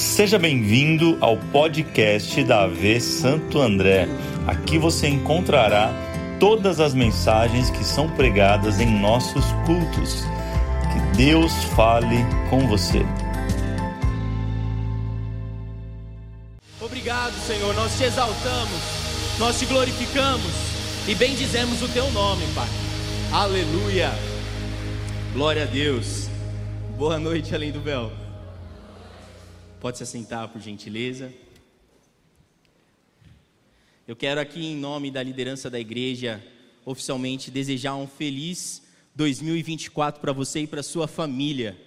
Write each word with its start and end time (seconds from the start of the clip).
Seja 0.00 0.38
bem-vindo 0.38 1.18
ao 1.20 1.36
podcast 1.36 2.42
da 2.44 2.62
AV 2.62 2.98
Santo 3.02 3.60
André. 3.60 4.08
Aqui 4.46 4.78
você 4.78 5.06
encontrará 5.08 5.92
todas 6.40 6.80
as 6.80 6.94
mensagens 6.94 7.68
que 7.68 7.84
são 7.84 8.08
pregadas 8.08 8.80
em 8.80 8.86
nossos 8.98 9.44
cultos. 9.66 10.24
Que 10.90 11.16
Deus 11.18 11.52
fale 11.76 12.16
com 12.48 12.66
você. 12.66 13.02
Obrigado, 16.80 17.34
Senhor. 17.46 17.74
Nós 17.74 17.94
te 17.98 18.04
exaltamos, 18.04 18.80
nós 19.38 19.58
te 19.58 19.66
glorificamos 19.66 20.50
e 21.06 21.14
bendizemos 21.14 21.82
o 21.82 21.88
teu 21.88 22.10
nome, 22.12 22.46
Pai. 22.54 22.68
Aleluia. 23.30 24.10
Glória 25.34 25.64
a 25.64 25.66
Deus. 25.66 26.30
Boa 26.96 27.18
noite, 27.18 27.54
além 27.54 27.70
do 27.70 27.82
véu. 27.82 28.19
Pode 29.80 29.96
se 29.96 30.02
assentar, 30.02 30.46
por 30.50 30.60
gentileza. 30.60 31.32
Eu 34.06 34.14
quero 34.14 34.38
aqui, 34.38 34.62
em 34.62 34.76
nome 34.76 35.10
da 35.10 35.22
liderança 35.22 35.70
da 35.70 35.80
igreja, 35.80 36.44
oficialmente 36.84 37.50
desejar 37.50 37.94
um 37.94 38.06
feliz 38.06 38.82
2024 39.14 40.20
para 40.20 40.34
você 40.34 40.60
e 40.60 40.66
para 40.66 40.82
sua 40.82 41.08
família. 41.08 41.80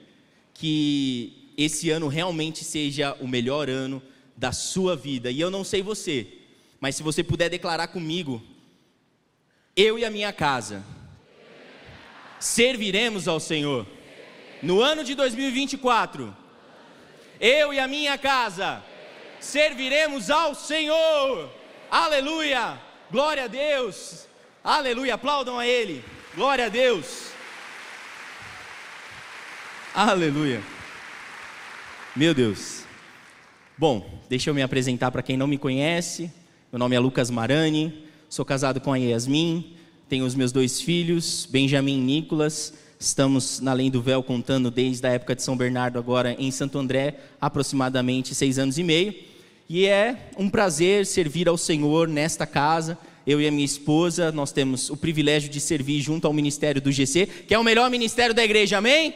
Que 0.55 1.53
esse 1.55 1.91
ano 1.91 2.07
realmente 2.07 2.63
seja 2.63 3.15
o 3.21 3.27
melhor 3.27 3.69
ano 3.69 4.01
da 4.35 4.51
sua 4.51 4.95
vida. 4.95 5.29
E 5.29 5.39
eu 5.39 5.51
não 5.51 5.63
sei 5.63 5.83
você, 5.83 6.25
mas 6.79 6.95
se 6.95 7.03
você 7.03 7.23
puder 7.23 7.47
declarar 7.47 7.89
comigo, 7.89 8.41
eu 9.75 9.99
e 9.99 10.03
a 10.03 10.09
minha 10.09 10.33
casa 10.33 10.83
serviremos 12.39 13.27
ao 13.27 13.39
Senhor. 13.39 13.85
No 14.63 14.81
ano 14.81 15.03
de 15.03 15.13
2024 15.13 16.41
eu 17.39 17.73
e 17.73 17.79
a 17.79 17.87
minha 17.87 18.17
casa 18.17 18.83
serviremos 19.39 20.29
ao 20.29 20.55
Senhor. 20.55 21.49
Aleluia! 21.89 22.79
Glória 23.11 23.43
a 23.43 23.47
Deus! 23.47 24.27
Aleluia! 24.63 25.15
Aplaudam 25.15 25.59
a 25.59 25.67
Ele. 25.67 26.03
Glória 26.35 26.65
a 26.65 26.69
Deus! 26.69 27.31
Aleluia! 29.93 30.61
Meu 32.15 32.33
Deus. 32.33 32.83
Bom, 33.77 34.21
deixa 34.29 34.49
eu 34.49 34.53
me 34.53 34.61
apresentar 34.61 35.11
para 35.11 35.23
quem 35.23 35.35
não 35.35 35.47
me 35.47 35.57
conhece. 35.57 36.31
Meu 36.71 36.79
nome 36.79 36.95
é 36.95 36.99
Lucas 36.99 37.29
Marani, 37.29 38.05
sou 38.29 38.45
casado 38.45 38.79
com 38.79 38.93
a 38.93 38.97
Yasmin, 38.97 39.77
tenho 40.07 40.25
os 40.25 40.35
meus 40.35 40.51
dois 40.51 40.81
filhos, 40.81 41.47
Benjamin 41.49 41.97
e 41.97 42.01
Nicolas. 42.01 42.73
Estamos 42.99 43.59
na 43.59 43.71
Além 43.71 43.91
do 43.91 44.01
Véu 44.01 44.23
contando 44.23 44.71
desde 44.71 45.05
a 45.05 45.11
época 45.11 45.35
de 45.35 45.43
São 45.43 45.57
Bernardo, 45.57 45.99
agora 45.99 46.35
em 46.39 46.51
Santo 46.51 46.77
André, 46.77 47.19
aproximadamente 47.39 48.33
seis 48.33 48.57
anos 48.57 48.77
e 48.77 48.83
meio. 48.83 49.13
E 49.69 49.85
é 49.85 50.29
um 50.37 50.49
prazer 50.49 51.05
servir 51.05 51.47
ao 51.49 51.57
Senhor 51.57 52.07
nesta 52.07 52.45
casa. 52.45 52.97
Eu 53.25 53.41
e 53.41 53.47
a 53.47 53.51
minha 53.51 53.65
esposa, 53.65 54.31
nós 54.31 54.51
temos 54.51 54.89
o 54.89 54.97
privilégio 54.97 55.49
de 55.49 55.59
servir 55.59 56.01
junto 56.01 56.27
ao 56.27 56.33
ministério 56.33 56.81
do 56.81 56.91
GC, 56.91 57.25
que 57.47 57.53
é 57.53 57.59
o 57.59 57.63
melhor 57.63 57.89
ministério 57.89 58.35
da 58.35 58.43
igreja, 58.43 58.77
amém? 58.77 59.13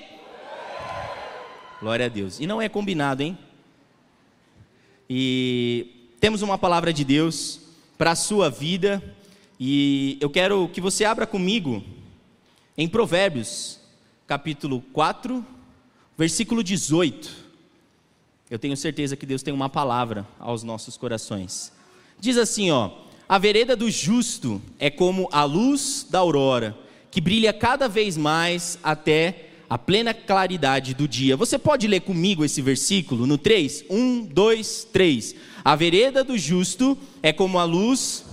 Glória 1.79 2.05
a 2.05 2.09
Deus. 2.09 2.39
E 2.39 2.47
não 2.47 2.61
é 2.61 2.67
combinado, 2.67 3.21
hein? 3.21 3.37
E 5.09 6.11
temos 6.19 6.41
uma 6.41 6.57
palavra 6.57 6.91
de 6.91 7.03
Deus 7.03 7.59
para 7.97 8.11
a 8.11 8.15
sua 8.15 8.49
vida. 8.49 9.03
E 9.59 10.17
eu 10.19 10.29
quero 10.29 10.69
que 10.69 10.81
você 10.81 11.05
abra 11.05 11.25
comigo 11.27 11.83
em 12.77 12.87
Provérbios, 12.87 13.79
capítulo 14.27 14.83
4, 14.93 15.43
versículo 16.15 16.63
18. 16.63 17.47
Eu 18.51 18.59
tenho 18.59 18.77
certeza 18.77 19.17
que 19.17 19.25
Deus 19.25 19.41
tem 19.41 19.51
uma 19.51 19.67
palavra 19.67 20.27
aos 20.39 20.61
nossos 20.61 20.95
corações. 20.95 21.73
Diz 22.19 22.37
assim, 22.37 22.69
ó: 22.69 22.91
A 23.27 23.39
vereda 23.39 23.75
do 23.75 23.89
justo 23.89 24.61
é 24.77 24.91
como 24.91 25.27
a 25.31 25.43
luz 25.43 26.05
da 26.07 26.19
aurora, 26.19 26.77
que 27.09 27.19
brilha 27.19 27.51
cada 27.51 27.89
vez 27.89 28.15
mais 28.15 28.77
até 28.83 29.49
a 29.67 29.77
plena 29.77 30.13
claridade 30.13 30.93
do 30.93 31.07
dia. 31.07 31.35
Você 31.35 31.57
pode 31.57 31.87
ler 31.87 32.01
comigo 32.01 32.45
esse 32.45 32.61
versículo 32.61 33.25
no 33.25 33.39
3? 33.39 33.85
1, 33.89 34.25
2, 34.25 34.87
3. 34.93 35.35
A 35.65 35.75
vereda 35.75 36.23
do 36.23 36.37
justo 36.37 36.95
é 37.23 37.33
como 37.33 37.57
a 37.57 37.63
luz 37.63 38.23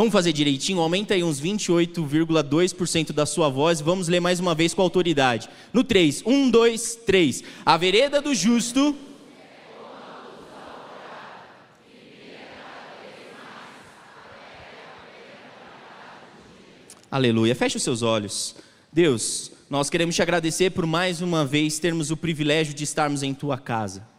Vamos 0.00 0.14
fazer 0.14 0.32
direitinho? 0.32 0.80
Aumenta 0.80 1.12
aí 1.12 1.22
uns 1.22 1.38
28,2% 1.38 3.12
da 3.12 3.26
sua 3.26 3.50
voz. 3.50 3.82
Vamos 3.82 4.08
ler 4.08 4.18
mais 4.18 4.40
uma 4.40 4.54
vez 4.54 4.72
com 4.72 4.80
autoridade. 4.80 5.46
No 5.74 5.84
3. 5.84 6.22
1, 6.24 6.50
2, 6.50 6.94
3. 7.04 7.44
A 7.66 7.76
vereda 7.76 8.22
do 8.22 8.34
justo. 8.34 8.96
Aleluia. 17.10 17.54
Feche 17.54 17.76
os 17.76 17.82
seus 17.82 18.00
olhos. 18.00 18.56
Deus, 18.90 19.52
nós 19.68 19.90
queremos 19.90 20.14
te 20.14 20.22
agradecer 20.22 20.70
por 20.70 20.86
mais 20.86 21.20
uma 21.20 21.44
vez 21.44 21.78
termos 21.78 22.10
o 22.10 22.16
privilégio 22.16 22.72
de 22.72 22.84
estarmos 22.84 23.22
em 23.22 23.34
tua 23.34 23.58
casa. 23.58 24.09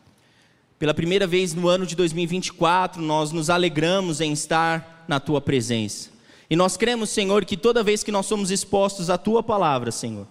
Pela 0.81 0.95
primeira 0.95 1.27
vez 1.27 1.53
no 1.53 1.67
ano 1.67 1.85
de 1.85 1.95
2024, 1.95 3.03
nós 3.03 3.31
nos 3.31 3.51
alegramos 3.51 4.19
em 4.19 4.33
estar 4.33 5.05
na 5.07 5.19
tua 5.19 5.39
presença. 5.39 6.09
E 6.49 6.55
nós 6.55 6.75
cremos, 6.75 7.11
Senhor, 7.11 7.45
que 7.45 7.55
toda 7.55 7.83
vez 7.83 8.03
que 8.03 8.11
nós 8.11 8.25
somos 8.25 8.49
expostos 8.49 9.07
à 9.07 9.15
tua 9.15 9.43
palavra, 9.43 9.91
Senhor, 9.91 10.25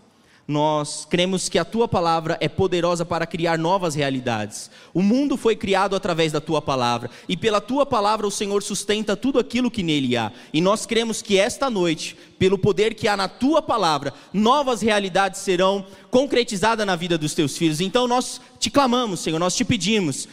nós 0.51 1.07
cremos 1.09 1.49
que 1.49 1.61
a 1.61 1.65
tua 1.65 1.87
palavra 1.87 2.37
é 2.41 2.49
poderosa 2.49 3.05
para 3.05 3.25
criar 3.25 3.57
novas 3.57 3.95
realidades. 3.95 4.69
O 4.93 5.01
mundo 5.01 5.37
foi 5.37 5.55
criado 5.55 5.95
através 5.95 6.33
da 6.33 6.41
tua 6.41 6.61
palavra, 6.61 7.09
e 7.29 7.37
pela 7.37 7.61
tua 7.61 7.87
palavra 7.87 8.27
o 8.27 8.33
Senhor 8.33 8.61
sustenta 8.61 9.17
tudo 9.17 9.39
aquilo 9.39 9.71
que 9.71 9.85
nele 9.85 10.17
há. 10.17 10.33
E 10.53 10.61
nós 10.61 10.87
cremos 10.87 11.23
que 11.23 11.39
esta 11.39 11.71
noite, 11.71 12.17
pelo 12.37 12.59
poder 12.59 12.95
que 12.95 13.07
há 13.07 13.17
na 13.17 13.29
tua 13.29 13.63
palavra, 13.63 14.13
novas 14.33 14.83
realidades 14.83 15.41
serão 15.41 15.87
concretizadas 16.11 16.85
na 16.85 16.97
vida 16.97 17.17
dos 17.17 17.33
teus 17.33 17.57
filhos. 17.57 17.81
Então 17.81 18.09
nós 18.09 18.41
te 18.59 18.71
clamamos, 18.71 19.21
Senhor, 19.21 19.39
nós 19.39 19.55
te 19.55 19.65
pedimos, 19.65 20.27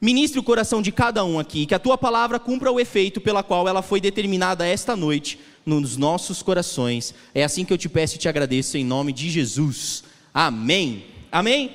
Ministre 0.00 0.38
o 0.38 0.44
coração 0.44 0.80
de 0.80 0.92
cada 0.92 1.24
um 1.24 1.40
aqui, 1.40 1.66
que 1.66 1.74
a 1.74 1.78
tua 1.80 1.98
palavra 1.98 2.38
cumpra 2.38 2.70
o 2.70 2.78
efeito 2.78 3.20
pela 3.20 3.42
qual 3.42 3.66
ela 3.66 3.82
foi 3.82 4.00
determinada 4.00 4.64
esta 4.64 4.94
noite 4.94 5.40
nos 5.64 5.96
nossos 5.96 6.42
corações. 6.42 7.14
É 7.34 7.44
assim 7.44 7.64
que 7.64 7.72
eu 7.72 7.78
te 7.78 7.88
peço 7.88 8.16
e 8.16 8.18
te 8.18 8.28
agradeço 8.28 8.76
em 8.76 8.84
nome 8.84 9.12
de 9.12 9.30
Jesus. 9.30 10.04
Amém. 10.32 11.04
Amém. 11.30 11.72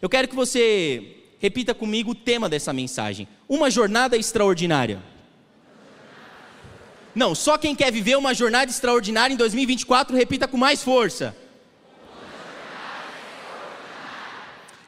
Eu 0.00 0.08
quero 0.08 0.28
que 0.28 0.34
você 0.34 1.16
repita 1.38 1.74
comigo 1.74 2.12
o 2.12 2.14
tema 2.14 2.48
dessa 2.48 2.72
mensagem: 2.72 3.28
uma 3.48 3.70
jornada 3.70 4.16
extraordinária. 4.16 5.02
Não, 7.14 7.34
só 7.34 7.58
quem 7.58 7.74
quer 7.74 7.90
viver 7.90 8.16
uma 8.16 8.32
jornada 8.32 8.70
extraordinária 8.70 9.34
em 9.34 9.36
2024, 9.36 10.16
repita 10.16 10.46
com 10.46 10.56
mais 10.56 10.82
força. 10.82 11.36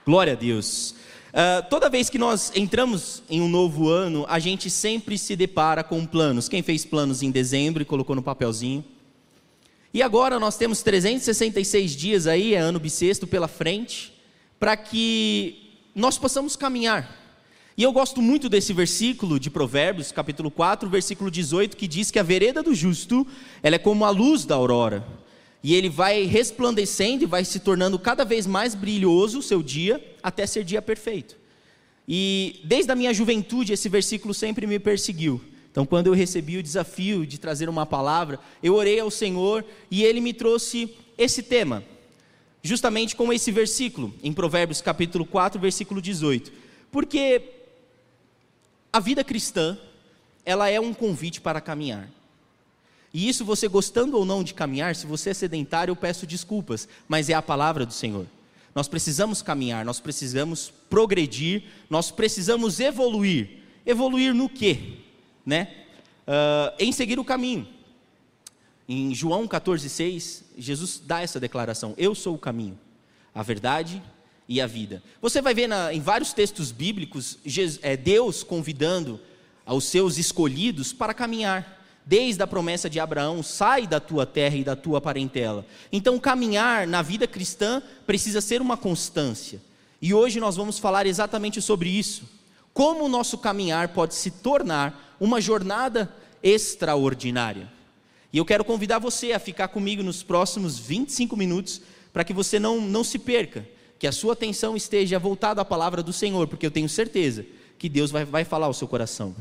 Glória 0.07 0.33
a 0.33 0.37
Deus. 0.37 0.95
Uh, 1.33 1.67
toda 1.71 1.89
vez 1.89 2.11
que 2.11 2.19
nós 2.19 2.53
entramos 2.55 3.23
em 3.31 3.41
um 3.41 3.49
novo 3.49 3.89
ano, 3.89 4.27
a 4.29 4.39
gente 4.39 4.69
sempre 4.69 5.17
se 5.17 5.35
depara 5.35 5.83
com 5.83 6.05
planos. 6.05 6.47
Quem 6.47 6.63
fez 6.63 6.85
planos 6.85 7.23
em 7.23 7.31
dezembro 7.31 7.81
e 7.81 7.87
colocou 7.87 8.15
no 8.15 8.23
papelzinho? 8.23 8.85
E 9.95 10.03
agora 10.03 10.39
nós 10.39 10.59
temos 10.59 10.83
366 10.83 11.97
dias 11.97 12.27
aí, 12.27 12.53
é 12.53 12.59
ano 12.59 12.79
bissexto 12.79 13.27
pela 13.27 13.49
frente, 13.49 14.13
para 14.61 14.77
que 14.77 15.71
nós 15.95 16.19
possamos 16.19 16.55
caminhar. 16.55 17.19
E 17.79 17.83
eu 17.83 17.93
gosto 17.93 18.21
muito 18.21 18.51
desse 18.51 18.75
versículo 18.75 19.41
de 19.41 19.49
Provérbios, 19.49 20.13
capítulo 20.13 20.51
4, 20.51 20.87
versículo 20.91 21.31
18, 21.31 21.79
que 21.79 21.89
diz 21.89 22.11
que 22.11 22.19
a 22.19 22.23
vereda 22.23 22.63
do 22.63 22.75
justo, 22.75 23.27
ela 23.63 23.77
é 23.77 23.79
como 23.79 24.05
a 24.05 24.11
luz 24.11 24.45
da 24.45 24.55
aurora 24.55 25.03
e 25.63 25.75
ele 25.75 25.89
vai 25.89 26.25
resplandecendo 26.25 27.23
e 27.23 27.27
vai 27.27 27.45
se 27.45 27.61
tornando 27.61 27.99
cada 27.99 28.25
vez 28.25 28.47
mais 28.47 28.75
brilhoso 28.75 29.39
o 29.39 29.43
seu 29.43 29.63
dia, 29.63 30.03
até 30.23 30.47
ser 30.47 30.65
dia 30.65 30.83
perfeito. 30.83 31.37
E 32.09 32.61
desde 32.65 32.91
a 32.91 32.97
minha 32.97 33.15
juventude, 33.15 33.73
esse 33.73 33.89
versículo 33.89 34.35
sempre 34.35 34.67
me 34.67 34.79
perseguiu. 34.79 35.41
Então, 35.71 35.87
quando 35.87 36.09
eu 36.09 36.13
recebi 36.13 36.59
o 36.59 36.63
desafio 36.63 37.25
de 37.25 37.39
trazer 37.39 37.69
uma 37.69 37.87
palavra, 37.87 38.39
eu 38.63 38.75
orei 38.75 38.99
ao 39.01 39.11
Senhor 39.11 39.65
e 39.91 40.03
ele 40.03 40.21
me 40.21 40.35
trouxe 40.35 40.95
esse 41.17 41.43
tema, 41.43 41.83
justamente 42.63 43.15
com 43.15 43.33
esse 43.33 43.51
versículo, 43.51 44.13
em 44.23 44.33
Provérbios 44.33 44.83
capítulo 44.83 45.25
4, 45.25 45.61
versículo 45.61 46.03
18. 46.03 46.53
Porque 46.91 47.41
a 48.93 49.01
vida 49.01 49.25
cristã, 49.25 49.79
ela 50.45 50.69
é 50.69 50.79
um 50.79 50.93
convite 50.93 51.41
para 51.41 51.61
caminhar. 51.61 52.11
E 53.13 53.29
isso 53.29 53.45
você 53.45 53.69
gostando 53.69 54.17
ou 54.17 54.25
não 54.25 54.43
de 54.43 54.55
caminhar, 54.55 54.97
se 54.97 55.07
você 55.07 55.31
é 55.31 55.35
sedentário, 55.35 55.93
eu 55.93 55.97
peço 55.97 56.27
desculpas, 56.27 56.89
mas 57.07 57.29
é 57.29 57.35
a 57.35 57.43
palavra 57.43 57.85
do 57.85 57.93
Senhor. 57.93 58.27
Nós 58.75 58.89
precisamos 58.89 59.43
caminhar, 59.43 59.85
nós 59.85 60.01
precisamos 60.01 60.73
progredir, 60.89 61.65
nós 61.91 62.11
precisamos 62.11 62.81
evoluir. 62.81 63.59
Evoluir 63.85 64.35
no 64.35 64.49
quê? 64.49 64.99
Né? 65.45 65.69
Uh, 66.27 66.75
em 66.79 66.91
seguir 66.93 67.19
o 67.19 67.25
caminho. 67.25 67.69
Em 68.89 69.15
João 69.15 69.47
14,6, 69.47 70.43
Jesus 70.57 71.03
dá 71.05 71.21
essa 71.21 71.39
declaração: 71.39 71.95
Eu 71.99 72.15
sou 72.15 72.35
o 72.35 72.39
caminho, 72.39 72.79
a 73.35 73.43
verdade 73.43 74.03
e 74.49 74.61
a 74.61 74.67
vida. 74.67 75.03
Você 75.21 75.43
vai 75.43 75.55
ver 75.55 75.67
na, 75.67 75.93
em 75.93 76.01
vários 76.01 76.33
textos 76.33 76.73
bíblicos 76.73 77.39
Jesus, 77.45 77.79
é, 77.83 77.97
Deus 77.97 78.43
convidando 78.43 79.21
aos 79.67 79.85
seus 79.85 80.17
escolhidos 80.17 80.93
para 80.93 81.15
caminhar. 81.15 81.82
Desde 82.05 82.43
a 82.43 82.47
promessa 82.47 82.91
de 82.91 82.99
Abraão, 82.99 83.43
sai 83.43 83.87
da 83.87 84.01
tua 84.01 84.27
terra 84.27 84.57
e 84.57 84.65
da 84.65 84.75
tua 84.75 85.01
parentela. 85.01 85.65
Então, 85.93 86.19
caminhar 86.19 86.87
na 86.87 87.01
vida 87.01 87.27
cristã 87.27 87.81
precisa 88.07 88.41
ser 88.41 88.61
uma 88.61 88.77
constância. 88.77 89.61
E 90.01 90.13
hoje 90.13 90.41
nós 90.41 90.57
vamos 90.57 90.79
falar 90.79 91.07
exatamente 91.07 91.63
sobre 91.63 91.89
isso. 91.89 92.25
Como 92.75 93.05
o 93.05 93.09
nosso 93.09 93.39
caminhar 93.39 93.89
pode 93.89 94.15
se 94.15 94.31
tornar 94.31 95.17
uma 95.21 95.41
jornada 95.41 96.13
extraordinária. 96.43 97.71
E 98.33 98.39
eu 98.39 98.45
quero 98.45 98.65
convidar 98.65 98.99
você 98.99 99.33
a 99.33 99.39
ficar 99.39 99.69
comigo 99.69 100.03
nos 100.03 100.23
próximos 100.23 100.79
25 100.79 101.37
minutos, 101.37 101.83
para 102.13 102.25
que 102.25 102.33
você 102.33 102.59
não, 102.59 102.81
não 102.81 103.05
se 103.05 103.19
perca, 103.19 103.69
que 103.99 104.07
a 104.07 104.13
sua 104.13 104.33
atenção 104.33 104.75
esteja 104.75 105.19
voltada 105.19 105.61
à 105.61 105.65
palavra 105.65 106.03
do 106.03 106.13
Senhor, 106.13 106.49
porque 106.49 106.67
eu 106.67 106.71
tenho 106.71 106.89
certeza 106.89 107.47
que 107.79 107.89
Deus 107.89 108.11
vai, 108.11 108.25
vai 108.25 108.45
falar 108.45 108.67
ao 108.67 108.75
seu 108.75 108.89
coração. 108.89 109.35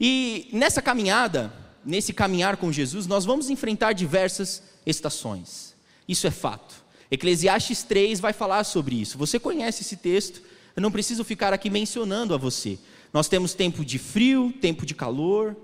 E 0.00 0.48
nessa 0.50 0.80
caminhada, 0.80 1.52
nesse 1.84 2.14
caminhar 2.14 2.56
com 2.56 2.72
Jesus, 2.72 3.06
nós 3.06 3.26
vamos 3.26 3.50
enfrentar 3.50 3.92
diversas 3.92 4.62
estações. 4.86 5.74
Isso 6.08 6.26
é 6.26 6.30
fato. 6.30 6.74
Eclesiastes 7.10 7.82
3 7.82 8.18
vai 8.18 8.32
falar 8.32 8.64
sobre 8.64 8.96
isso. 8.98 9.18
Você 9.18 9.38
conhece 9.38 9.82
esse 9.82 9.96
texto, 9.96 10.40
eu 10.74 10.80
não 10.80 10.90
preciso 10.90 11.22
ficar 11.22 11.52
aqui 11.52 11.68
mencionando 11.68 12.34
a 12.34 12.38
você. 12.38 12.78
Nós 13.12 13.28
temos 13.28 13.52
tempo 13.52 13.84
de 13.84 13.98
frio, 13.98 14.52
tempo 14.60 14.86
de 14.86 14.94
calor, 14.94 15.56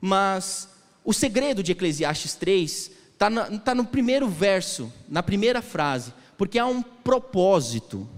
mas 0.00 0.68
o 1.04 1.12
segredo 1.12 1.62
de 1.62 1.72
Eclesiastes 1.72 2.34
3 2.34 2.90
está 3.12 3.30
tá 3.58 3.74
no 3.74 3.84
primeiro 3.84 4.28
verso, 4.28 4.92
na 5.08 5.22
primeira 5.22 5.60
frase, 5.60 6.14
porque 6.38 6.58
há 6.58 6.66
um 6.66 6.82
propósito 6.82 8.08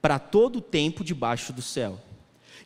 para 0.00 0.18
todo 0.18 0.56
o 0.56 0.62
tempo 0.62 1.04
debaixo 1.04 1.52
do 1.52 1.62
céu. 1.62 2.00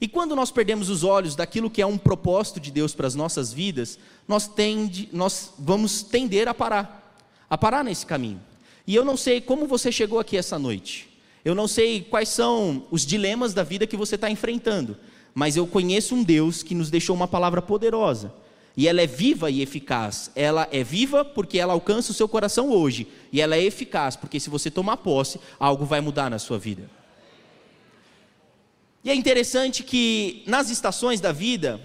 E 0.00 0.06
quando 0.06 0.37
nós 0.37 0.50
perdemos 0.50 0.89
os 0.89 1.03
olhos 1.03 1.35
daquilo 1.35 1.71
que 1.71 1.83
é 1.83 1.87
um 1.87 1.99
propósito 1.99 2.61
de 2.61 2.71
Deus 2.71 2.95
para 2.95 3.06
as 3.06 3.15
nossas 3.15 3.53
vidas, 3.53 3.99
nós, 4.29 4.47
tende, 4.47 5.09
nós 5.12 5.53
vamos 5.59 6.03
tender 6.03 6.47
a 6.47 6.55
parar, 6.55 7.17
a 7.50 7.59
parar 7.59 7.83
nesse 7.83 8.06
caminho. 8.06 8.41
E 8.87 8.95
eu 8.95 9.05
não 9.05 9.17
sei 9.17 9.41
como 9.41 9.67
você 9.67 9.91
chegou 9.91 10.19
aqui 10.19 10.37
essa 10.37 10.59
noite. 10.59 11.09
Eu 11.45 11.55
não 11.55 11.67
sei 11.67 12.00
quais 12.03 12.29
são 12.29 12.85
os 12.91 13.05
dilemas 13.05 13.53
da 13.53 13.62
vida 13.62 13.87
que 13.87 13.97
você 13.97 14.15
está 14.15 14.31
enfrentando. 14.31 14.97
Mas 15.35 15.56
eu 15.56 15.67
conheço 15.67 16.15
um 16.15 16.23
Deus 16.23 16.62
que 16.62 16.75
nos 16.75 16.91
deixou 16.91 17.15
uma 17.15 17.29
palavra 17.29 17.61
poderosa. 17.61 18.33
E 18.77 18.87
ela 18.87 19.03
é 19.03 19.06
viva 19.06 19.50
e 19.50 19.61
eficaz. 19.61 20.31
Ela 20.37 20.69
é 20.71 20.85
viva 20.85 21.25
porque 21.25 21.59
ela 21.59 21.73
alcança 21.73 22.12
o 22.12 22.15
seu 22.15 22.29
coração 22.29 22.71
hoje. 22.71 23.09
E 23.33 23.41
ela 23.41 23.56
é 23.56 23.62
eficaz 23.62 24.15
porque 24.15 24.39
se 24.39 24.49
você 24.49 24.71
tomar 24.71 24.99
posse, 24.99 25.41
algo 25.59 25.85
vai 25.85 26.00
mudar 26.00 26.31
na 26.31 26.39
sua 26.39 26.59
vida. 26.59 26.89
E 29.05 29.11
é 29.11 29.15
interessante 29.15 29.83
que 29.83 30.43
nas 30.47 30.71
estações 30.71 31.21
da 31.21 31.33
vida, 31.33 31.81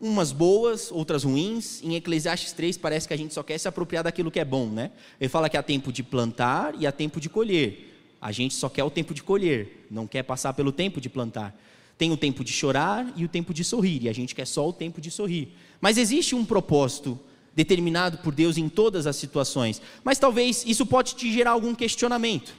umas 0.00 0.32
boas, 0.32 0.92
outras 0.92 1.24
ruins. 1.24 1.82
Em 1.82 1.94
Eclesiastes 1.94 2.52
3 2.52 2.76
parece 2.76 3.08
que 3.08 3.14
a 3.14 3.16
gente 3.16 3.32
só 3.32 3.42
quer 3.42 3.58
se 3.58 3.66
apropriar 3.66 4.04
daquilo 4.04 4.30
que 4.30 4.38
é 4.38 4.44
bom, 4.44 4.68
né? 4.68 4.90
Ele 5.20 5.28
fala 5.28 5.48
que 5.48 5.56
há 5.56 5.62
tempo 5.62 5.92
de 5.92 6.02
plantar 6.02 6.74
e 6.78 6.86
há 6.86 6.92
tempo 6.92 7.20
de 7.20 7.28
colher. 7.28 8.16
A 8.20 8.30
gente 8.30 8.54
só 8.54 8.68
quer 8.68 8.84
o 8.84 8.90
tempo 8.90 9.12
de 9.14 9.22
colher, 9.22 9.86
não 9.90 10.06
quer 10.06 10.22
passar 10.22 10.52
pelo 10.54 10.72
tempo 10.72 11.00
de 11.00 11.08
plantar. 11.08 11.58
Tem 11.96 12.10
o 12.10 12.16
tempo 12.16 12.42
de 12.42 12.52
chorar 12.52 13.12
e 13.16 13.24
o 13.24 13.28
tempo 13.28 13.54
de 13.54 13.62
sorrir, 13.62 14.02
e 14.02 14.08
a 14.08 14.12
gente 14.12 14.34
quer 14.34 14.46
só 14.46 14.68
o 14.68 14.72
tempo 14.72 15.00
de 15.00 15.10
sorrir. 15.10 15.52
Mas 15.80 15.96
existe 15.96 16.34
um 16.34 16.44
propósito 16.44 17.18
determinado 17.54 18.18
por 18.18 18.34
Deus 18.34 18.56
em 18.56 18.68
todas 18.68 19.06
as 19.06 19.16
situações. 19.16 19.80
Mas 20.02 20.18
talvez 20.18 20.64
isso 20.66 20.84
pode 20.84 21.14
te 21.14 21.32
gerar 21.32 21.52
algum 21.52 21.74
questionamento. 21.74 22.54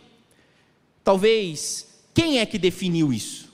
Talvez, 1.03 1.87
quem 2.15 2.39
é 2.39 2.45
que 2.47 2.57
definiu 2.57 3.13
isso? 3.13 3.53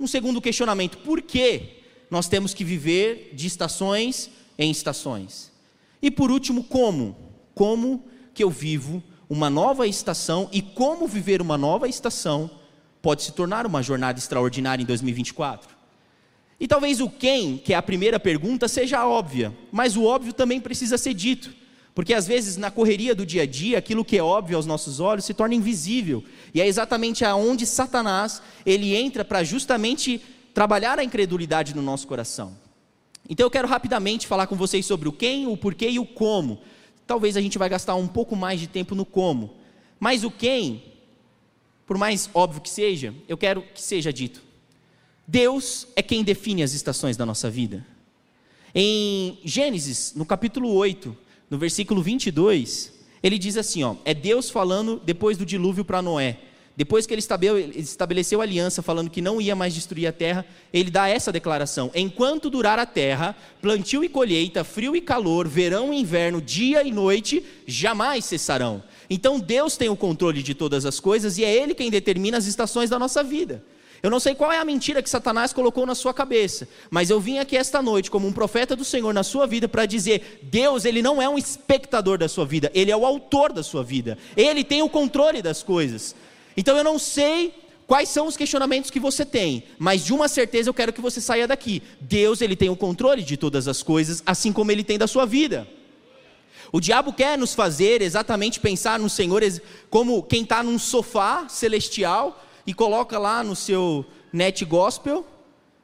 Um 0.00 0.06
segundo 0.06 0.40
questionamento, 0.40 0.98
por 0.98 1.20
que 1.20 1.76
nós 2.10 2.28
temos 2.28 2.54
que 2.54 2.64
viver 2.64 3.32
de 3.34 3.46
estações 3.46 4.30
em 4.58 4.70
estações. 4.70 5.52
E 6.00 6.10
por 6.10 6.30
último, 6.30 6.64
como? 6.64 7.16
Como 7.54 8.04
que 8.32 8.42
eu 8.42 8.50
vivo 8.50 9.02
uma 9.28 9.50
nova 9.50 9.86
estação 9.86 10.48
e 10.52 10.62
como 10.62 11.06
viver 11.06 11.42
uma 11.42 11.58
nova 11.58 11.88
estação 11.88 12.50
pode 13.02 13.22
se 13.22 13.32
tornar 13.32 13.66
uma 13.66 13.82
jornada 13.82 14.18
extraordinária 14.18 14.82
em 14.82 14.86
2024? 14.86 15.76
E 16.58 16.66
talvez 16.66 17.00
o 17.00 17.10
quem, 17.10 17.58
que 17.58 17.74
é 17.74 17.76
a 17.76 17.82
primeira 17.82 18.18
pergunta, 18.18 18.66
seja 18.66 19.06
óbvia, 19.06 19.52
mas 19.70 19.96
o 19.96 20.04
óbvio 20.04 20.32
também 20.32 20.60
precisa 20.60 20.96
ser 20.96 21.12
dito. 21.12 21.54
Porque 21.96 22.12
às 22.12 22.26
vezes 22.26 22.58
na 22.58 22.70
correria 22.70 23.14
do 23.14 23.24
dia 23.24 23.44
a 23.44 23.46
dia, 23.46 23.78
aquilo 23.78 24.04
que 24.04 24.18
é 24.18 24.22
óbvio 24.22 24.58
aos 24.58 24.66
nossos 24.66 25.00
olhos 25.00 25.24
se 25.24 25.32
torna 25.32 25.54
invisível. 25.54 26.22
E 26.52 26.60
é 26.60 26.66
exatamente 26.66 27.24
aonde 27.24 27.64
Satanás, 27.64 28.42
ele 28.66 28.94
entra 28.94 29.24
para 29.24 29.42
justamente 29.42 30.20
trabalhar 30.52 30.98
a 30.98 31.04
incredulidade 31.04 31.74
no 31.74 31.80
nosso 31.80 32.06
coração. 32.06 32.54
Então 33.26 33.46
eu 33.46 33.50
quero 33.50 33.66
rapidamente 33.66 34.26
falar 34.26 34.46
com 34.46 34.54
vocês 34.54 34.84
sobre 34.84 35.08
o 35.08 35.12
quem, 35.12 35.46
o 35.46 35.56
porquê 35.56 35.88
e 35.88 35.98
o 35.98 36.04
como. 36.04 36.60
Talvez 37.06 37.34
a 37.34 37.40
gente 37.40 37.56
vai 37.56 37.70
gastar 37.70 37.94
um 37.94 38.06
pouco 38.06 38.36
mais 38.36 38.60
de 38.60 38.66
tempo 38.66 38.94
no 38.94 39.06
como. 39.06 39.54
Mas 39.98 40.22
o 40.22 40.30
quem, 40.30 40.82
por 41.86 41.96
mais 41.96 42.28
óbvio 42.34 42.60
que 42.60 42.68
seja, 42.68 43.14
eu 43.26 43.38
quero 43.38 43.62
que 43.74 43.80
seja 43.80 44.12
dito. 44.12 44.42
Deus 45.26 45.88
é 45.96 46.02
quem 46.02 46.22
define 46.22 46.62
as 46.62 46.74
estações 46.74 47.16
da 47.16 47.24
nossa 47.24 47.48
vida. 47.48 47.86
Em 48.74 49.38
Gênesis, 49.42 50.12
no 50.14 50.26
capítulo 50.26 50.74
8, 50.74 51.24
no 51.50 51.58
versículo 51.58 52.02
22, 52.02 52.92
ele 53.22 53.38
diz 53.38 53.56
assim, 53.56 53.82
ó, 53.82 53.96
é 54.04 54.12
Deus 54.12 54.50
falando 54.50 55.00
depois 55.04 55.36
do 55.36 55.46
dilúvio 55.46 55.84
para 55.84 56.02
Noé. 56.02 56.38
Depois 56.76 57.06
que 57.06 57.14
ele 57.14 57.22
estabeleceu 57.74 58.42
aliança 58.42 58.82
falando 58.82 59.08
que 59.08 59.22
não 59.22 59.40
ia 59.40 59.56
mais 59.56 59.74
destruir 59.74 60.06
a 60.06 60.12
terra, 60.12 60.44
ele 60.70 60.90
dá 60.90 61.08
essa 61.08 61.32
declaração: 61.32 61.90
Enquanto 61.94 62.50
durar 62.50 62.78
a 62.78 62.84
terra, 62.84 63.34
plantio 63.62 64.04
e 64.04 64.10
colheita, 64.10 64.62
frio 64.62 64.94
e 64.94 65.00
calor, 65.00 65.48
verão 65.48 65.90
e 65.90 65.98
inverno, 65.98 66.42
dia 66.42 66.82
e 66.82 66.92
noite, 66.92 67.42
jamais 67.66 68.26
cessarão. 68.26 68.82
Então 69.08 69.40
Deus 69.40 69.78
tem 69.78 69.88
o 69.88 69.96
controle 69.96 70.42
de 70.42 70.54
todas 70.54 70.84
as 70.84 71.00
coisas 71.00 71.38
e 71.38 71.44
é 71.44 71.54
Ele 71.54 71.74
quem 71.74 71.90
determina 71.90 72.36
as 72.36 72.46
estações 72.46 72.90
da 72.90 72.98
nossa 72.98 73.24
vida. 73.24 73.64
Eu 74.06 74.10
não 74.10 74.20
sei 74.20 74.36
qual 74.36 74.52
é 74.52 74.58
a 74.58 74.64
mentira 74.64 75.02
que 75.02 75.10
Satanás 75.10 75.52
colocou 75.52 75.84
na 75.84 75.96
sua 75.96 76.14
cabeça, 76.14 76.68
mas 76.88 77.10
eu 77.10 77.18
vim 77.18 77.38
aqui 77.38 77.56
esta 77.56 77.82
noite 77.82 78.08
como 78.08 78.28
um 78.28 78.32
profeta 78.32 78.76
do 78.76 78.84
Senhor 78.84 79.12
na 79.12 79.24
sua 79.24 79.48
vida 79.48 79.66
para 79.66 79.84
dizer: 79.84 80.38
Deus, 80.44 80.84
ele 80.84 81.02
não 81.02 81.20
é 81.20 81.28
um 81.28 81.36
espectador 81.36 82.16
da 82.16 82.28
sua 82.28 82.46
vida, 82.46 82.70
ele 82.72 82.92
é 82.92 82.96
o 82.96 83.04
autor 83.04 83.52
da 83.52 83.64
sua 83.64 83.82
vida. 83.82 84.16
Ele 84.36 84.62
tem 84.62 84.80
o 84.80 84.88
controle 84.88 85.42
das 85.42 85.60
coisas. 85.60 86.14
Então 86.56 86.76
eu 86.76 86.84
não 86.84 87.00
sei 87.00 87.52
quais 87.84 88.08
são 88.08 88.28
os 88.28 88.36
questionamentos 88.36 88.92
que 88.92 89.00
você 89.00 89.24
tem, 89.24 89.64
mas 89.76 90.04
de 90.04 90.12
uma 90.12 90.28
certeza 90.28 90.70
eu 90.70 90.74
quero 90.74 90.92
que 90.92 91.00
você 91.00 91.20
saia 91.20 91.48
daqui. 91.48 91.82
Deus, 92.00 92.40
ele 92.40 92.54
tem 92.54 92.70
o 92.70 92.76
controle 92.76 93.24
de 93.24 93.36
todas 93.36 93.66
as 93.66 93.82
coisas, 93.82 94.22
assim 94.24 94.52
como 94.52 94.70
ele 94.70 94.84
tem 94.84 94.98
da 94.98 95.08
sua 95.08 95.26
vida. 95.26 95.66
O 96.70 96.80
diabo 96.80 97.12
quer 97.12 97.36
nos 97.36 97.54
fazer 97.54 98.02
exatamente 98.02 98.60
pensar 98.60 99.00
no 99.00 99.10
Senhor 99.10 99.42
como 99.90 100.22
quem 100.22 100.44
está 100.44 100.62
num 100.62 100.78
sofá 100.78 101.48
celestial 101.48 102.40
e 102.66 102.74
coloca 102.74 103.18
lá 103.18 103.44
no 103.44 103.54
seu 103.54 104.04
net 104.32 104.64
gospel 104.64 105.26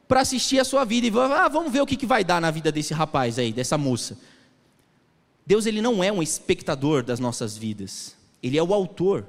para 0.09 0.21
assistir 0.21 0.59
a 0.59 0.65
sua 0.65 0.85
vida 0.85 1.07
e 1.07 1.13
ah, 1.19 1.49
vamos 1.49 1.73
ver 1.73 1.81
o 1.81 1.87
que, 1.87 1.97
que 1.97 2.05
vai 2.05 2.23
dar 2.23 2.41
na 2.41 2.51
vida 2.51 2.71
desse 2.71 2.93
rapaz 2.93 3.39
aí, 3.39 3.53
dessa 3.53 3.79
moça. 3.79 4.19
Deus 5.47 5.65
ele 5.67 5.81
não 5.81 6.03
é 6.03 6.13
um 6.13 6.23
espectador 6.23 7.03
das 7.03 7.19
nossas 7.19 7.57
vidas, 7.57 8.17
ele 8.43 8.59
é 8.59 8.63
o 8.63 8.75
autor. 8.75 9.27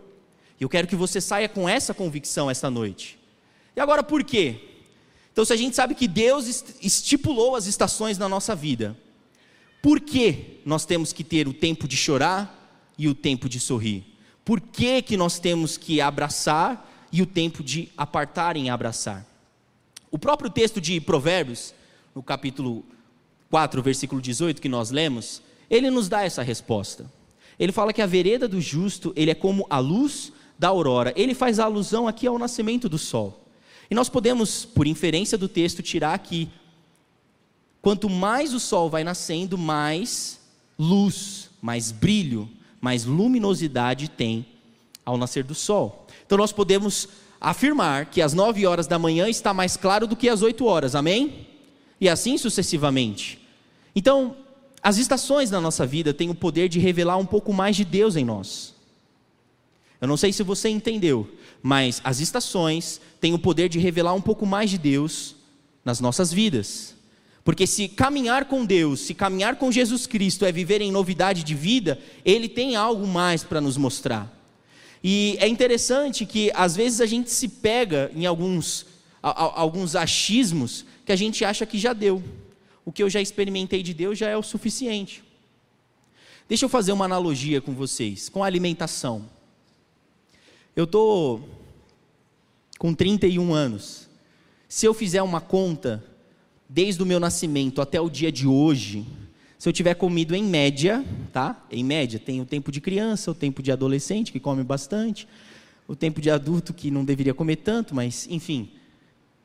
E 0.60 0.64
eu 0.64 0.70
quero 0.70 0.88
que 0.88 0.96
você 0.96 1.20
saia 1.22 1.50
com 1.50 1.68
essa 1.68 1.94
convicção 1.94 2.50
esta 2.50 2.70
noite. 2.70 3.20
E 3.76 3.80
agora 3.80 4.04
por 4.04 4.24
quê? 4.24 4.60
Então, 5.32 5.44
se 5.44 5.52
a 5.52 5.56
gente 5.56 5.76
sabe 5.76 5.96
que 5.96 6.08
Deus 6.08 6.64
estipulou 6.80 7.56
as 7.56 7.66
estações 7.66 8.20
na 8.20 8.30
nossa 8.30 8.56
vida, 8.56 8.96
por 9.82 10.00
que 10.00 10.62
nós 10.64 10.86
temos 10.86 11.12
que 11.12 11.24
ter 11.24 11.48
o 11.48 11.54
tempo 11.54 11.88
de 11.88 11.98
chorar 11.98 12.94
e 12.98 13.08
o 13.08 13.16
tempo 13.16 13.50
de 13.50 13.60
sorrir? 13.60 14.04
Por 14.46 14.62
que, 14.62 15.02
que 15.02 15.18
nós 15.18 15.40
temos 15.40 15.76
que 15.76 16.00
abraçar 16.00 16.90
e 17.14 17.22
o 17.22 17.26
tempo 17.26 17.64
de 17.64 17.90
apartar 17.96 18.58
em 18.58 18.70
abraçar? 18.70 19.26
O 20.12 20.20
próprio 20.20 20.50
texto 20.50 20.82
de 20.82 21.00
Provérbios, 21.00 21.74
no 22.14 22.22
capítulo 22.22 22.84
4, 23.50 23.82
versículo 23.82 24.20
18, 24.20 24.60
que 24.60 24.68
nós 24.68 24.90
lemos, 24.92 25.42
ele 25.70 25.90
nos 25.90 26.10
dá 26.10 26.24
essa 26.24 26.42
resposta. 26.42 27.06
Ele 27.60 27.72
fala 27.72 27.94
que 27.94 28.02
a 28.02 28.08
vereda 28.08 28.48
do 28.48 28.60
justo, 28.60 29.14
ele 29.16 29.32
é 29.32 29.36
como 29.36 29.66
a 29.70 29.78
luz 29.78 30.34
da 30.58 30.70
aurora. 30.70 31.14
Ele 31.16 31.36
faz 31.36 31.60
alusão 31.60 32.08
aqui 32.08 32.26
ao 32.26 32.40
nascimento 32.40 32.90
do 32.90 32.98
sol. 32.98 33.46
E 33.90 33.96
nós 33.96 34.10
podemos, 34.10 34.66
por 34.66 34.88
inferência 34.88 35.38
do 35.38 35.48
texto, 35.48 35.84
tirar 35.84 36.18
que 36.20 36.50
quanto 37.82 38.10
mais 38.10 38.54
o 38.54 38.60
sol 38.60 38.90
vai 38.90 39.04
nascendo, 39.04 39.58
mais 39.58 40.40
luz, 40.80 41.50
mais 41.62 41.92
brilho, 41.92 42.50
mais 42.82 43.06
luminosidade 43.06 44.10
tem 44.10 44.46
ao 45.06 45.18
nascer 45.18 45.44
do 45.44 45.54
sol. 45.54 46.03
Então 46.26 46.38
nós 46.38 46.52
podemos 46.52 47.08
afirmar 47.40 48.06
que 48.06 48.22
às 48.22 48.34
9 48.34 48.66
horas 48.66 48.88
da 48.88 48.98
manhã 48.98 49.28
está 49.28 49.54
mais 49.54 49.76
claro 49.76 50.08
do 50.08 50.16
que 50.16 50.30
às 50.30 50.42
8 50.42 50.66
horas, 50.66 50.96
amém? 50.96 51.48
E 52.00 52.08
assim 52.08 52.38
sucessivamente. 52.38 53.40
Então, 53.96 54.36
as 54.82 54.98
estações 54.98 55.52
na 55.52 55.62
nossa 55.62 55.86
vida 55.86 56.14
têm 56.14 56.30
o 56.30 56.36
poder 56.36 56.68
de 56.70 56.80
revelar 56.80 57.18
um 57.18 57.26
pouco 57.26 57.54
mais 57.54 57.76
de 57.76 57.86
Deus 57.86 58.16
em 58.16 58.26
nós. 58.26 58.74
Eu 60.02 60.08
não 60.08 60.18
sei 60.18 60.34
se 60.34 60.44
você 60.44 60.68
entendeu, 60.68 61.30
mas 61.62 62.02
as 62.04 62.20
estações 62.20 63.00
têm 63.22 63.34
o 63.34 63.40
poder 63.40 63.70
de 63.70 63.80
revelar 63.80 64.14
um 64.14 64.22
pouco 64.22 64.46
mais 64.46 64.70
de 64.70 64.78
Deus 64.78 65.36
nas 65.86 66.02
nossas 66.02 66.34
vidas. 66.34 66.94
Porque 67.44 67.68
se 67.68 67.88
caminhar 67.88 68.46
com 68.46 68.66
Deus, 68.66 69.02
se 69.02 69.14
caminhar 69.14 69.56
com 69.56 69.72
Jesus 69.72 70.08
Cristo 70.08 70.46
é 70.46 70.52
viver 70.52 70.82
em 70.82 70.92
novidade 70.92 71.44
de 71.44 71.56
vida, 71.56 72.00
Ele 72.26 72.50
tem 72.50 72.76
algo 72.76 73.08
mais 73.08 73.44
para 73.44 73.62
nos 73.62 73.78
mostrar. 73.78 74.43
E 75.04 75.36
é 75.40 75.48
interessante 75.48 76.26
que 76.26 76.50
às 76.56 76.76
vezes 76.76 77.02
a 77.02 77.06
gente 77.06 77.30
se 77.30 77.48
pega 77.50 78.10
em 78.16 78.26
alguns, 78.26 78.86
alguns 79.22 79.96
achismos 79.96 80.86
que 81.06 81.12
a 81.12 81.16
gente 81.16 81.44
acha 81.44 81.66
que 81.66 81.78
já 81.78 81.92
deu. 81.92 82.24
O 82.86 82.92
que 82.92 83.04
eu 83.04 83.10
já 83.10 83.20
experimentei 83.20 83.84
de 83.84 83.94
Deus 83.94 84.18
já 84.18 84.30
é 84.30 84.38
o 84.38 84.44
suficiente. 84.44 85.22
Deixa 86.48 86.66
eu 86.66 86.70
fazer 86.70 86.94
uma 86.94 87.06
analogia 87.06 87.60
com 87.60 87.74
vocês, 87.74 88.30
com 88.30 88.44
a 88.44 88.48
alimentação. 88.48 89.30
Eu 90.76 90.86
estou 90.86 91.50
com 92.80 92.94
31 92.94 93.54
anos. 93.54 94.10
Se 94.70 94.86
eu 94.86 94.94
fizer 94.94 95.22
uma 95.22 95.42
conta 95.42 96.04
desde 96.68 97.04
o 97.04 97.06
meu 97.06 97.20
nascimento 97.20 97.82
até 97.82 98.00
o 98.00 98.10
dia 98.10 98.32
de 98.32 98.48
hoje, 98.48 99.06
se 99.64 99.70
eu 99.70 99.72
tiver 99.72 99.94
comido 99.94 100.36
em 100.36 100.44
média, 100.44 101.06
tá? 101.32 101.66
Em 101.72 101.86
média, 101.86 102.20
tem 102.20 102.42
o 102.42 102.46
tempo 102.46 102.70
de 102.70 102.82
criança, 102.82 103.32
o 103.32 103.34
tempo 103.34 103.64
de 103.64 103.72
adolescente, 103.72 104.30
que 104.30 104.38
come 104.38 104.62
bastante, 104.62 105.26
o 105.88 105.96
tempo 105.96 106.20
de 106.20 106.30
adulto, 106.30 106.74
que 106.74 106.92
não 106.92 107.06
deveria 107.06 107.34
comer 107.34 107.56
tanto, 107.56 107.96
mas, 107.96 108.28
enfim. 108.30 108.72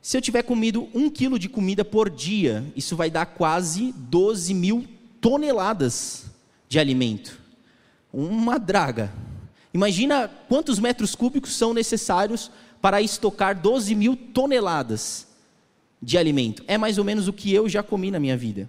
Se 0.02 0.16
eu 0.16 0.20
tiver 0.20 0.42
comido 0.42 0.88
um 0.92 1.08
quilo 1.08 1.38
de 1.38 1.48
comida 1.48 1.84
por 1.84 2.10
dia, 2.10 2.64
isso 2.74 2.96
vai 2.96 3.12
dar 3.12 3.26
quase 3.26 3.94
12 3.96 4.54
mil 4.54 4.84
toneladas 5.20 6.26
de 6.68 6.80
alimento. 6.80 7.40
Uma 8.12 8.58
draga. 8.58 9.12
Imagina 9.72 10.28
quantos 10.48 10.80
metros 10.80 11.14
cúbicos 11.14 11.54
são 11.54 11.72
necessários 11.72 12.50
para 12.82 13.00
estocar 13.00 13.56
12 13.56 13.94
mil 13.94 14.16
toneladas 14.16 15.28
de 16.02 16.18
alimento. 16.18 16.64
É 16.66 16.76
mais 16.76 16.98
ou 16.98 17.04
menos 17.04 17.28
o 17.28 17.32
que 17.32 17.54
eu 17.54 17.68
já 17.68 17.84
comi 17.84 18.10
na 18.10 18.18
minha 18.18 18.36
vida. 18.36 18.68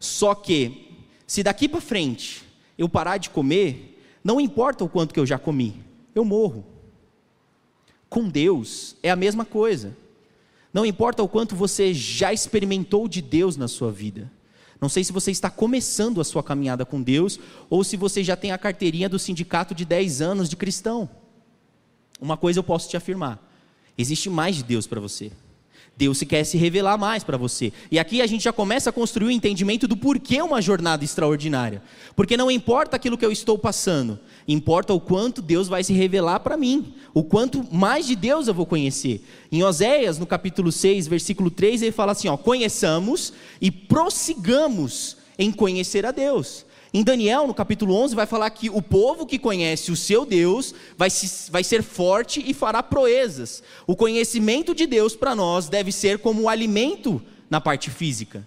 Só 0.00 0.34
que, 0.34 0.88
se 1.26 1.42
daqui 1.42 1.68
para 1.68 1.80
frente 1.80 2.42
eu 2.78 2.88
parar 2.88 3.18
de 3.18 3.28
comer, 3.28 4.02
não 4.24 4.40
importa 4.40 4.82
o 4.82 4.88
quanto 4.88 5.12
que 5.12 5.20
eu 5.20 5.26
já 5.26 5.38
comi, 5.38 5.76
eu 6.14 6.24
morro. 6.24 6.64
Com 8.08 8.28
Deus 8.28 8.96
é 9.02 9.10
a 9.10 9.16
mesma 9.16 9.44
coisa. 9.44 9.94
Não 10.72 10.86
importa 10.86 11.22
o 11.22 11.28
quanto 11.28 11.54
você 11.54 11.92
já 11.92 12.32
experimentou 12.32 13.06
de 13.06 13.20
Deus 13.20 13.56
na 13.56 13.68
sua 13.68 13.92
vida. 13.92 14.30
Não 14.80 14.88
sei 14.88 15.04
se 15.04 15.12
você 15.12 15.30
está 15.30 15.50
começando 15.50 16.20
a 16.20 16.24
sua 16.24 16.42
caminhada 16.42 16.86
com 16.86 17.02
Deus 17.02 17.38
ou 17.68 17.84
se 17.84 17.96
você 17.96 18.24
já 18.24 18.34
tem 18.34 18.50
a 18.50 18.58
carteirinha 18.58 19.08
do 19.08 19.18
sindicato 19.18 19.74
de 19.74 19.84
10 19.84 20.22
anos 20.22 20.48
de 20.48 20.56
cristão. 20.56 21.08
Uma 22.18 22.36
coisa 22.36 22.58
eu 22.58 22.64
posso 22.64 22.88
te 22.88 22.96
afirmar: 22.96 23.38
existe 23.98 24.30
mais 24.30 24.56
de 24.56 24.64
Deus 24.64 24.86
para 24.86 25.00
você. 25.00 25.30
Deus 26.00 26.16
se 26.16 26.24
quer 26.24 26.44
se 26.44 26.56
revelar 26.56 26.96
mais 26.96 27.22
para 27.22 27.36
você. 27.36 27.74
E 27.90 27.98
aqui 27.98 28.22
a 28.22 28.26
gente 28.26 28.42
já 28.42 28.54
começa 28.54 28.88
a 28.88 28.92
construir 28.92 29.26
o 29.26 29.30
entendimento 29.30 29.86
do 29.86 29.94
porquê 29.94 30.40
uma 30.40 30.62
jornada 30.62 31.04
extraordinária. 31.04 31.82
Porque 32.16 32.38
não 32.38 32.50
importa 32.50 32.96
aquilo 32.96 33.18
que 33.18 33.24
eu 33.24 33.30
estou 33.30 33.58
passando, 33.58 34.18
importa 34.48 34.94
o 34.94 35.00
quanto 35.00 35.42
Deus 35.42 35.68
vai 35.68 35.84
se 35.84 35.92
revelar 35.92 36.40
para 36.40 36.56
mim, 36.56 36.94
o 37.12 37.22
quanto 37.22 37.62
mais 37.70 38.06
de 38.06 38.16
Deus 38.16 38.48
eu 38.48 38.54
vou 38.54 38.64
conhecer. 38.64 39.22
Em 39.52 39.62
Oséias, 39.62 40.18
no 40.18 40.26
capítulo 40.26 40.72
6, 40.72 41.06
versículo 41.06 41.50
3, 41.50 41.82
ele 41.82 41.92
fala 41.92 42.12
assim: 42.12 42.28
ó, 42.28 42.36
conheçamos 42.38 43.34
e 43.60 43.70
prossigamos 43.70 45.18
em 45.38 45.52
conhecer 45.52 46.06
a 46.06 46.12
Deus. 46.12 46.64
Em 46.92 47.04
Daniel, 47.04 47.46
no 47.46 47.54
capítulo 47.54 47.94
11, 47.94 48.16
vai 48.16 48.26
falar 48.26 48.50
que 48.50 48.68
o 48.68 48.82
povo 48.82 49.24
que 49.24 49.38
conhece 49.38 49.92
o 49.92 49.96
seu 49.96 50.26
Deus 50.26 50.74
vai, 50.96 51.08
se, 51.08 51.50
vai 51.50 51.62
ser 51.62 51.84
forte 51.84 52.42
e 52.44 52.52
fará 52.52 52.82
proezas. 52.82 53.62
O 53.86 53.94
conhecimento 53.94 54.74
de 54.74 54.86
Deus 54.86 55.14
para 55.14 55.36
nós 55.36 55.68
deve 55.68 55.92
ser 55.92 56.18
como 56.18 56.42
o 56.42 56.48
alimento 56.48 57.22
na 57.48 57.60
parte 57.60 57.90
física. 57.90 58.44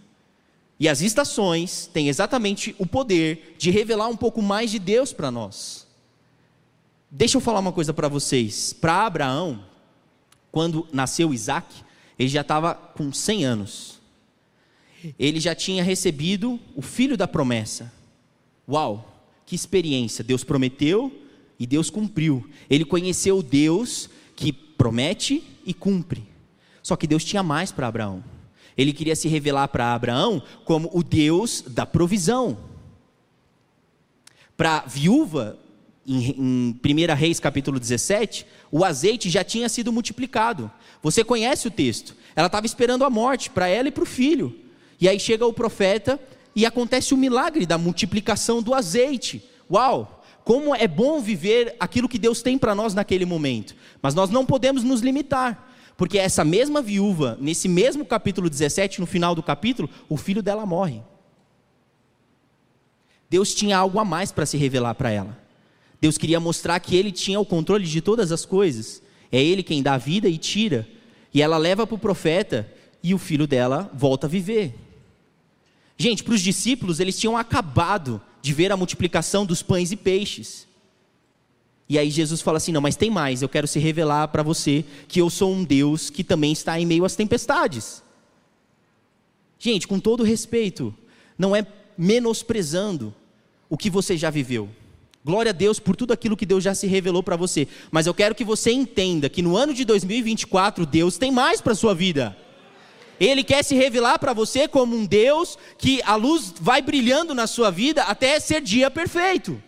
E 0.77 0.89
as 0.89 0.99
estações 1.01 1.89
têm 1.93 2.09
exatamente 2.09 2.75
o 2.77 2.85
poder 2.85 3.55
de 3.57 3.71
revelar 3.71 4.09
um 4.09 4.17
pouco 4.17 4.41
mais 4.41 4.69
de 4.69 4.79
Deus 4.79 5.13
para 5.13 5.31
nós. 5.31 5.87
Deixa 7.09 7.37
eu 7.37 7.41
falar 7.41 7.59
uma 7.59 7.71
coisa 7.71 7.93
para 7.93 8.09
vocês. 8.09 8.73
Para 8.73 9.05
Abraão, 9.05 9.63
quando 10.51 10.85
nasceu 10.91 11.33
Isaac, 11.33 11.73
ele 12.19 12.27
já 12.27 12.41
estava 12.41 12.75
com 12.75 13.13
100 13.13 13.45
anos. 13.45 14.01
Ele 15.17 15.39
já 15.39 15.55
tinha 15.55 15.83
recebido 15.83 16.59
o 16.75 16.81
filho 16.81 17.15
da 17.15 17.27
promessa. 17.27 18.02
Uau, 18.67 19.25
que 19.45 19.55
experiência! 19.55 20.23
Deus 20.23 20.43
prometeu 20.43 21.11
e 21.59 21.67
Deus 21.67 21.89
cumpriu. 21.89 22.49
Ele 22.69 22.85
conheceu 22.85 23.41
Deus 23.41 24.09
que 24.35 24.51
promete 24.51 25.43
e 25.65 25.73
cumpre. 25.73 26.23
Só 26.81 26.95
que 26.95 27.07
Deus 27.07 27.23
tinha 27.23 27.43
mais 27.43 27.71
para 27.71 27.87
Abraão. 27.87 28.23
Ele 28.77 28.91
queria 28.91 29.15
se 29.15 29.27
revelar 29.27 29.67
para 29.67 29.93
Abraão 29.93 30.41
como 30.65 30.89
o 30.93 31.03
Deus 31.03 31.63
da 31.67 31.85
provisão. 31.85 32.57
Para 34.57 34.79
a 34.79 34.87
viúva, 34.87 35.57
em, 36.05 36.31
em 36.31 36.79
1 36.83 37.15
Reis 37.15 37.39
capítulo 37.39 37.79
17, 37.79 38.45
o 38.71 38.83
azeite 38.83 39.29
já 39.29 39.43
tinha 39.43 39.69
sido 39.69 39.91
multiplicado. 39.91 40.71
Você 41.01 41.23
conhece 41.23 41.67
o 41.67 41.71
texto. 41.71 42.15
Ela 42.35 42.47
estava 42.47 42.65
esperando 42.65 43.05
a 43.05 43.09
morte 43.09 43.49
para 43.49 43.67
ela 43.67 43.87
e 43.87 43.91
para 43.91 44.03
o 44.03 44.07
filho. 44.07 44.55
E 44.99 45.07
aí 45.07 45.19
chega 45.19 45.45
o 45.45 45.53
profeta 45.53 46.19
e 46.55 46.65
acontece 46.65 47.13
o 47.13 47.17
milagre 47.17 47.65
da 47.65 47.77
multiplicação 47.77 48.61
do 48.61 48.73
azeite. 48.73 49.43
Uau! 49.71 50.23
Como 50.43 50.75
é 50.75 50.87
bom 50.87 51.21
viver 51.21 51.75
aquilo 51.79 52.09
que 52.09 52.19
Deus 52.19 52.41
tem 52.41 52.57
para 52.57 52.75
nós 52.75 52.93
naquele 52.93 53.25
momento. 53.25 53.75
Mas 54.01 54.13
nós 54.13 54.29
não 54.29 54.45
podemos 54.45 54.83
nos 54.83 55.01
limitar, 55.01 55.73
porque 55.95 56.17
essa 56.17 56.43
mesma 56.43 56.81
viúva, 56.81 57.37
nesse 57.39 57.69
mesmo 57.69 58.05
capítulo 58.05 58.49
17, 58.49 58.99
no 58.99 59.07
final 59.07 59.33
do 59.33 59.41
capítulo, 59.41 59.89
o 60.09 60.17
filho 60.17 60.43
dela 60.43 60.65
morre. 60.65 61.01
Deus 63.29 63.55
tinha 63.55 63.77
algo 63.77 63.99
a 63.99 64.05
mais 64.05 64.31
para 64.31 64.45
se 64.45 64.57
revelar 64.57 64.95
para 64.95 65.11
ela. 65.11 65.43
Deus 65.99 66.17
queria 66.17 66.39
mostrar 66.39 66.79
que 66.81 66.95
ele 66.95 67.11
tinha 67.11 67.39
o 67.39 67.45
controle 67.45 67.85
de 67.85 68.01
todas 68.01 68.31
as 68.31 68.45
coisas. 68.45 69.01
É 69.31 69.41
ele 69.41 69.63
quem 69.63 69.81
dá 69.81 69.97
vida 69.97 70.27
e 70.27 70.37
tira. 70.37 70.87
E 71.33 71.41
ela 71.41 71.57
leva 71.57 71.87
para 71.87 71.95
o 71.95 71.99
profeta 71.99 72.69
e 73.01 73.13
o 73.13 73.17
filho 73.17 73.47
dela 73.47 73.89
volta 73.93 74.27
a 74.27 74.29
viver. 74.29 74.75
Gente, 75.97 76.23
para 76.23 76.33
os 76.33 76.41
discípulos, 76.41 76.99
eles 76.99 77.19
tinham 77.19 77.37
acabado 77.37 78.21
de 78.41 78.53
ver 78.53 78.71
a 78.71 78.77
multiplicação 78.77 79.45
dos 79.45 79.61
pães 79.61 79.91
e 79.91 79.95
peixes. 79.95 80.67
E 81.87 81.97
aí 81.97 82.09
Jesus 82.09 82.41
fala 82.41 82.57
assim: 82.57 82.71
não, 82.71 82.81
mas 82.81 82.95
tem 82.95 83.09
mais, 83.09 83.41
eu 83.41 83.49
quero 83.49 83.67
se 83.67 83.79
revelar 83.79 84.27
para 84.29 84.43
você 84.43 84.83
que 85.07 85.21
eu 85.21 85.29
sou 85.29 85.53
um 85.53 85.63
Deus 85.63 86.09
que 86.09 86.23
também 86.23 86.51
está 86.51 86.79
em 86.79 86.85
meio 86.85 87.05
às 87.05 87.15
tempestades. 87.15 88.01
Gente, 89.59 89.87
com 89.87 89.99
todo 89.99 90.23
respeito, 90.23 90.93
não 91.37 91.55
é 91.55 91.65
menosprezando 91.97 93.13
o 93.69 93.77
que 93.77 93.89
você 93.89 94.17
já 94.17 94.29
viveu. 94.29 94.69
Glória 95.23 95.51
a 95.51 95.53
Deus 95.53 95.79
por 95.79 95.95
tudo 95.95 96.11
aquilo 96.11 96.35
que 96.35 96.45
Deus 96.45 96.63
já 96.63 96.75
se 96.75 96.85
revelou 96.85 97.23
para 97.23 97.37
você. 97.37 97.67
Mas 97.89 98.05
eu 98.05 98.13
quero 98.13 98.35
que 98.35 98.43
você 98.43 98.71
entenda 98.71 99.29
que 99.29 99.41
no 99.41 99.55
ano 99.55 99.73
de 99.73 99.85
2024, 99.85 100.85
Deus 100.85 101.17
tem 101.17 101.31
mais 101.31 101.61
para 101.61 101.71
a 101.71 101.75
sua 101.75 101.95
vida. 101.95 102.35
Ele 103.19 103.43
quer 103.43 103.63
se 103.63 103.75
revelar 103.75 104.19
para 104.19 104.33
você 104.33 104.67
como 104.67 104.95
um 104.95 105.05
Deus 105.05 105.57
que 105.77 106.01
a 106.03 106.15
luz 106.15 106.53
vai 106.59 106.81
brilhando 106.81 107.33
na 107.33 107.47
sua 107.47 107.69
vida 107.69 108.03
até 108.03 108.39
ser 108.39 108.61
dia 108.61 108.89
perfeito. 108.89 109.61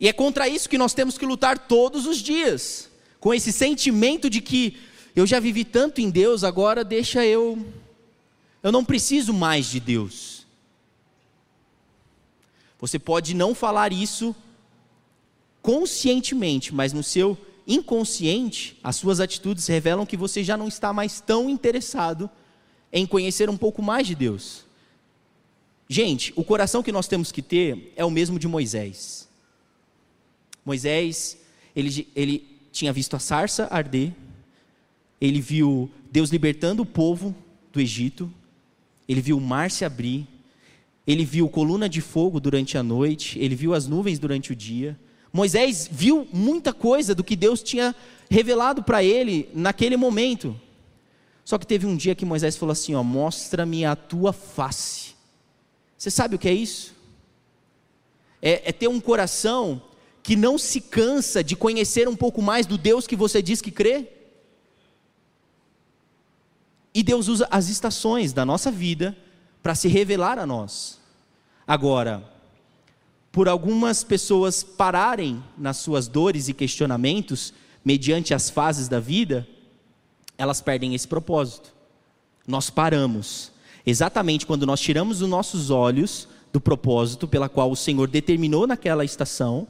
E 0.00 0.08
é 0.08 0.12
contra 0.12 0.48
isso 0.48 0.68
que 0.68 0.78
nós 0.78 0.94
temos 0.94 1.18
que 1.18 1.26
lutar 1.26 1.58
todos 1.58 2.06
os 2.06 2.18
dias, 2.18 2.90
com 3.18 3.34
esse 3.34 3.52
sentimento 3.52 4.30
de 4.30 4.40
que 4.40 4.76
eu 5.14 5.26
já 5.26 5.40
vivi 5.40 5.64
tanto 5.64 6.00
em 6.00 6.10
Deus, 6.10 6.44
agora 6.44 6.84
deixa 6.84 7.26
eu. 7.26 7.66
Eu 8.62 8.70
não 8.70 8.84
preciso 8.84 9.32
mais 9.32 9.66
de 9.66 9.80
Deus. 9.80 10.46
Você 12.78 12.98
pode 12.98 13.34
não 13.34 13.54
falar 13.54 13.92
isso 13.92 14.34
conscientemente, 15.60 16.72
mas 16.72 16.92
no 16.92 17.02
seu 17.02 17.36
inconsciente, 17.68 18.78
as 18.82 18.96
suas 18.96 19.20
atitudes 19.20 19.66
revelam 19.66 20.06
que 20.06 20.16
você 20.16 20.42
já 20.42 20.56
não 20.56 20.66
está 20.66 20.90
mais 20.92 21.20
tão 21.20 21.50
interessado 21.50 22.30
em 22.90 23.06
conhecer 23.06 23.50
um 23.50 23.56
pouco 23.56 23.82
mais 23.82 24.06
de 24.06 24.14
Deus. 24.14 24.64
Gente, 25.86 26.32
o 26.34 26.42
coração 26.42 26.82
que 26.82 26.90
nós 26.90 27.06
temos 27.06 27.30
que 27.30 27.42
ter 27.42 27.92
é 27.94 28.04
o 28.04 28.10
mesmo 28.10 28.38
de 28.38 28.48
Moisés. 28.48 29.28
Moisés, 30.64 31.38
ele, 31.76 32.08
ele 32.16 32.58
tinha 32.72 32.92
visto 32.92 33.14
a 33.14 33.18
sarça 33.18 33.68
arder, 33.70 34.12
ele 35.20 35.40
viu 35.40 35.90
Deus 36.10 36.30
libertando 36.30 36.82
o 36.82 36.86
povo 36.86 37.34
do 37.72 37.80
Egito, 37.80 38.32
ele 39.06 39.20
viu 39.20 39.36
o 39.36 39.40
mar 39.40 39.70
se 39.70 39.84
abrir, 39.84 40.26
ele 41.06 41.24
viu 41.24 41.48
coluna 41.48 41.88
de 41.88 42.00
fogo 42.00 42.38
durante 42.38 42.76
a 42.76 42.82
noite, 42.82 43.38
ele 43.38 43.54
viu 43.54 43.72
as 43.72 43.86
nuvens 43.86 44.18
durante 44.18 44.52
o 44.52 44.56
dia, 44.56 44.98
Moisés 45.32 45.88
viu 45.90 46.26
muita 46.32 46.72
coisa 46.72 47.14
do 47.14 47.24
que 47.24 47.36
Deus 47.36 47.62
tinha 47.62 47.94
revelado 48.30 48.82
para 48.82 49.02
ele 49.02 49.48
naquele 49.54 49.96
momento. 49.96 50.58
Só 51.44 51.58
que 51.58 51.66
teve 51.66 51.86
um 51.86 51.96
dia 51.96 52.14
que 52.14 52.24
Moisés 52.24 52.56
falou 52.56 52.72
assim: 52.72 52.94
ó, 52.94 53.02
mostra-me 53.02 53.84
a 53.84 53.96
tua 53.96 54.32
face. 54.32 55.14
Você 55.96 56.10
sabe 56.10 56.36
o 56.36 56.38
que 56.38 56.48
é 56.48 56.52
isso? 56.52 56.94
É, 58.40 58.68
é 58.68 58.72
ter 58.72 58.88
um 58.88 59.00
coração 59.00 59.82
que 60.22 60.36
não 60.36 60.58
se 60.58 60.80
cansa 60.80 61.42
de 61.42 61.56
conhecer 61.56 62.06
um 62.06 62.14
pouco 62.14 62.42
mais 62.42 62.66
do 62.66 62.76
Deus 62.76 63.06
que 63.06 63.16
você 63.16 63.40
diz 63.40 63.60
que 63.60 63.70
crê. 63.70 64.08
E 66.94 67.02
Deus 67.02 67.28
usa 67.28 67.48
as 67.50 67.68
estações 67.68 68.32
da 68.32 68.44
nossa 68.44 68.70
vida 68.70 69.16
para 69.62 69.74
se 69.74 69.88
revelar 69.88 70.38
a 70.38 70.46
nós. 70.46 71.00
Agora, 71.66 72.37
por 73.38 73.48
algumas 73.48 74.02
pessoas 74.02 74.64
pararem 74.64 75.40
nas 75.56 75.76
suas 75.76 76.08
dores 76.08 76.48
e 76.48 76.52
questionamentos, 76.52 77.54
mediante 77.84 78.34
as 78.34 78.50
fases 78.50 78.88
da 78.88 78.98
vida, 78.98 79.46
elas 80.36 80.60
perdem 80.60 80.92
esse 80.92 81.06
propósito. 81.06 81.72
Nós 82.48 82.68
paramos. 82.68 83.52
Exatamente 83.86 84.44
quando 84.44 84.66
nós 84.66 84.80
tiramos 84.80 85.22
os 85.22 85.28
nossos 85.28 85.70
olhos 85.70 86.28
do 86.52 86.60
propósito 86.60 87.28
pela 87.28 87.48
qual 87.48 87.70
o 87.70 87.76
Senhor 87.76 88.08
determinou 88.08 88.66
naquela 88.66 89.04
estação 89.04 89.68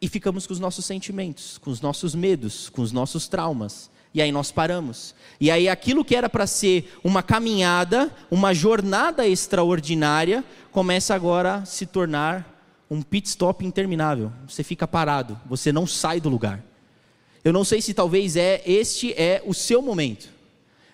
e 0.00 0.08
ficamos 0.08 0.46
com 0.46 0.52
os 0.52 0.60
nossos 0.60 0.84
sentimentos, 0.84 1.58
com 1.58 1.72
os 1.72 1.80
nossos 1.80 2.14
medos, 2.14 2.68
com 2.68 2.80
os 2.80 2.92
nossos 2.92 3.26
traumas. 3.26 3.90
E 4.14 4.22
aí 4.22 4.32
nós 4.32 4.50
paramos. 4.50 5.14
E 5.40 5.50
aí 5.50 5.68
aquilo 5.68 6.04
que 6.04 6.16
era 6.16 6.28
para 6.28 6.46
ser 6.46 6.98
uma 7.04 7.22
caminhada, 7.22 8.10
uma 8.30 8.54
jornada 8.54 9.26
extraordinária, 9.26 10.44
começa 10.72 11.14
agora 11.14 11.56
a 11.56 11.64
se 11.64 11.86
tornar 11.86 12.58
um 12.90 13.02
pit 13.02 13.28
stop 13.28 13.64
interminável. 13.64 14.32
Você 14.48 14.64
fica 14.64 14.88
parado, 14.88 15.38
você 15.46 15.70
não 15.70 15.86
sai 15.86 16.20
do 16.20 16.28
lugar. 16.28 16.62
Eu 17.44 17.52
não 17.52 17.64
sei 17.64 17.80
se 17.80 17.94
talvez 17.94 18.36
é 18.36 18.62
este 18.66 19.12
é 19.12 19.42
o 19.46 19.54
seu 19.54 19.82
momento. 19.82 20.28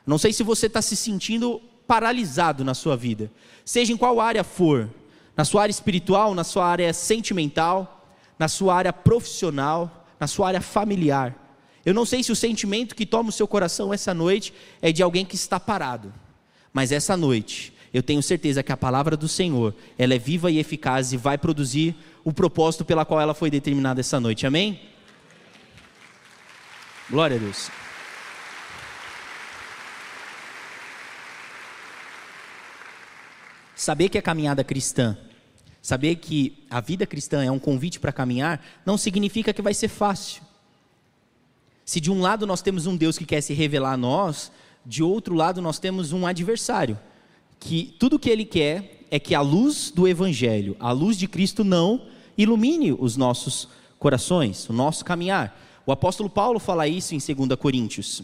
Não 0.06 0.18
sei 0.18 0.33
se 0.33 0.42
você 0.42 0.66
está 0.66 0.83
se 0.83 0.97
sentindo 0.97 1.61
paralisado 1.87 2.64
na 2.64 2.75
sua 2.75 2.97
vida, 2.97 3.30
seja 3.64 3.92
em 3.92 3.97
qual 3.97 4.21
área 4.21 4.42
for, 4.42 4.88
na 5.37 5.44
sua 5.44 5.62
área 5.62 5.71
espiritual, 5.71 6.35
na 6.35 6.44
sua 6.44 6.66
área 6.66 6.92
sentimental, 6.92 8.09
na 8.38 8.49
sua 8.49 8.75
área 8.75 8.92
profissional, 8.92 10.06
na 10.18 10.26
sua 10.26 10.49
área 10.49 10.61
familiar. 10.61 11.35
Eu 11.84 11.92
não 11.92 12.06
sei 12.06 12.22
se 12.22 12.32
o 12.32 12.36
sentimento 12.36 12.94
que 12.94 13.04
toma 13.04 13.28
o 13.28 13.32
seu 13.32 13.46
coração 13.46 13.92
essa 13.92 14.14
noite 14.14 14.54
é 14.80 14.90
de 14.90 15.02
alguém 15.02 15.24
que 15.24 15.34
está 15.34 15.60
parado, 15.60 16.12
mas 16.72 16.92
essa 16.92 17.16
noite 17.16 17.72
eu 17.92 18.02
tenho 18.02 18.22
certeza 18.22 18.62
que 18.62 18.72
a 18.72 18.76
palavra 18.76 19.16
do 19.16 19.28
Senhor 19.28 19.74
ela 19.96 20.14
é 20.14 20.18
viva 20.18 20.50
e 20.50 20.58
eficaz 20.58 21.12
e 21.12 21.16
vai 21.16 21.38
produzir 21.38 21.94
o 22.24 22.32
propósito 22.32 22.84
pela 22.84 23.04
qual 23.04 23.20
ela 23.20 23.34
foi 23.34 23.50
determinada 23.50 24.00
essa 24.00 24.18
noite. 24.18 24.46
Amém? 24.46 24.80
Glória 27.08 27.36
a 27.36 27.38
Deus. 27.38 27.70
Saber 33.76 34.08
que 34.08 34.18
a 34.18 34.22
caminhada 34.22 34.64
cristã, 34.64 35.16
saber 35.82 36.16
que 36.16 36.64
a 36.70 36.80
vida 36.80 37.06
cristã 37.06 37.44
é 37.44 37.50
um 37.50 37.58
convite 37.58 38.00
para 38.00 38.12
caminhar, 38.12 38.64
não 38.86 38.96
significa 38.96 39.52
que 39.52 39.60
vai 39.60 39.74
ser 39.74 39.88
fácil. 39.88 40.42
Se 41.84 42.00
de 42.00 42.10
um 42.10 42.20
lado 42.20 42.46
nós 42.46 42.62
temos 42.62 42.86
um 42.86 42.96
Deus 42.96 43.18
que 43.18 43.26
quer 43.26 43.40
se 43.40 43.52
revelar 43.52 43.92
a 43.92 43.96
nós, 43.96 44.50
de 44.86 45.02
outro 45.02 45.34
lado 45.34 45.60
nós 45.60 45.78
temos 45.78 46.12
um 46.12 46.26
adversário, 46.26 46.98
que 47.60 47.94
tudo 47.98 48.18
que 48.18 48.30
ele 48.30 48.44
quer 48.44 49.04
é 49.10 49.18
que 49.18 49.34
a 49.34 49.40
luz 49.40 49.92
do 49.94 50.08
Evangelho, 50.08 50.76
a 50.80 50.92
luz 50.92 51.16
de 51.16 51.28
Cristo, 51.28 51.62
não 51.62 52.06
ilumine 52.36 52.92
os 52.92 53.16
nossos 53.16 53.68
corações, 53.98 54.68
o 54.68 54.72
nosso 54.72 55.04
caminhar. 55.04 55.58
O 55.86 55.92
apóstolo 55.92 56.28
Paulo 56.28 56.58
fala 56.58 56.88
isso 56.88 57.14
em 57.14 57.18
2 57.18 57.58
Coríntios. 57.58 58.22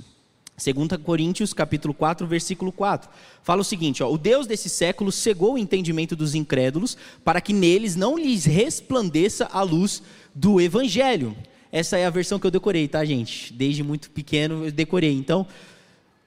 2 0.63 1.03
Coríntios, 1.03 1.55
capítulo 1.55 1.95
4, 1.95 2.27
versículo 2.27 2.71
4. 2.71 3.09
Fala 3.43 3.63
o 3.63 3.65
seguinte, 3.65 4.03
ó, 4.03 4.13
o 4.13 4.19
Deus 4.19 4.47
desse 4.47 4.69
século 4.69 5.11
cegou 5.11 5.55
o 5.55 5.59
entendimento 5.59 6.15
dos 6.15 6.35
incrédulos 6.35 6.97
para 7.25 7.41
que 7.41 7.53
neles 7.53 7.97
não 7.97 8.19
lhes 8.19 8.45
resplandeça 8.45 9.49
a 9.53 9.63
luz 9.63 10.03
do 10.35 10.61
evangelho. 10.61 11.35
Essa 11.73 11.97
é 11.99 12.05
a 12.05 12.11
versão 12.11 12.39
que 12.39 12.47
eu 12.47 12.51
decorei, 12.51 12.89
tá, 12.89 13.05
gente? 13.05 13.53
Desde 13.53 13.83
muito 13.83 14.11
pequeno 14.11 14.67
eu 14.67 14.73
decorei. 14.73 15.13
Então, 15.13 15.47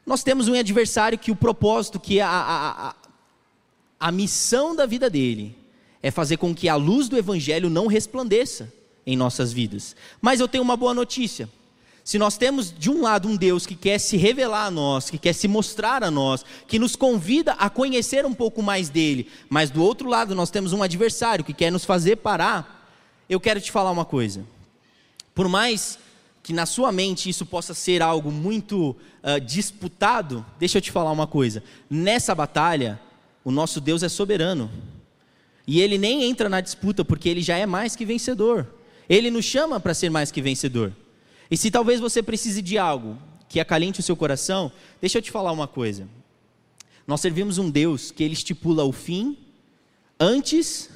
nós 0.05 0.23
temos 0.23 0.47
um 0.47 0.53
adversário 0.53 1.17
que 1.17 1.31
o 1.31 1.35
propósito, 1.35 1.99
que 1.99 2.19
a, 2.21 2.29
a, 2.29 2.89
a, 2.89 2.95
a 3.99 4.11
missão 4.11 4.75
da 4.75 4.85
vida 4.85 5.09
dele 5.09 5.55
é 6.01 6.11
fazer 6.11 6.37
com 6.37 6.53
que 6.53 6.67
a 6.67 6.75
luz 6.75 7.07
do 7.07 7.17
evangelho 7.17 7.69
não 7.69 7.87
resplandeça 7.87 8.71
em 9.05 9.15
nossas 9.15 9.53
vidas. 9.53 9.95
Mas 10.21 10.39
eu 10.39 10.47
tenho 10.47 10.63
uma 10.63 10.77
boa 10.77 10.93
notícia. 10.93 11.49
Se 12.03 12.17
nós 12.17 12.37
temos 12.37 12.73
de 12.77 12.89
um 12.89 13.01
lado 13.01 13.29
um 13.29 13.35
Deus 13.35 13.65
que 13.65 13.75
quer 13.75 13.97
se 13.97 14.17
revelar 14.17 14.65
a 14.65 14.71
nós, 14.71 15.09
que 15.09 15.17
quer 15.17 15.31
se 15.31 15.47
mostrar 15.47 16.03
a 16.03 16.11
nós, 16.11 16.43
que 16.67 16.77
nos 16.77 16.97
convida 16.97 17.53
a 17.53 17.69
conhecer 17.69 18.25
um 18.25 18.33
pouco 18.33 18.61
mais 18.61 18.89
dele, 18.89 19.29
mas 19.49 19.69
do 19.69 19.81
outro 19.81 20.09
lado 20.09 20.35
nós 20.35 20.51
temos 20.51 20.73
um 20.73 20.83
adversário 20.83 21.45
que 21.45 21.53
quer 21.53 21.71
nos 21.71 21.85
fazer 21.85 22.17
parar, 22.17 22.85
eu 23.29 23.39
quero 23.39 23.61
te 23.61 23.71
falar 23.71 23.91
uma 23.91 24.03
coisa. 24.03 24.45
Por 25.33 25.47
mais 25.47 25.97
que 26.41 26.51
na 26.53 26.65
sua 26.65 26.91
mente 26.91 27.29
isso 27.29 27.45
possa 27.45 27.73
ser 27.73 28.01
algo 28.01 28.29
muito 28.31 28.91
uh, 29.23 29.39
disputado, 29.39 30.45
deixa 30.59 30.77
eu 30.77 30.81
te 30.81 30.91
falar 30.91 31.11
uma 31.11 31.25
coisa. 31.25 31.63
Nessa 31.89 32.35
batalha, 32.35 32.99
o 33.43 33.51
nosso 33.51 33.79
Deus 33.79 34.03
é 34.03 34.09
soberano. 34.09 34.69
E 35.65 35.79
ele 35.79 35.97
nem 35.97 36.23
entra 36.23 36.49
na 36.49 36.59
disputa, 36.59 37.05
porque 37.05 37.29
ele 37.29 37.41
já 37.41 37.57
é 37.57 37.65
mais 37.65 37.95
que 37.95 38.05
vencedor. 38.05 38.67
Ele 39.07 39.31
nos 39.31 39.45
chama 39.45 39.79
para 39.79 39.93
ser 39.93 40.09
mais 40.09 40.31
que 40.31 40.41
vencedor. 40.41 40.93
E 41.49 41.55
se 41.55 41.71
talvez 41.71 41.99
você 41.99 42.21
precise 42.21 42.61
de 42.61 42.77
algo 42.77 43.17
que 43.47 43.59
acalente 43.59 44.01
o 44.01 44.03
seu 44.03 44.15
coração, 44.15 44.71
deixa 44.99 45.19
eu 45.19 45.21
te 45.21 45.31
falar 45.31 45.51
uma 45.51 45.67
coisa. 45.67 46.07
Nós 47.07 47.21
servimos 47.21 47.57
um 47.57 47.69
Deus 47.69 48.11
que 48.11 48.23
ele 48.23 48.33
estipula 48.33 48.83
o 48.83 48.91
fim 48.91 49.37
antes 50.19 50.89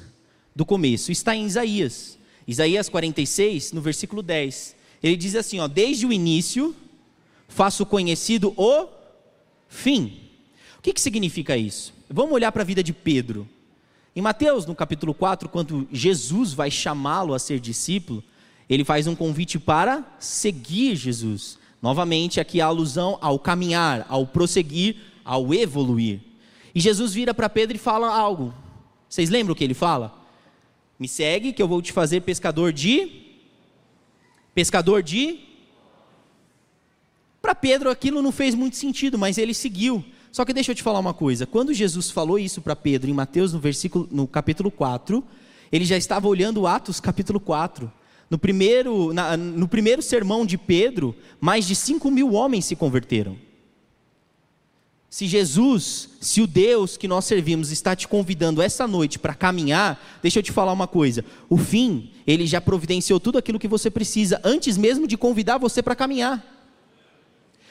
do 0.54 0.66
começo. 0.66 1.12
Está 1.12 1.34
em 1.34 1.46
Isaías. 1.46 2.17
Isaías 2.48 2.88
46, 2.88 3.72
no 3.72 3.82
versículo 3.82 4.22
10. 4.22 4.74
Ele 5.02 5.16
diz 5.16 5.34
assim, 5.36 5.60
ó: 5.60 5.68
"Desde 5.68 6.06
o 6.06 6.12
início 6.12 6.74
faço 7.46 7.84
conhecido 7.84 8.54
o 8.56 8.88
fim". 9.68 10.18
O 10.78 10.82
que 10.82 10.94
que 10.94 11.00
significa 11.00 11.56
isso? 11.58 11.92
Vamos 12.08 12.32
olhar 12.32 12.50
para 12.50 12.62
a 12.62 12.64
vida 12.64 12.82
de 12.82 12.94
Pedro. 12.94 13.46
Em 14.16 14.22
Mateus, 14.22 14.64
no 14.64 14.74
capítulo 14.74 15.12
4, 15.12 15.48
quando 15.48 15.86
Jesus 15.92 16.54
vai 16.54 16.70
chamá-lo 16.70 17.34
a 17.34 17.38
ser 17.38 17.60
discípulo, 17.60 18.24
ele 18.68 18.84
faz 18.84 19.06
um 19.06 19.14
convite 19.14 19.58
para 19.58 20.04
seguir 20.18 20.96
Jesus. 20.96 21.58
Novamente, 21.80 22.40
aqui 22.40 22.60
a 22.60 22.66
alusão 22.66 23.18
ao 23.20 23.38
caminhar, 23.38 24.06
ao 24.08 24.26
prosseguir, 24.26 24.96
ao 25.24 25.52
evoluir. 25.52 26.20
E 26.74 26.80
Jesus 26.80 27.12
vira 27.12 27.34
para 27.34 27.48
Pedro 27.48 27.76
e 27.76 27.78
fala 27.78 28.08
algo. 28.08 28.54
Vocês 29.08 29.30
lembram 29.30 29.52
o 29.52 29.56
que 29.56 29.64
ele 29.64 29.74
fala? 29.74 30.17
Me 30.98 31.06
segue, 31.06 31.52
que 31.52 31.62
eu 31.62 31.68
vou 31.68 31.80
te 31.80 31.92
fazer 31.92 32.22
pescador 32.22 32.72
de. 32.72 33.10
Pescador 34.54 35.02
de. 35.02 35.38
Para 37.40 37.54
Pedro 37.54 37.88
aquilo 37.90 38.20
não 38.20 38.32
fez 38.32 38.54
muito 38.54 38.76
sentido, 38.76 39.16
mas 39.16 39.38
ele 39.38 39.54
seguiu. 39.54 40.04
Só 40.32 40.44
que 40.44 40.52
deixa 40.52 40.72
eu 40.72 40.74
te 40.74 40.82
falar 40.82 40.98
uma 40.98 41.14
coisa. 41.14 41.46
Quando 41.46 41.72
Jesus 41.72 42.10
falou 42.10 42.38
isso 42.38 42.60
para 42.60 42.76
Pedro 42.76 43.10
em 43.10 43.14
Mateus, 43.14 43.52
no, 43.52 43.60
versículo, 43.60 44.08
no 44.10 44.26
capítulo 44.26 44.70
4, 44.70 45.24
ele 45.70 45.84
já 45.84 45.96
estava 45.96 46.26
olhando 46.26 46.66
Atos 46.66 47.00
capítulo 47.00 47.38
4. 47.38 47.90
No 48.28 48.36
primeiro, 48.36 49.12
na, 49.12 49.36
no 49.36 49.66
primeiro 49.66 50.02
sermão 50.02 50.44
de 50.44 50.58
Pedro, 50.58 51.14
mais 51.40 51.66
de 51.66 51.74
5 51.74 52.10
mil 52.10 52.32
homens 52.34 52.66
se 52.66 52.76
converteram. 52.76 53.36
Se 55.10 55.26
Jesus, 55.26 56.10
se 56.20 56.42
o 56.42 56.46
Deus 56.46 56.98
que 56.98 57.08
nós 57.08 57.24
servimos 57.24 57.70
está 57.70 57.96
te 57.96 58.06
convidando 58.06 58.60
essa 58.60 58.86
noite 58.86 59.18
para 59.18 59.34
caminhar, 59.34 60.18
deixa 60.22 60.38
eu 60.38 60.42
te 60.42 60.52
falar 60.52 60.72
uma 60.72 60.86
coisa: 60.86 61.24
o 61.48 61.56
fim, 61.56 62.10
ele 62.26 62.46
já 62.46 62.60
providenciou 62.60 63.18
tudo 63.18 63.38
aquilo 63.38 63.58
que 63.58 63.68
você 63.68 63.90
precisa 63.90 64.40
antes 64.44 64.76
mesmo 64.76 65.06
de 65.06 65.16
convidar 65.16 65.56
você 65.56 65.82
para 65.82 65.96
caminhar. 65.96 66.56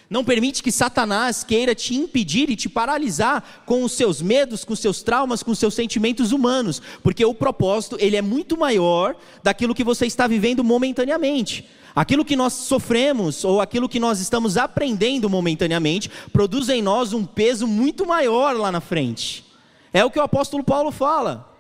Não 0.09 0.23
permite 0.23 0.63
que 0.63 0.71
Satanás 0.71 1.43
queira 1.43 1.75
te 1.75 1.93
impedir 1.93 2.49
e 2.49 2.55
te 2.55 2.69
paralisar 2.69 3.63
com 3.65 3.83
os 3.83 3.91
seus 3.91 4.21
medos, 4.21 4.63
com 4.63 4.73
os 4.73 4.79
seus 4.79 5.03
traumas, 5.03 5.43
com 5.43 5.51
os 5.51 5.59
seus 5.59 5.73
sentimentos 5.73 6.31
humanos, 6.31 6.81
porque 7.03 7.25
o 7.25 7.33
propósito 7.33 7.97
ele 7.99 8.15
é 8.15 8.21
muito 8.21 8.57
maior 8.57 9.17
daquilo 9.43 9.75
que 9.75 9.83
você 9.83 10.05
está 10.05 10.25
vivendo 10.25 10.63
momentaneamente. 10.63 11.67
Aquilo 11.97 12.23
que 12.23 12.35
nós 12.35 12.53
sofremos 12.53 13.43
ou 13.43 13.59
aquilo 13.59 13.89
que 13.89 13.99
nós 13.99 14.19
estamos 14.19 14.55
aprendendo 14.55 15.27
momentaneamente 15.27 16.11
produz 16.31 16.69
em 16.69 16.79
nós 16.79 17.11
um 17.11 17.25
peso 17.25 17.65
muito 17.65 18.05
maior 18.05 18.55
lá 18.55 18.71
na 18.71 18.79
frente. 18.79 19.43
É 19.91 20.05
o 20.05 20.11
que 20.11 20.19
o 20.19 20.21
apóstolo 20.21 20.63
Paulo 20.63 20.91
fala. 20.91 21.51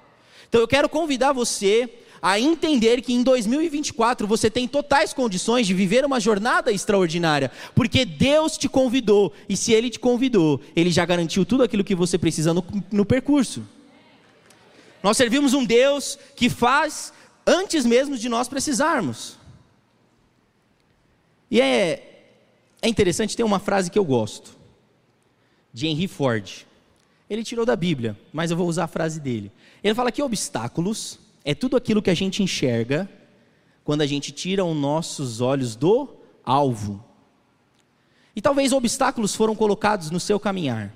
Então 0.47 0.61
eu 0.61 0.67
quero 0.67 0.87
convidar 0.87 1.33
você 1.33 1.89
a 2.21 2.39
entender 2.39 3.01
que 3.01 3.11
em 3.11 3.23
2024 3.23 4.27
você 4.27 4.47
tem 4.47 4.67
totais 4.67 5.11
condições 5.11 5.65
de 5.65 5.73
viver 5.73 6.05
uma 6.05 6.19
jornada 6.19 6.71
extraordinária, 6.71 7.51
porque 7.73 8.05
Deus 8.05 8.59
te 8.59 8.69
convidou, 8.69 9.33
e 9.49 9.57
se 9.57 9.73
Ele 9.73 9.89
te 9.89 9.97
convidou, 9.97 10.61
Ele 10.75 10.91
já 10.91 11.03
garantiu 11.03 11.47
tudo 11.47 11.63
aquilo 11.63 11.83
que 11.83 11.95
você 11.95 12.15
precisa 12.15 12.53
no, 12.53 12.63
no 12.91 13.05
percurso. 13.07 13.63
Nós 15.01 15.17
servimos 15.17 15.55
um 15.55 15.65
Deus 15.65 16.19
que 16.35 16.47
faz 16.47 17.11
antes 17.43 17.87
mesmo 17.87 18.15
de 18.15 18.29
nós 18.29 18.47
precisarmos. 18.47 19.36
E 21.49 21.61
é 21.61 22.07
é 22.81 22.87
interessante, 22.87 23.35
tem 23.35 23.45
uma 23.45 23.59
frase 23.59 23.89
que 23.89 23.97
eu 23.97 24.05
gosto, 24.05 24.55
de 25.73 25.87
Henry 25.87 26.07
Ford. 26.07 26.65
Ele 27.29 27.43
tirou 27.43 27.65
da 27.65 27.75
Bíblia, 27.75 28.17
mas 28.31 28.51
eu 28.51 28.57
vou 28.57 28.67
usar 28.67 28.85
a 28.85 28.87
frase 28.87 29.19
dele. 29.19 29.51
Ele 29.83 29.95
fala 29.95 30.11
que 30.11 30.21
obstáculos 30.21 31.19
é 31.43 31.53
tudo 31.55 31.75
aquilo 31.75 32.01
que 32.01 32.09
a 32.09 32.15
gente 32.15 32.41
enxerga 32.43 33.09
quando 33.83 34.01
a 34.01 34.05
gente 34.05 34.31
tira 34.31 34.63
os 34.63 34.75
nossos 34.75 35.41
olhos 35.41 35.75
do 35.75 36.07
alvo. 36.43 37.03
E 38.35 38.41
talvez 38.41 38.71
obstáculos 38.71 39.35
foram 39.35 39.55
colocados 39.55 40.11
no 40.11 40.19
seu 40.19 40.39
caminhar 40.39 40.93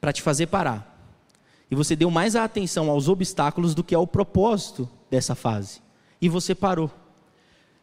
para 0.00 0.12
te 0.12 0.20
fazer 0.20 0.46
parar. 0.46 0.90
E 1.70 1.74
você 1.74 1.96
deu 1.96 2.10
mais 2.10 2.36
atenção 2.36 2.90
aos 2.90 3.08
obstáculos 3.08 3.74
do 3.74 3.82
que 3.82 3.94
ao 3.94 4.06
propósito 4.06 4.88
dessa 5.10 5.34
fase. 5.34 5.80
E 6.20 6.28
você 6.28 6.54
parou. 6.54 6.90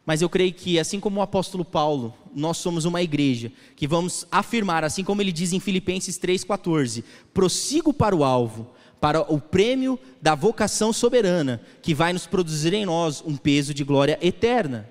Mas 0.05 0.21
eu 0.21 0.29
creio 0.29 0.53
que, 0.53 0.79
assim 0.79 0.99
como 0.99 1.19
o 1.19 1.23
apóstolo 1.23 1.63
Paulo, 1.63 2.13
nós 2.33 2.57
somos 2.57 2.85
uma 2.85 3.01
igreja 3.01 3.51
que 3.75 3.87
vamos 3.87 4.25
afirmar, 4.31 4.83
assim 4.83 5.03
como 5.03 5.21
ele 5.21 5.31
diz 5.31 5.53
em 5.53 5.59
Filipenses 5.59 6.19
3,14: 6.19 7.03
prossigo 7.33 7.93
para 7.93 8.15
o 8.15 8.23
alvo, 8.23 8.69
para 8.99 9.21
o 9.21 9.39
prêmio 9.39 9.99
da 10.21 10.33
vocação 10.33 10.91
soberana, 10.91 11.61
que 11.81 11.93
vai 11.93 12.13
nos 12.13 12.25
produzir 12.25 12.73
em 12.73 12.85
nós 12.85 13.23
um 13.25 13.37
peso 13.37 13.73
de 13.73 13.83
glória 13.83 14.17
eterna. 14.21 14.89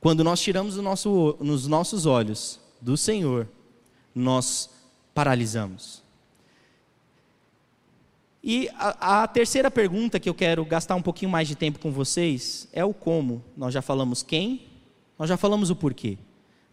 Quando 0.00 0.24
nós 0.24 0.40
tiramos 0.40 0.76
nosso, 0.76 1.36
nos 1.38 1.68
nossos 1.68 2.06
olhos 2.06 2.58
do 2.80 2.96
Senhor, 2.96 3.48
nós 4.12 4.68
paralisamos. 5.14 6.01
E 8.42 8.68
a, 8.74 9.22
a, 9.22 9.28
terceira 9.28 9.70
pergunta 9.70 10.18
que 10.18 10.28
eu 10.28 10.34
quero 10.34 10.64
gastar 10.64 10.96
um 10.96 11.02
pouquinho 11.02 11.30
mais 11.30 11.46
de 11.46 11.54
tempo 11.54 11.78
com 11.78 11.92
vocês 11.92 12.68
é 12.72 12.84
o 12.84 12.92
como. 12.92 13.44
Nós 13.56 13.72
já 13.72 13.80
falamos 13.80 14.22
quem, 14.22 14.62
nós 15.16 15.28
já 15.28 15.36
falamos 15.36 15.70
o 15.70 15.76
porquê. 15.76 16.18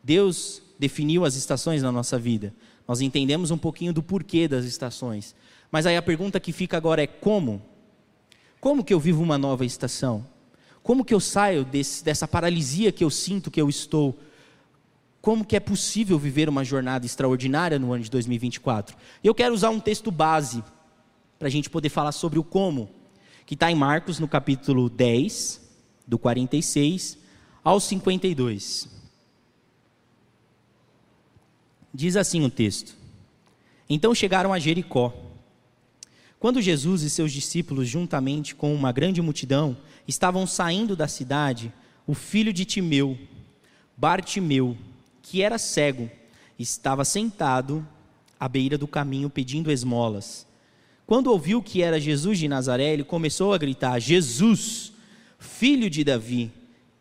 Deus 0.03 0.63
definiu 0.79 1.25
as 1.25 1.36
estações 1.36 1.84
na 1.84 1.91
nossa 1.91 2.17
vida. 2.17 2.53
Nós 2.88 3.01
entendemos 3.01 3.51
um 3.51 3.58
pouquinho 3.58 3.93
do 3.93 4.01
porquê 4.01 4.47
das 4.47 4.65
estações. 4.65 5.36
Mas 5.71 5.86
aí 5.86 5.95
a 5.95 6.01
pergunta 6.01 6.39
que 6.39 6.51
fica 6.51 6.75
agora 6.75 7.03
é 7.03 7.08
como? 7.08 7.62
Como 8.60 8.84
que 8.84 8.93
eu 8.93 8.99
vivo 8.99 9.21
uma 9.21 9.38
nova 9.38 9.63
estação? 9.63 10.25
Como 10.82 11.05
que 11.05 11.13
eu 11.13 11.19
saio 11.19 11.63
desse, 11.63 12.03
dessa 12.03 12.27
paralisia 12.27 12.91
que 12.91 13.03
eu 13.03 13.12
sinto 13.12 13.51
que 13.51 13.62
eu 13.62 13.69
estou? 13.69 14.17
Como 15.21 15.45
que 15.45 15.55
é 15.55 15.60
possível 15.60 16.17
viver 16.17 16.49
uma 16.49 16.63
jornada 16.63 17.05
extraordinária 17.05 17.77
no 17.77 17.93
ano 17.93 18.03
de 18.03 18.10
2024? 18.10 18.97
Eu 19.23 19.36
quero 19.36 19.53
usar 19.53 19.69
um 19.69 19.79
texto 19.79 20.10
base 20.10 20.63
para 21.39 21.47
a 21.47 21.52
gente 21.52 21.69
poder 21.69 21.88
falar 21.88 22.12
sobre 22.12 22.38
o 22.38 22.43
como, 22.43 22.89
que 23.45 23.54
está 23.54 23.71
em 23.71 23.75
Marcos, 23.75 24.19
no 24.19 24.28
capítulo 24.28 24.89
10, 24.89 25.62
do 26.06 26.19
46 26.19 27.17
ao 27.63 27.80
52. 27.80 28.89
Diz 31.93 32.15
assim 32.17 32.43
o 32.43 32.49
texto: 32.49 32.93
Então 33.89 34.13
chegaram 34.13 34.52
a 34.52 34.60
Jericó. 34.60 35.13
Quando 36.39 36.62
Jesus 36.62 37.02
e 37.02 37.10
seus 37.10 37.32
discípulos, 37.32 37.88
juntamente 37.88 38.54
com 38.56 38.73
uma 38.73 38.91
grande 38.91 39.21
multidão, 39.21 39.75
estavam 40.08 40.45
saindo 40.45 40.95
da 40.95 41.08
cidade, 41.08 41.73
o 42.08 42.13
filho 42.13 42.54
de 42.54 42.63
Timeu, 42.63 43.17
Bartimeu, 43.97 44.78
que 45.21 45.41
era 45.41 45.58
cego, 45.58 46.10
estava 46.58 47.04
sentado 47.04 47.86
à 48.39 48.47
beira 48.47 48.78
do 48.78 48.88
caminho 48.88 49.30
pedindo 49.30 49.69
esmolas. 49.69 50.48
Quando 51.10 51.32
ouviu 51.32 51.60
que 51.60 51.82
era 51.82 52.00
Jesus 52.00 52.38
de 52.38 52.48
Nazaré, 52.48 52.93
ele 52.93 53.04
começou 53.04 53.52
a 53.52 53.58
gritar: 53.58 54.00
Jesus, 54.00 54.93
filho 55.39 55.89
de 55.89 56.04
Davi, 56.04 56.52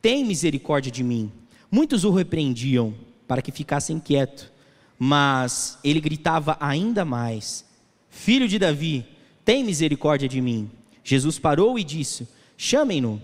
tem 0.01 0.25
misericórdia 0.25 0.91
de 0.91 1.05
mim. 1.05 1.31
Muitos 1.71 2.05
o 2.05 2.11
repreendiam 2.11 2.95
para 3.27 3.43
que 3.43 3.53
ficasse 3.53 3.95
quieto, 4.01 4.51
mas 4.99 5.79
ele 5.85 6.01
gritava 6.01 6.57
ainda 6.59 7.05
mais: 7.05 7.67
Filho 8.09 8.49
de 8.49 8.59
Davi, 8.59 9.05
tem 9.45 9.63
misericórdia 9.63 10.27
de 10.27 10.41
mim. 10.41 10.71
Jesus 11.05 11.39
parou 11.39 11.79
e 11.79 11.85
disse: 11.85 12.27
Chamem-no. 12.57 13.21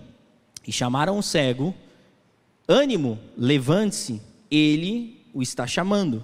E 0.67 0.71
chamaram 0.71 1.17
o 1.17 1.23
cego: 1.23 1.73
Ânimo, 2.67 3.17
levante-se, 3.35 4.21
ele 4.51 5.25
o 5.33 5.41
está 5.41 5.65
chamando. 5.65 6.23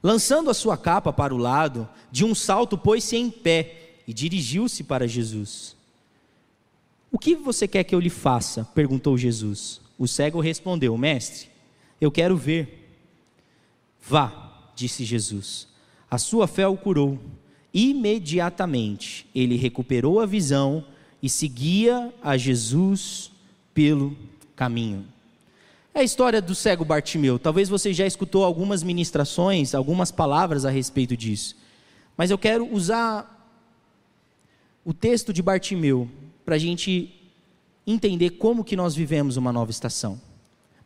Lançando 0.00 0.48
a 0.48 0.54
sua 0.54 0.76
capa 0.76 1.12
para 1.12 1.34
o 1.34 1.38
lado, 1.38 1.88
de 2.12 2.24
um 2.24 2.36
salto 2.36 2.78
pôs-se 2.78 3.16
em 3.16 3.28
pé 3.28 3.82
e 4.06 4.14
dirigiu-se 4.14 4.84
para 4.84 5.08
Jesus. 5.08 5.76
O 7.10 7.18
que 7.18 7.34
você 7.34 7.66
quer 7.66 7.84
que 7.84 7.94
eu 7.94 8.00
lhe 8.00 8.10
faça? 8.10 8.64
perguntou 8.74 9.16
Jesus. 9.16 9.80
O 9.98 10.06
cego 10.06 10.40
respondeu: 10.40 10.96
Mestre, 10.96 11.48
eu 12.00 12.10
quero 12.10 12.36
ver. 12.36 12.84
Vá, 14.00 14.70
disse 14.74 15.04
Jesus. 15.04 15.66
A 16.10 16.18
sua 16.18 16.46
fé 16.46 16.66
o 16.68 16.76
curou. 16.76 17.18
Imediatamente 17.72 19.26
ele 19.34 19.56
recuperou 19.56 20.20
a 20.20 20.26
visão 20.26 20.84
e 21.22 21.28
seguia 21.28 22.12
a 22.22 22.36
Jesus 22.36 23.30
pelo 23.74 24.16
caminho. 24.54 25.04
É 25.92 26.00
a 26.00 26.04
história 26.04 26.40
do 26.40 26.54
cego 26.54 26.84
Bartimeu. 26.84 27.38
Talvez 27.38 27.68
você 27.68 27.92
já 27.92 28.06
escutou 28.06 28.44
algumas 28.44 28.82
ministrações, 28.82 29.74
algumas 29.74 30.10
palavras 30.10 30.64
a 30.64 30.70
respeito 30.70 31.16
disso. 31.16 31.56
Mas 32.16 32.30
eu 32.30 32.38
quero 32.38 32.70
usar 32.72 33.35
o 34.86 34.94
texto 34.94 35.32
de 35.32 35.42
Bartimeu 35.42 36.08
para 36.44 36.54
a 36.54 36.58
gente 36.58 37.12
entender 37.84 38.30
como 38.30 38.62
que 38.62 38.76
nós 38.76 38.94
vivemos 38.94 39.36
uma 39.36 39.52
nova 39.52 39.72
estação, 39.72 40.20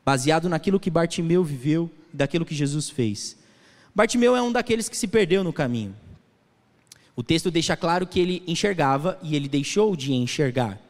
baseado 0.03 0.49
naquilo 0.49 0.81
que 0.81 0.91
Bartimeu 0.91 1.45
viveu, 1.45 1.91
daquilo 2.11 2.47
que 2.47 2.55
Jesus 2.55 2.89
fez. 2.89 3.37
Bartimeu 3.95 4.35
é 4.35 4.41
um 4.41 4.51
daqueles 4.51 4.89
que 4.89 4.97
se 4.97 5.07
perdeu 5.07 5.45
no 5.45 5.53
caminho. 5.53 5.95
O 7.15 7.23
texto 7.23 7.51
deixa 7.51 7.77
claro 7.77 8.07
que 8.07 8.19
ele 8.19 8.43
enxergava 8.47 9.19
e 9.23 9.37
ele 9.37 9.49
deixou 9.51 9.95
de 9.95 10.15
enxergar. 10.15 10.81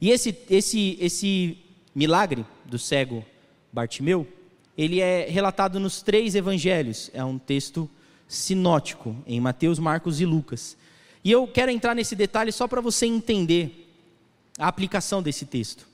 E 0.00 0.10
esse, 0.10 0.38
esse, 0.48 0.96
esse 1.00 1.58
milagre 1.92 2.46
do 2.64 2.78
cego 2.78 3.24
Bartimeu, 3.72 4.24
ele 4.78 5.00
é 5.00 5.26
relatado 5.28 5.80
nos 5.80 6.00
três 6.00 6.36
evangelhos. 6.36 7.10
É 7.12 7.24
um 7.24 7.38
texto 7.38 7.90
sinótico, 8.28 9.16
em 9.26 9.40
Mateus, 9.40 9.80
Marcos 9.80 10.20
e 10.20 10.24
Lucas. 10.24 10.76
E 11.24 11.30
eu 11.30 11.46
quero 11.46 11.70
entrar 11.70 11.94
nesse 11.94 12.16
detalhe 12.16 12.50
só 12.50 12.66
para 12.66 12.80
você 12.80 13.06
entender 13.06 13.88
a 14.58 14.68
aplicação 14.68 15.22
desse 15.22 15.46
texto. 15.46 15.86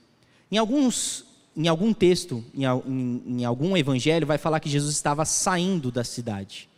Em, 0.50 0.56
alguns, 0.56 1.24
em 1.56 1.68
algum 1.68 1.92
texto, 1.92 2.44
em, 2.54 2.64
em, 2.64 3.22
em 3.26 3.44
algum 3.44 3.76
evangelho, 3.76 4.26
vai 4.26 4.38
falar 4.38 4.60
que 4.60 4.70
Jesus 4.70 4.94
estava 4.94 5.24
saindo 5.24 5.90
da 5.90 6.02
cidade. 6.02 6.68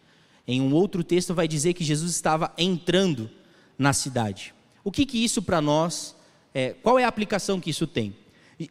Em 0.46 0.60
um 0.60 0.74
outro 0.74 1.04
texto, 1.04 1.32
vai 1.32 1.46
dizer 1.46 1.74
que 1.74 1.84
Jesus 1.84 2.10
estava 2.12 2.52
entrando 2.58 3.30
na 3.78 3.92
cidade. 3.92 4.52
O 4.82 4.90
que, 4.90 5.06
que 5.06 5.22
isso 5.22 5.42
para 5.42 5.60
nós, 5.60 6.16
é, 6.52 6.74
qual 6.82 6.98
é 6.98 7.04
a 7.04 7.08
aplicação 7.08 7.60
que 7.60 7.70
isso 7.70 7.86
tem? 7.86 8.16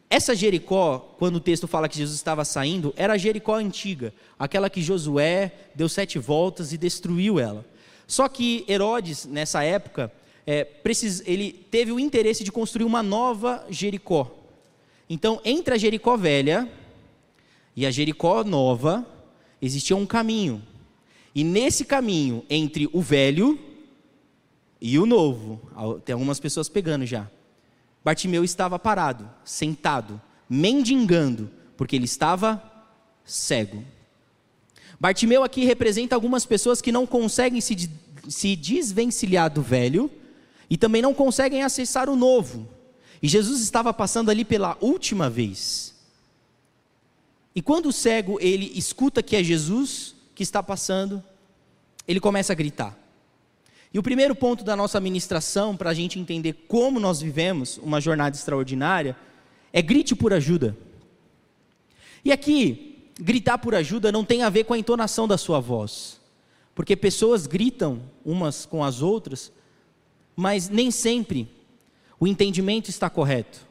Essa 0.08 0.36
Jericó, 0.36 1.16
quando 1.18 1.36
o 1.36 1.40
texto 1.40 1.66
fala 1.66 1.88
que 1.88 1.98
Jesus 1.98 2.16
estava 2.16 2.44
saindo, 2.44 2.94
era 2.96 3.14
a 3.14 3.18
Jericó 3.18 3.56
antiga, 3.56 4.14
aquela 4.38 4.70
que 4.70 4.82
Josué 4.82 5.52
deu 5.74 5.88
sete 5.88 6.18
voltas 6.18 6.72
e 6.72 6.78
destruiu 6.78 7.40
ela. 7.40 7.66
Só 8.10 8.28
que 8.28 8.64
Herodes, 8.66 9.24
nessa 9.24 9.62
época, 9.62 10.12
é, 10.44 10.64
precis, 10.64 11.22
ele 11.24 11.52
teve 11.52 11.92
o 11.92 12.00
interesse 12.00 12.42
de 12.42 12.50
construir 12.50 12.84
uma 12.84 13.04
nova 13.04 13.64
Jericó. 13.70 14.36
Então, 15.08 15.40
entre 15.44 15.74
a 15.74 15.78
Jericó 15.78 16.16
velha 16.16 16.68
e 17.76 17.86
a 17.86 17.90
Jericó 17.92 18.42
nova, 18.42 19.06
existia 19.62 19.96
um 19.96 20.04
caminho. 20.04 20.60
E 21.32 21.44
nesse 21.44 21.84
caminho, 21.84 22.44
entre 22.50 22.90
o 22.92 23.00
velho 23.00 23.56
e 24.80 24.98
o 24.98 25.06
novo, 25.06 25.60
tem 26.04 26.12
algumas 26.12 26.40
pessoas 26.40 26.68
pegando 26.68 27.06
já. 27.06 27.30
Bartimeu 28.04 28.42
estava 28.42 28.76
parado, 28.76 29.30
sentado, 29.44 30.20
mendigando, 30.48 31.48
porque 31.76 31.94
ele 31.94 32.06
estava 32.06 32.60
cego. 33.24 33.84
Bartimeu 35.00 35.42
aqui 35.42 35.64
representa 35.64 36.14
algumas 36.14 36.44
pessoas 36.44 36.82
que 36.82 36.92
não 36.92 37.06
conseguem 37.06 37.58
se, 37.62 37.90
se 38.28 38.54
desvencilhar 38.54 39.50
do 39.50 39.62
velho 39.62 40.10
e 40.68 40.76
também 40.76 41.00
não 41.00 41.14
conseguem 41.14 41.62
acessar 41.62 42.10
o 42.10 42.14
novo. 42.14 42.68
E 43.22 43.26
Jesus 43.26 43.62
estava 43.62 43.94
passando 43.94 44.30
ali 44.30 44.44
pela 44.44 44.76
última 44.78 45.30
vez. 45.30 45.94
E 47.54 47.62
quando 47.62 47.86
o 47.86 47.92
cego 47.92 48.38
ele 48.40 48.70
escuta 48.74 49.22
que 49.22 49.34
é 49.34 49.42
Jesus 49.42 50.14
que 50.34 50.42
está 50.42 50.62
passando, 50.62 51.22
ele 52.06 52.20
começa 52.20 52.52
a 52.52 52.56
gritar. 52.56 52.96
E 53.92 53.98
o 53.98 54.02
primeiro 54.02 54.34
ponto 54.34 54.62
da 54.62 54.76
nossa 54.76 55.00
ministração, 55.00 55.76
para 55.76 55.90
a 55.90 55.94
gente 55.94 56.18
entender 56.18 56.52
como 56.68 57.00
nós 57.00 57.20
vivemos 57.20 57.78
uma 57.78 58.00
jornada 58.00 58.36
extraordinária, 58.36 59.16
é 59.72 59.82
grite 59.82 60.14
por 60.14 60.32
ajuda. 60.32 60.76
E 62.24 62.30
aqui, 62.30 62.89
gritar 63.20 63.58
por 63.58 63.74
ajuda 63.74 64.10
não 64.10 64.24
tem 64.24 64.42
a 64.42 64.48
ver 64.48 64.64
com 64.64 64.74
a 64.74 64.78
entonação 64.78 65.28
da 65.28 65.36
sua 65.36 65.60
voz. 65.60 66.20
Porque 66.74 66.96
pessoas 66.96 67.46
gritam 67.46 68.02
umas 68.24 68.64
com 68.64 68.82
as 68.82 69.02
outras, 69.02 69.52
mas 70.34 70.68
nem 70.68 70.90
sempre 70.90 71.48
o 72.18 72.26
entendimento 72.26 72.88
está 72.88 73.10
correto. 73.10 73.66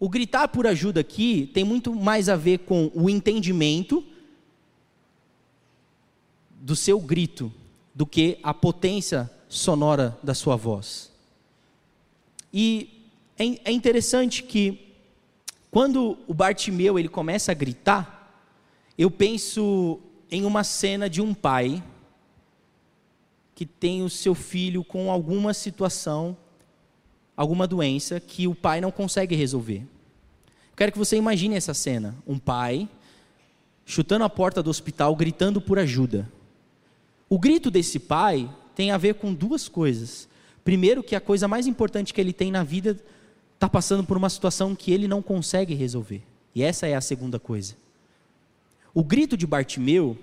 O 0.00 0.08
gritar 0.08 0.48
por 0.48 0.66
ajuda 0.66 1.00
aqui 1.00 1.48
tem 1.54 1.62
muito 1.62 1.94
mais 1.94 2.28
a 2.28 2.34
ver 2.34 2.58
com 2.60 2.90
o 2.94 3.08
entendimento 3.08 4.04
do 6.50 6.74
seu 6.74 6.98
grito 6.98 7.52
do 7.94 8.04
que 8.04 8.38
a 8.42 8.52
potência 8.52 9.30
sonora 9.48 10.18
da 10.22 10.34
sua 10.34 10.56
voz. 10.56 11.12
E 12.52 13.08
é, 13.38 13.70
é 13.70 13.72
interessante 13.72 14.42
que 14.42 14.92
quando 15.70 16.18
o 16.26 16.34
Bartimeu 16.34 16.98
ele 16.98 17.08
começa 17.08 17.50
a 17.52 17.54
gritar, 17.54 18.21
eu 18.96 19.10
penso 19.10 20.00
em 20.30 20.44
uma 20.44 20.64
cena 20.64 21.08
de 21.08 21.20
um 21.20 21.34
pai 21.34 21.82
que 23.54 23.66
tem 23.66 24.02
o 24.02 24.10
seu 24.10 24.34
filho 24.34 24.82
com 24.82 25.10
alguma 25.10 25.54
situação, 25.54 26.36
alguma 27.36 27.66
doença 27.66 28.18
que 28.18 28.46
o 28.46 28.54
pai 28.54 28.80
não 28.80 28.90
consegue 28.90 29.34
resolver. 29.34 29.86
quero 30.76 30.92
que 30.92 30.98
você 30.98 31.16
imagine 31.16 31.54
essa 31.54 31.74
cena: 31.74 32.16
um 32.26 32.38
pai 32.38 32.88
chutando 33.84 34.24
a 34.24 34.30
porta 34.30 34.62
do 34.62 34.70
hospital, 34.70 35.14
gritando 35.14 35.60
por 35.60 35.78
ajuda. 35.78 36.30
O 37.28 37.38
grito 37.38 37.70
desse 37.70 37.98
pai 37.98 38.50
tem 38.74 38.90
a 38.90 38.98
ver 38.98 39.14
com 39.14 39.32
duas 39.32 39.68
coisas. 39.68 40.28
Primeiro, 40.64 41.02
que 41.02 41.16
a 41.16 41.20
coisa 41.20 41.48
mais 41.48 41.66
importante 41.66 42.14
que 42.14 42.20
ele 42.20 42.32
tem 42.32 42.50
na 42.50 42.62
vida 42.62 42.98
está 43.54 43.68
passando 43.68 44.04
por 44.04 44.16
uma 44.16 44.30
situação 44.30 44.74
que 44.74 44.92
ele 44.92 45.08
não 45.08 45.22
consegue 45.22 45.74
resolver. 45.74 46.22
E 46.54 46.62
essa 46.62 46.86
é 46.86 46.94
a 46.94 47.00
segunda 47.00 47.38
coisa. 47.38 47.74
O 48.94 49.02
grito 49.02 49.36
de 49.36 49.46
Bartimeu 49.46 50.18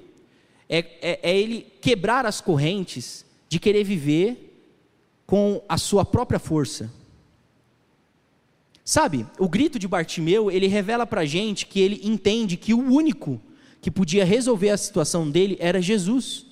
é, 0.68 0.80
é, 1.02 1.20
é 1.24 1.38
ele 1.38 1.66
quebrar 1.82 2.26
as 2.26 2.40
correntes 2.40 3.26
de 3.48 3.60
querer 3.60 3.84
viver 3.84 4.64
com 5.26 5.62
a 5.68 5.78
sua 5.78 6.06
própria 6.06 6.40
força. 6.40 6.92
Sabe, 8.86 9.26
o 9.38 9.48
grito 9.48 9.78
de 9.78 9.88
Bartimeu, 9.88 10.50
ele 10.50 10.68
revela 10.68 11.06
para 11.06 11.22
a 11.22 11.26
gente 11.26 11.66
que 11.66 11.80
ele 11.80 12.02
entende 12.04 12.58
que 12.58 12.74
o 12.74 12.80
único 12.80 13.40
que 13.82 13.92
podia 13.92 14.26
resolver 14.26 14.70
a 14.70 14.78
situação 14.78 15.30
dele 15.30 15.58
era 15.60 15.82
Jesus. 15.82 16.46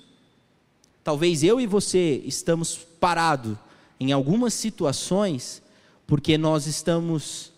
Talvez 1.03 1.43
eu 1.43 1.59
e 1.59 1.65
você 1.65 2.21
estamos 2.25 2.77
parados 2.99 3.57
em 3.99 4.11
algumas 4.11 4.53
situações 4.53 5.61
porque 6.05 6.37
nós 6.37 6.67
estamos 6.67 7.51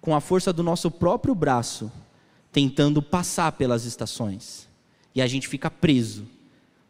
com 0.00 0.14
a 0.14 0.20
força 0.20 0.52
do 0.52 0.62
nosso 0.62 0.90
próprio 0.90 1.34
braço 1.34 1.90
tentando 2.52 3.02
passar 3.02 3.52
pelas 3.52 3.84
estações. 3.84 4.68
E 5.14 5.22
a 5.22 5.26
gente 5.26 5.48
fica 5.48 5.70
preso, 5.70 6.26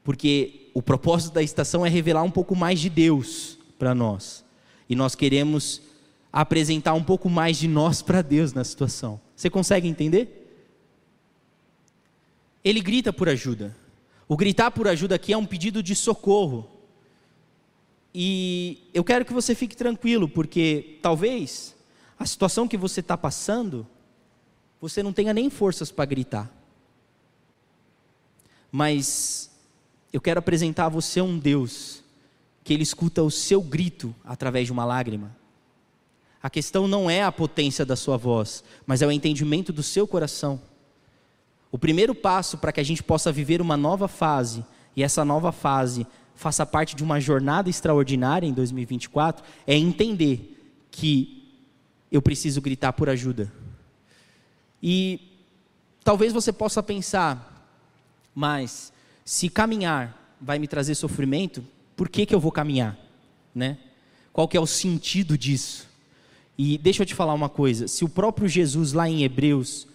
porque 0.04 0.70
o 0.74 0.82
propósito 0.82 1.34
da 1.34 1.42
estação 1.42 1.84
é 1.84 1.88
revelar 1.88 2.22
um 2.22 2.30
pouco 2.30 2.54
mais 2.54 2.80
de 2.80 2.88
Deus 2.88 3.58
para 3.78 3.94
nós. 3.94 4.44
E 4.88 4.94
nós 4.94 5.14
queremos 5.14 5.82
apresentar 6.32 6.94
um 6.94 7.02
pouco 7.02 7.28
mais 7.28 7.56
de 7.56 7.66
nós 7.66 8.02
para 8.02 8.22
Deus 8.22 8.52
na 8.52 8.64
situação. 8.64 9.20
Você 9.34 9.48
consegue 9.48 9.88
entender? 9.88 10.38
Ele 12.62 12.80
grita 12.80 13.12
por 13.12 13.28
ajuda. 13.28 13.74
O 14.26 14.36
gritar 14.36 14.70
por 14.70 14.86
ajuda 14.86 15.14
aqui 15.14 15.32
é 15.32 15.36
um 15.36 15.46
pedido 15.46 15.82
de 15.82 15.94
socorro. 15.94 16.68
E 18.14 18.88
eu 18.92 19.04
quero 19.04 19.24
que 19.24 19.32
você 19.32 19.54
fique 19.54 19.76
tranquilo, 19.76 20.28
porque 20.28 20.98
talvez 21.00 21.74
a 22.18 22.26
situação 22.26 22.68
que 22.68 22.76
você 22.76 23.00
está 23.00 23.16
passando, 23.16 23.86
você 24.80 25.02
não 25.02 25.12
tenha 25.12 25.34
nem 25.34 25.50
forças 25.50 25.90
para 25.90 26.04
gritar. 26.04 26.50
Mas 28.70 29.50
eu 30.12 30.20
quero 30.20 30.38
apresentar 30.38 30.86
a 30.86 30.90
você 30.90 31.20
um 31.20 31.38
Deus 31.38 32.02
que 32.62 32.74
ele 32.74 32.82
escuta 32.82 33.22
o 33.22 33.30
seu 33.30 33.62
grito 33.62 34.14
através 34.24 34.66
de 34.66 34.72
uma 34.72 34.84
lágrima. 34.84 35.34
A 36.42 36.50
questão 36.50 36.86
não 36.86 37.10
é 37.10 37.22
a 37.22 37.32
potência 37.32 37.84
da 37.84 37.96
sua 37.96 38.16
voz, 38.16 38.62
mas 38.86 39.02
é 39.02 39.06
o 39.06 39.12
entendimento 39.12 39.72
do 39.72 39.82
seu 39.82 40.06
coração. 40.06 40.60
O 41.72 41.78
primeiro 41.78 42.14
passo 42.14 42.56
para 42.56 42.72
que 42.72 42.80
a 42.80 42.84
gente 42.84 43.02
possa 43.02 43.32
viver 43.32 43.60
uma 43.60 43.76
nova 43.76 44.06
fase, 44.06 44.64
e 44.94 45.02
essa 45.02 45.24
nova 45.24 45.50
fase 45.50 46.06
faça 46.34 46.64
parte 46.64 46.94
de 46.94 47.02
uma 47.02 47.20
jornada 47.20 47.68
extraordinária 47.68 48.46
em 48.46 48.52
2024, 48.52 49.44
é 49.66 49.74
entender 49.76 50.56
que 50.90 51.58
eu 52.12 52.22
preciso 52.22 52.60
gritar 52.60 52.92
por 52.92 53.08
ajuda. 53.08 53.52
E 54.82 55.20
talvez 56.04 56.32
você 56.32 56.52
possa 56.52 56.82
pensar, 56.82 57.76
mas 58.34 58.92
se 59.24 59.48
caminhar 59.48 60.36
vai 60.40 60.58
me 60.58 60.68
trazer 60.68 60.94
sofrimento, 60.94 61.64
por 61.96 62.08
que, 62.08 62.24
que 62.24 62.34
eu 62.34 62.40
vou 62.40 62.52
caminhar? 62.52 62.96
Né? 63.54 63.78
Qual 64.32 64.46
que 64.46 64.56
é 64.56 64.60
o 64.60 64.66
sentido 64.66 65.36
disso? 65.36 65.88
E 66.56 66.78
deixa 66.78 67.02
eu 67.02 67.06
te 67.06 67.14
falar 67.14 67.34
uma 67.34 67.48
coisa, 67.48 67.86
se 67.86 68.04
o 68.04 68.08
próprio 68.08 68.48
Jesus 68.48 68.92
lá 68.92 69.08
em 69.08 69.22
Hebreus 69.22 69.86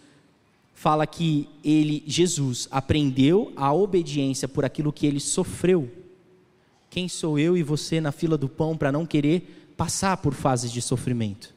fala 0.73 1.07
que 1.07 1.47
ele, 1.63 2.03
Jesus, 2.05 2.67
aprendeu 2.69 3.53
a 3.55 3.73
obediência 3.73 4.47
por 4.47 4.65
aquilo 4.65 4.91
que 4.91 5.05
ele 5.05 5.19
sofreu. 5.19 5.89
Quem 6.89 7.07
sou 7.07 7.39
eu 7.39 7.55
e 7.55 7.63
você 7.63 8.01
na 8.01 8.11
fila 8.11 8.37
do 8.37 8.49
pão 8.49 8.77
para 8.77 8.91
não 8.91 9.05
querer 9.05 9.73
passar 9.77 10.17
por 10.17 10.33
fases 10.33 10.71
de 10.71 10.81
sofrimento? 10.81 11.53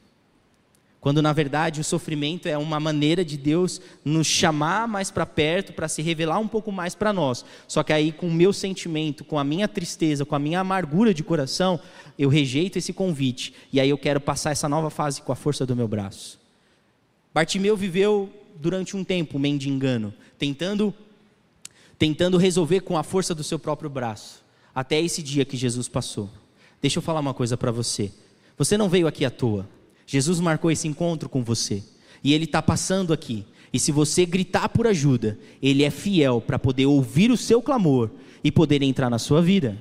Quando 0.99 1.21
na 1.21 1.31
verdade 1.31 1.79
o 1.79 1.83
sofrimento 1.83 2.47
é 2.47 2.57
uma 2.57 2.79
maneira 2.79 3.23
de 3.23 3.37
Deus 3.37 3.79
nos 4.03 4.27
chamar 4.27 4.87
mais 4.87 5.11
para 5.11 5.25
perto, 5.25 5.71
para 5.71 5.87
se 5.87 6.01
revelar 6.01 6.39
um 6.39 6.47
pouco 6.47 6.71
mais 6.71 6.95
para 6.95 7.13
nós. 7.13 7.45
Só 7.67 7.83
que 7.83 7.93
aí, 7.93 8.11
com 8.11 8.27
o 8.27 8.33
meu 8.33 8.51
sentimento, 8.51 9.23
com 9.23 9.37
a 9.37 9.43
minha 9.43 9.67
tristeza, 9.67 10.25
com 10.25 10.35
a 10.35 10.39
minha 10.39 10.59
amargura 10.59 11.13
de 11.13 11.23
coração, 11.23 11.79
eu 12.17 12.29
rejeito 12.29 12.77
esse 12.77 12.91
convite. 12.91 13.53
E 13.71 13.79
aí 13.79 13.89
eu 13.89 13.97
quero 13.97 14.19
passar 14.19 14.51
essa 14.51 14.67
nova 14.67 14.89
fase 14.89 15.21
com 15.21 15.31
a 15.31 15.35
força 15.35 15.65
do 15.65 15.75
meu 15.75 15.87
braço. 15.87 16.39
Bartimeu 17.33 17.77
viveu 17.77 18.29
durante 18.55 18.97
um 18.97 19.03
tempo 19.03 19.37
mendigando, 19.37 20.13
tentando 20.37 20.93
tentando 21.97 22.37
resolver 22.37 22.81
com 22.81 22.97
a 22.97 23.03
força 23.03 23.33
do 23.33 23.43
seu 23.43 23.57
próprio 23.57 23.89
braço, 23.89 24.43
até 24.73 25.01
esse 25.01 25.23
dia 25.23 25.43
que 25.43 25.57
Jesus 25.57 25.87
passou. 25.87 26.29
Deixa 26.81 26.99
eu 26.99 27.01
falar 27.01 27.19
uma 27.19 27.33
coisa 27.33 27.57
para 27.57 27.71
você. 27.71 28.11
Você 28.57 28.77
não 28.77 28.87
veio 28.87 29.07
aqui 29.07 29.25
à 29.25 29.31
toa. 29.31 29.67
Jesus 30.07 30.39
marcou 30.39 30.71
esse 30.71 30.87
encontro 30.87 31.29
com 31.29 31.43
você. 31.43 31.83
E 32.23 32.33
ele 32.33 32.45
está 32.45 32.59
passando 32.59 33.13
aqui. 33.13 33.45
E 33.71 33.79
se 33.79 33.91
você 33.91 34.25
gritar 34.25 34.69
por 34.69 34.87
ajuda, 34.87 35.37
ele 35.61 35.83
é 35.83 35.91
fiel 35.91 36.41
para 36.41 36.57
poder 36.57 36.87
ouvir 36.87 37.29
o 37.29 37.37
seu 37.37 37.61
clamor 37.61 38.09
e 38.43 38.51
poder 38.51 38.81
entrar 38.81 39.11
na 39.11 39.19
sua 39.19 39.43
vida. 39.43 39.79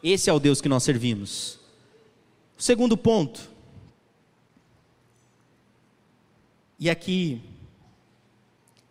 Esse 0.00 0.30
é 0.30 0.32
o 0.32 0.38
Deus 0.38 0.60
que 0.60 0.68
nós 0.68 0.84
servimos. 0.84 1.58
O 2.56 2.62
segundo 2.62 2.96
ponto, 2.96 3.50
E 6.80 6.88
aqui, 6.88 7.42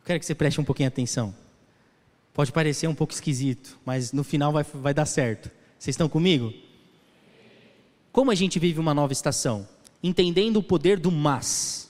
quero 0.06 0.20
que 0.20 0.26
você 0.26 0.36
preste 0.36 0.60
um 0.60 0.63
pouquinho 0.63 0.90
atenção. 0.90 1.34
Pode 2.34 2.52
parecer 2.52 2.86
um 2.88 2.94
pouco 2.94 3.13
esquisito, 3.13 3.80
mas 3.86 4.12
no 4.12 4.26
final 4.26 4.52
vai, 4.52 4.63
vai 4.63 4.94
dar 4.94 5.06
certo. 5.06 5.50
Vocês 5.80 5.94
estão 5.94 6.10
comigo? 6.10 6.54
Como 8.17 8.32
a 8.32 8.36
gente 8.36 8.58
vive 8.58 8.80
uma 8.80 8.95
nova 8.95 9.13
estação? 9.13 9.67
Entendendo 10.01 10.58
o 10.58 10.63
poder 10.63 10.99
do 10.99 11.12
mas. 11.12 11.88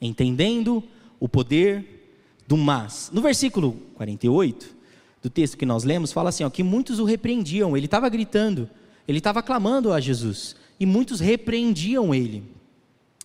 Entendendo 0.00 0.82
o 1.20 1.28
poder 1.28 2.10
do 2.44 2.56
mas. 2.56 3.08
No 3.12 3.22
versículo 3.22 3.80
48 3.94 4.76
do 5.22 5.30
texto 5.30 5.56
que 5.56 5.64
nós 5.64 5.84
lemos, 5.84 6.10
fala 6.10 6.30
assim: 6.30 6.42
ó, 6.42 6.50
que 6.50 6.64
muitos 6.64 6.98
o 6.98 7.04
repreendiam. 7.04 7.76
Ele 7.76 7.86
estava 7.86 8.08
gritando, 8.08 8.68
ele 9.06 9.18
estava 9.18 9.44
clamando 9.44 9.92
a 9.92 10.00
Jesus, 10.00 10.56
e 10.80 10.84
muitos 10.84 11.20
repreendiam 11.20 12.12
ele. 12.12 12.42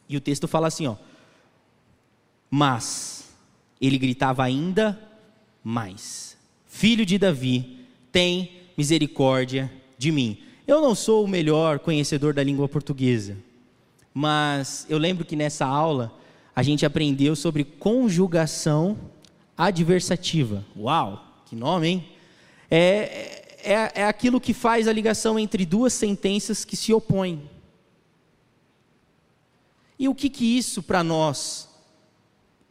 E 0.08 0.16
o 0.16 0.22
texto 0.22 0.48
fala 0.48 0.68
assim, 0.68 0.86
ó: 0.86 0.98
Mas 2.48 3.34
ele 3.82 3.98
gritava 3.98 4.44
ainda 4.44 5.02
mais: 5.64 6.38
Filho 6.68 7.04
de 7.04 7.18
Davi, 7.18 7.88
tem 8.12 8.68
misericórdia 8.78 9.74
de 9.98 10.12
mim. 10.12 10.53
Eu 10.66 10.82
não 10.82 10.96
sou 10.96 11.26
o 11.26 11.28
melhor 11.28 11.80
conhecedor 11.80 12.34
da 12.34 12.44
língua 12.44 12.70
portuguesa, 12.70 13.38
mas 14.14 14.86
eu 14.90 14.98
lembro 14.98 15.26
que 15.26 15.36
nessa 15.36 15.66
aula 15.66 16.14
a 16.56 16.64
gente 16.64 16.86
aprendeu 16.86 17.36
sobre 17.36 17.64
conjugação 17.66 18.98
adversativa. 19.58 20.64
Uau, 20.78 21.44
que 21.46 21.56
nome, 21.56 21.88
hein? 21.88 22.10
É, 22.72 23.44
é, 23.64 23.92
é 23.96 24.06
aquilo 24.06 24.40
que 24.40 24.54
faz 24.54 24.88
a 24.88 24.94
ligação 24.94 25.38
entre 25.38 25.66
duas 25.66 25.92
sentenças 25.92 26.64
que 26.64 26.78
se 26.78 26.94
opõem. 26.94 27.50
E 30.00 30.08
o 30.08 30.16
que 30.16 30.30
que 30.30 30.58
isso 30.58 30.82
para 30.82 31.04
nós? 31.04 31.70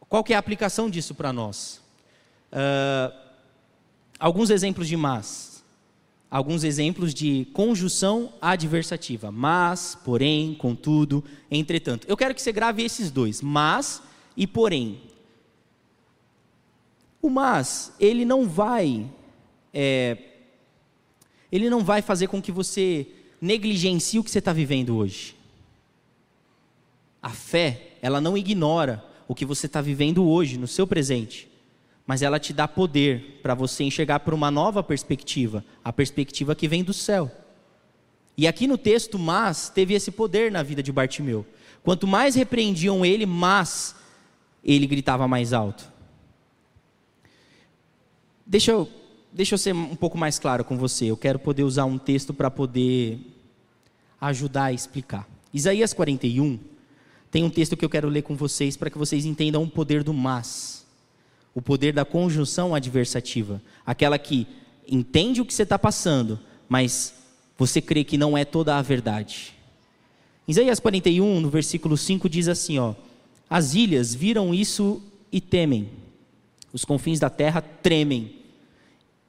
Qual 0.09 0.23
que 0.23 0.33
é 0.33 0.35
a 0.35 0.39
aplicação 0.39 0.89
disso 0.89 1.13
para 1.13 1.31
nós? 1.31 1.81
Uh, 2.51 3.13
alguns 4.19 4.49
exemplos 4.49 4.87
de 4.87 4.95
mas, 4.95 5.52
alguns 6.33 6.63
exemplos 6.63 7.13
de 7.13 7.45
conjunção 7.53 8.33
adversativa. 8.41 9.31
Mas, 9.31 9.95
porém, 10.03 10.55
contudo, 10.55 11.23
entretanto. 11.51 12.07
Eu 12.09 12.17
quero 12.17 12.33
que 12.33 12.41
você 12.41 12.51
grave 12.51 12.81
esses 12.81 13.11
dois, 13.11 13.39
mas 13.39 14.01
e 14.35 14.47
porém. 14.47 14.99
O 17.21 17.29
mas, 17.29 17.93
ele 17.99 18.25
não 18.25 18.49
vai, 18.49 19.07
é, 19.71 20.17
ele 21.51 21.69
não 21.69 21.83
vai 21.83 22.01
fazer 22.01 22.25
com 22.25 22.41
que 22.41 22.51
você 22.51 23.05
negligencie 23.39 24.19
o 24.19 24.23
que 24.23 24.31
você 24.31 24.39
está 24.39 24.51
vivendo 24.51 24.97
hoje. 24.97 25.35
A 27.21 27.29
fé, 27.29 27.91
ela 28.01 28.19
não 28.19 28.35
ignora 28.35 29.05
o 29.27 29.35
que 29.35 29.45
você 29.45 29.67
está 29.67 29.81
vivendo 29.81 30.27
hoje, 30.27 30.57
no 30.57 30.67
seu 30.67 30.87
presente, 30.87 31.47
mas 32.05 32.21
ela 32.21 32.39
te 32.39 32.51
dá 32.53 32.67
poder 32.67 33.39
para 33.41 33.53
você 33.53 33.83
enxergar 33.83 34.19
por 34.19 34.33
uma 34.33 34.51
nova 34.51 34.83
perspectiva, 34.83 35.63
a 35.83 35.93
perspectiva 35.93 36.55
que 36.55 36.67
vem 36.67 36.83
do 36.83 36.93
céu. 36.93 37.31
E 38.37 38.47
aqui 38.47 38.67
no 38.67 38.77
texto, 38.77 39.17
mas 39.17 39.69
teve 39.69 39.93
esse 39.93 40.11
poder 40.11 40.51
na 40.51 40.63
vida 40.63 40.81
de 40.81 40.91
Bartimeu. 40.91 41.45
Quanto 41.83 42.07
mais 42.07 42.35
repreendiam 42.35 43.05
ele, 43.05 43.25
mais 43.25 43.95
ele 44.63 44.87
gritava 44.87 45.27
mais 45.27 45.53
alto. 45.53 45.91
Deixa 48.45 48.71
eu, 48.71 48.89
deixa 49.31 49.53
eu 49.53 49.57
ser 49.57 49.73
um 49.73 49.95
pouco 49.95 50.17
mais 50.17 50.39
claro 50.39 50.63
com 50.63 50.77
você. 50.77 51.05
Eu 51.05 51.17
quero 51.17 51.39
poder 51.39 51.63
usar 51.63 51.85
um 51.85 51.97
texto 51.97 52.33
para 52.33 52.49
poder 52.49 53.19
ajudar 54.19 54.65
a 54.65 54.73
explicar. 54.73 55.27
Isaías 55.53 55.93
41 55.93 56.59
tem 57.29 57.43
um 57.43 57.49
texto 57.49 57.75
que 57.77 57.83
eu 57.83 57.89
quero 57.89 58.09
ler 58.09 58.21
com 58.21 58.35
vocês 58.35 58.75
para 58.77 58.89
que 58.89 58.97
vocês 58.97 59.25
entendam 59.25 59.63
o 59.63 59.69
poder 59.69 60.03
do 60.03 60.13
mas. 60.13 60.82
O 61.53 61.61
poder 61.61 61.93
da 61.93 62.03
conjunção 62.03 62.73
adversativa. 62.73 63.61
Aquela 63.85 64.17
que 64.17 64.47
entende 64.87 65.41
o 65.41 65.45
que 65.45 65.53
você 65.53 65.63
está 65.63 65.77
passando, 65.77 66.39
mas 66.67 67.13
você 67.57 67.81
crê 67.81 68.03
que 68.03 68.17
não 68.17 68.37
é 68.37 68.43
toda 68.43 68.77
a 68.77 68.81
verdade. 68.81 69.53
Isaías 70.47 70.79
41, 70.79 71.39
no 71.39 71.49
versículo 71.49 71.95
5, 71.95 72.27
diz 72.27 72.47
assim: 72.47 72.79
ó, 72.79 72.93
As 73.49 73.73
ilhas 73.73 74.13
viram 74.13 74.53
isso 74.53 75.01
e 75.31 75.39
temem, 75.39 75.89
os 76.71 76.83
confins 76.83 77.19
da 77.19 77.29
terra 77.29 77.61
tremem. 77.61 78.35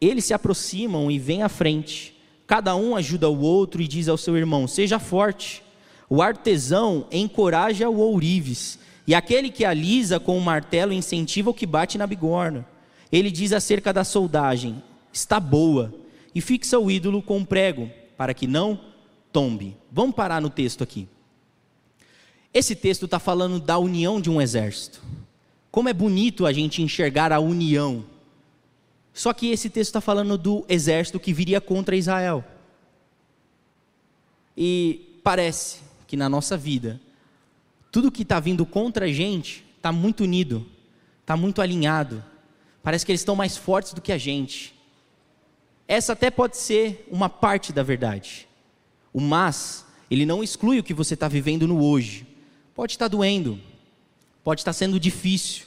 Eles 0.00 0.24
se 0.24 0.34
aproximam 0.34 1.10
e 1.10 1.18
vêm 1.18 1.42
à 1.42 1.48
frente. 1.48 2.14
Cada 2.46 2.74
um 2.76 2.96
ajuda 2.96 3.28
o 3.28 3.40
outro 3.40 3.80
e 3.80 3.88
diz 3.88 4.08
ao 4.08 4.18
seu 4.18 4.36
irmão: 4.36 4.66
Seja 4.66 4.98
forte. 4.98 5.62
O 6.08 6.20
artesão 6.20 7.06
encoraja 7.10 7.88
o 7.88 7.98
ourives, 7.98 8.78
e 9.06 9.14
aquele 9.14 9.50
que 9.50 9.64
alisa 9.64 10.18
com 10.18 10.36
o 10.36 10.40
martelo 10.40 10.92
incentiva 10.92 11.50
o 11.50 11.54
que 11.54 11.66
bate 11.66 11.98
na 11.98 12.06
bigorna. 12.06 12.66
Ele 13.12 13.30
diz 13.30 13.52
acerca 13.52 13.92
da 13.92 14.04
soldagem: 14.04 14.82
Está 15.12 15.38
boa, 15.38 15.94
e 16.34 16.40
fixa 16.40 16.78
o 16.78 16.90
ídolo 16.90 17.22
com 17.22 17.38
um 17.38 17.44
prego 17.44 17.90
para 18.16 18.34
que 18.34 18.46
não 18.46 18.80
tombe. 19.32 19.76
Vamos 19.90 20.14
parar 20.14 20.40
no 20.40 20.50
texto 20.50 20.82
aqui. 20.82 21.08
Esse 22.52 22.74
texto 22.74 23.04
está 23.04 23.18
falando 23.18 23.60
da 23.60 23.78
união 23.78 24.20
de 24.20 24.30
um 24.30 24.40
exército. 24.40 25.02
Como 25.70 25.88
é 25.88 25.92
bonito 25.92 26.46
a 26.46 26.52
gente 26.52 26.82
enxergar 26.82 27.32
a 27.32 27.40
união. 27.40 28.04
Só 29.12 29.32
que 29.32 29.50
esse 29.50 29.68
texto 29.68 29.90
está 29.90 30.00
falando 30.00 30.38
do 30.38 30.64
exército 30.68 31.18
que 31.20 31.32
viria 31.32 31.60
contra 31.60 31.96
Israel. 31.96 32.44
E 34.56 35.18
parece 35.22 35.80
que 36.06 36.16
na 36.16 36.28
nossa 36.28 36.56
vida, 36.56 37.00
tudo 37.94 38.10
que 38.10 38.22
está 38.22 38.40
vindo 38.40 38.66
contra 38.66 39.04
a 39.04 39.12
gente 39.12 39.64
está 39.76 39.92
muito 39.92 40.24
unido, 40.24 40.66
está 41.20 41.36
muito 41.36 41.62
alinhado. 41.62 42.24
Parece 42.82 43.06
que 43.06 43.12
eles 43.12 43.20
estão 43.20 43.36
mais 43.36 43.56
fortes 43.56 43.94
do 43.94 44.00
que 44.00 44.10
a 44.10 44.18
gente. 44.18 44.74
Essa 45.86 46.14
até 46.14 46.28
pode 46.28 46.56
ser 46.56 47.06
uma 47.08 47.28
parte 47.28 47.72
da 47.72 47.84
verdade. 47.84 48.48
O 49.12 49.20
mas, 49.20 49.86
ele 50.10 50.26
não 50.26 50.42
exclui 50.42 50.80
o 50.80 50.82
que 50.82 50.92
você 50.92 51.14
está 51.14 51.28
vivendo 51.28 51.68
no 51.68 51.84
hoje. 51.84 52.26
Pode 52.74 52.94
estar 52.94 53.06
doendo, 53.06 53.60
pode 54.42 54.62
estar 54.62 54.72
sendo 54.72 54.98
difícil. 54.98 55.66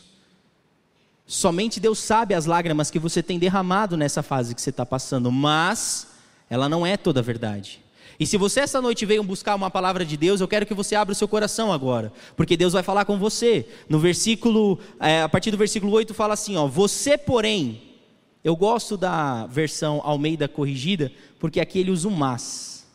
Somente 1.25 1.79
Deus 1.79 1.97
sabe 1.97 2.33
as 2.33 2.45
lágrimas 2.45 2.91
que 2.91 2.99
você 2.99 3.23
tem 3.23 3.39
derramado 3.39 3.95
nessa 3.95 4.21
fase 4.21 4.53
que 4.53 4.61
você 4.61 4.71
está 4.71 4.85
passando, 4.85 5.31
mas 5.31 6.07
ela 6.49 6.67
não 6.67 6.85
é 6.85 6.97
toda 6.97 7.21
a 7.21 7.23
verdade. 7.23 7.81
E 8.19 8.25
se 8.25 8.35
você 8.37 8.61
essa 8.61 8.81
noite 8.81 9.05
veio 9.05 9.23
buscar 9.23 9.55
uma 9.55 9.69
palavra 9.69 10.03
de 10.03 10.17
Deus, 10.17 10.41
eu 10.41 10.47
quero 10.47 10.65
que 10.65 10.73
você 10.73 10.95
abra 10.95 11.11
o 11.11 11.15
seu 11.15 11.27
coração 11.27 11.71
agora, 11.71 12.11
porque 12.35 12.57
Deus 12.57 12.73
vai 12.73 12.81
falar 12.81 13.05
com 13.05 13.17
você. 13.19 13.67
No 13.87 13.99
versículo, 13.99 14.79
é, 14.99 15.21
a 15.21 15.29
partir 15.29 15.51
do 15.51 15.57
versículo 15.57 15.91
8, 15.91 16.13
fala 16.13 16.33
assim: 16.33 16.55
ó, 16.55 16.65
Você, 16.67 17.17
porém, 17.17 17.81
eu 18.43 18.55
gosto 18.55 18.97
da 18.97 19.45
versão 19.45 20.01
Almeida 20.03 20.47
corrigida, 20.47 21.11
porque 21.39 21.59
aqui 21.59 21.79
ele 21.79 21.91
usa 21.91 22.07
um 22.07 22.11
mas. 22.11 22.87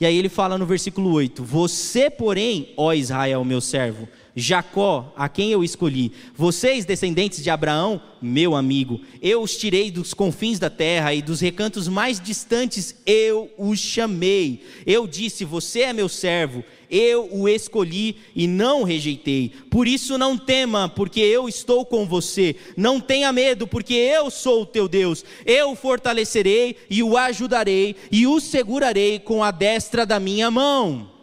E 0.00 0.06
aí 0.06 0.16
ele 0.16 0.28
fala 0.28 0.56
no 0.56 0.64
versículo 0.64 1.12
8: 1.12 1.42
Você, 1.42 2.08
porém, 2.08 2.72
ó 2.76 2.92
Israel, 2.92 3.44
meu 3.44 3.60
servo, 3.60 4.08
Jacó, 4.34 5.12
a 5.16 5.28
quem 5.28 5.50
eu 5.50 5.64
escolhi, 5.64 6.12
vocês, 6.34 6.84
descendentes 6.84 7.42
de 7.42 7.50
Abraão, 7.50 8.00
meu 8.22 8.54
amigo, 8.54 9.00
eu 9.20 9.42
os 9.42 9.56
tirei 9.56 9.90
dos 9.90 10.14
confins 10.14 10.58
da 10.58 10.70
terra 10.70 11.12
e 11.14 11.22
dos 11.22 11.40
recantos 11.40 11.88
mais 11.88 12.20
distantes, 12.20 12.94
eu 13.06 13.50
os 13.58 13.78
chamei. 13.78 14.64
Eu 14.86 15.06
disse: 15.06 15.44
Você 15.44 15.80
é 15.80 15.92
meu 15.92 16.08
servo, 16.08 16.62
eu 16.90 17.28
o 17.32 17.48
escolhi 17.48 18.16
e 18.34 18.46
não 18.46 18.82
rejeitei. 18.82 19.52
Por 19.70 19.88
isso 19.88 20.18
não 20.18 20.36
tema, 20.36 20.88
porque 20.88 21.20
eu 21.20 21.48
estou 21.48 21.84
com 21.84 22.06
você. 22.06 22.56
Não 22.76 23.00
tenha 23.00 23.32
medo, 23.32 23.66
porque 23.66 23.94
eu 23.94 24.30
sou 24.30 24.62
o 24.62 24.66
teu 24.66 24.88
Deus. 24.88 25.24
Eu 25.46 25.72
o 25.72 25.76
fortalecerei 25.76 26.76
e 26.88 27.02
o 27.02 27.16
ajudarei 27.16 27.96
e 28.10 28.26
o 28.26 28.40
segurarei 28.40 29.18
com 29.18 29.42
a 29.42 29.50
destra 29.50 30.04
da 30.04 30.20
minha 30.20 30.50
mão. 30.50 31.19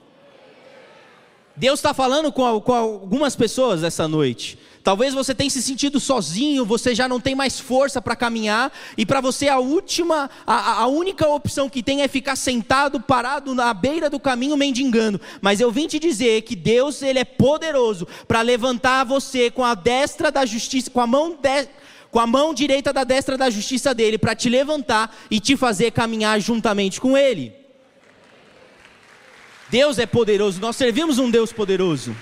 Deus 1.57 1.79
está 1.79 1.91
falando 1.91 2.31
com, 2.31 2.61
com 2.61 2.71
algumas 2.71 3.35
pessoas 3.35 3.81
essa 3.81 4.07
noite. 4.07 4.59
Talvez 4.83 5.11
você 5.11 5.33
tenha 5.33 5.49
se 5.49 5.59
sentido 5.61 5.99
sozinho, 5.99 6.63
você 6.63 6.93
já 6.93 7.09
não 7.09 7.19
tem 7.19 7.33
mais 7.33 7.59
força 7.59 7.99
para 7.99 8.15
caminhar, 8.15 8.71
e 8.95 9.07
para 9.07 9.19
você 9.19 9.49
a 9.49 9.57
última, 9.57 10.29
a, 10.45 10.83
a, 10.83 10.87
única 10.87 11.27
opção 11.27 11.67
que 11.67 11.81
tem 11.81 12.03
é 12.03 12.07
ficar 12.07 12.35
sentado, 12.35 13.01
parado 13.01 13.55
na 13.55 13.73
beira 13.73 14.07
do 14.07 14.19
caminho 14.19 14.55
mendigando. 14.55 15.19
Mas 15.41 15.59
eu 15.59 15.71
vim 15.71 15.87
te 15.87 15.97
dizer 15.97 16.43
que 16.43 16.55
Deus 16.55 17.01
ele 17.01 17.17
é 17.17 17.25
poderoso 17.25 18.07
para 18.27 18.41
levantar 18.43 19.03
você 19.03 19.49
com 19.49 19.65
a 19.65 19.73
destra 19.73 20.31
da 20.31 20.45
justiça, 20.45 20.91
com 20.91 21.01
a 21.01 21.07
mão 21.07 21.31
de, 21.31 21.67
com 22.11 22.19
a 22.19 22.27
mão 22.27 22.53
direita 22.53 22.93
da 22.93 23.03
destra 23.03 23.35
da 23.35 23.49
justiça 23.49 23.95
dele, 23.95 24.19
para 24.19 24.35
te 24.35 24.47
levantar 24.47 25.13
e 25.29 25.39
te 25.39 25.57
fazer 25.57 25.89
caminhar 25.91 26.39
juntamente 26.39 27.01
com 27.01 27.17
ele. 27.17 27.56
Deus 29.69 29.99
é 29.99 30.05
poderoso, 30.05 30.61
nós 30.61 30.75
servimos 30.75 31.19
um 31.19 31.29
Deus 31.29 31.51
poderoso. 31.51 32.15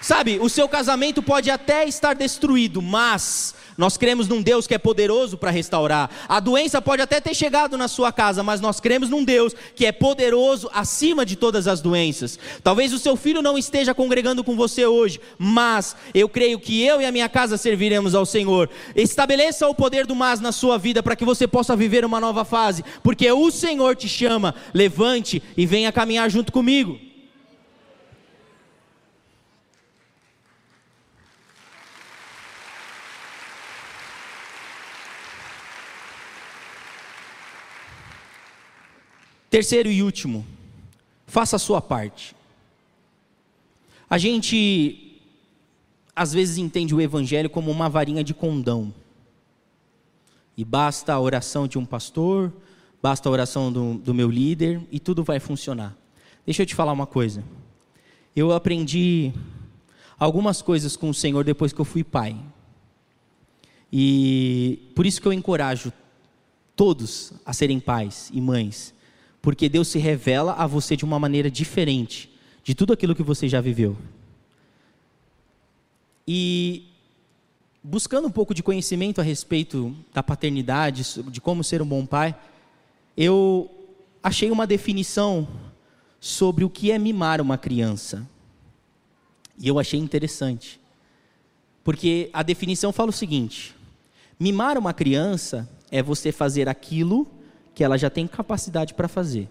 Sabe, 0.00 0.38
o 0.40 0.48
seu 0.48 0.68
casamento 0.68 1.22
pode 1.22 1.50
até 1.50 1.86
estar 1.86 2.14
destruído, 2.14 2.82
mas 2.82 3.54
nós 3.76 3.96
cremos 3.96 4.28
num 4.28 4.42
Deus 4.42 4.66
que 4.66 4.74
é 4.74 4.78
poderoso 4.78 5.36
para 5.36 5.50
restaurar. 5.50 6.10
A 6.28 6.38
doença 6.38 6.80
pode 6.80 7.02
até 7.02 7.20
ter 7.20 7.34
chegado 7.34 7.76
na 7.76 7.88
sua 7.88 8.12
casa, 8.12 8.42
mas 8.42 8.60
nós 8.60 8.80
cremos 8.80 9.08
num 9.08 9.24
Deus 9.24 9.54
que 9.74 9.86
é 9.86 9.92
poderoso 9.92 10.70
acima 10.72 11.24
de 11.26 11.36
todas 11.36 11.66
as 11.66 11.80
doenças. 11.80 12.38
Talvez 12.62 12.92
o 12.92 12.98
seu 12.98 13.16
filho 13.16 13.42
não 13.42 13.58
esteja 13.58 13.94
congregando 13.94 14.44
com 14.44 14.56
você 14.56 14.86
hoje, 14.86 15.20
mas 15.38 15.96
eu 16.14 16.28
creio 16.28 16.58
que 16.58 16.82
eu 16.82 17.00
e 17.00 17.06
a 17.06 17.12
minha 17.12 17.28
casa 17.28 17.56
serviremos 17.56 18.14
ao 18.14 18.26
Senhor. 18.26 18.70
Estabeleça 18.94 19.68
o 19.68 19.74
poder 19.74 20.06
do 20.06 20.14
mas 20.14 20.40
na 20.40 20.52
sua 20.52 20.78
vida 20.78 21.02
para 21.02 21.16
que 21.16 21.24
você 21.24 21.46
possa 21.46 21.76
viver 21.76 22.04
uma 22.04 22.20
nova 22.20 22.44
fase, 22.44 22.84
porque 23.02 23.30
o 23.30 23.50
Senhor 23.50 23.94
te 23.96 24.08
chama. 24.08 24.54
Levante 24.72 25.42
e 25.56 25.66
venha 25.66 25.92
caminhar 25.92 26.30
junto 26.30 26.52
comigo. 26.52 27.05
Terceiro 39.56 39.90
e 39.90 40.02
último, 40.02 40.44
faça 41.26 41.56
a 41.56 41.58
sua 41.58 41.80
parte. 41.80 42.36
A 44.06 44.18
gente, 44.18 45.18
às 46.14 46.30
vezes, 46.30 46.58
entende 46.58 46.94
o 46.94 47.00
Evangelho 47.00 47.48
como 47.48 47.70
uma 47.70 47.88
varinha 47.88 48.22
de 48.22 48.34
condão. 48.34 48.92
E 50.58 50.62
basta 50.62 51.14
a 51.14 51.18
oração 51.18 51.66
de 51.66 51.78
um 51.78 51.86
pastor, 51.86 52.52
basta 53.02 53.30
a 53.30 53.32
oração 53.32 53.72
do, 53.72 53.94
do 53.94 54.12
meu 54.12 54.30
líder 54.30 54.82
e 54.92 55.00
tudo 55.00 55.24
vai 55.24 55.40
funcionar. 55.40 55.96
Deixa 56.44 56.60
eu 56.60 56.66
te 56.66 56.74
falar 56.74 56.92
uma 56.92 57.06
coisa. 57.06 57.42
Eu 58.36 58.52
aprendi 58.52 59.32
algumas 60.18 60.60
coisas 60.60 60.98
com 60.98 61.08
o 61.08 61.14
Senhor 61.14 61.42
depois 61.44 61.72
que 61.72 61.80
eu 61.80 61.86
fui 61.86 62.04
pai. 62.04 62.36
E 63.90 64.92
por 64.94 65.06
isso 65.06 65.18
que 65.18 65.26
eu 65.26 65.32
encorajo 65.32 65.90
todos 66.76 67.32
a 67.42 67.54
serem 67.54 67.80
pais 67.80 68.30
e 68.34 68.38
mães 68.38 68.94
porque 69.40 69.68
Deus 69.68 69.88
se 69.88 69.98
revela 69.98 70.52
a 70.54 70.66
você 70.66 70.96
de 70.96 71.04
uma 71.04 71.18
maneira 71.18 71.50
diferente 71.50 72.30
de 72.62 72.74
tudo 72.74 72.92
aquilo 72.92 73.14
que 73.14 73.22
você 73.22 73.48
já 73.48 73.60
viveu. 73.60 73.96
E 76.26 76.88
buscando 77.82 78.26
um 78.26 78.30
pouco 78.30 78.52
de 78.52 78.62
conhecimento 78.62 79.20
a 79.20 79.24
respeito 79.24 79.94
da 80.12 80.20
paternidade, 80.20 81.04
de 81.30 81.40
como 81.40 81.62
ser 81.62 81.80
um 81.80 81.86
bom 81.86 82.04
pai, 82.04 82.34
eu 83.16 83.70
achei 84.20 84.50
uma 84.50 84.66
definição 84.66 85.46
sobre 86.18 86.64
o 86.64 86.70
que 86.70 86.90
é 86.90 86.98
mimar 86.98 87.40
uma 87.40 87.56
criança. 87.56 88.28
E 89.56 89.68
eu 89.68 89.78
achei 89.78 90.00
interessante. 90.00 90.80
Porque 91.84 92.28
a 92.32 92.42
definição 92.42 92.92
fala 92.92 93.10
o 93.10 93.12
seguinte: 93.12 93.76
mimar 94.40 94.76
uma 94.76 94.92
criança 94.92 95.68
é 95.88 96.02
você 96.02 96.32
fazer 96.32 96.68
aquilo 96.68 97.28
que 97.76 97.84
ela 97.84 97.98
já 97.98 98.08
tem 98.08 98.26
capacidade 98.26 98.94
para 98.94 99.06
fazer. 99.06 99.50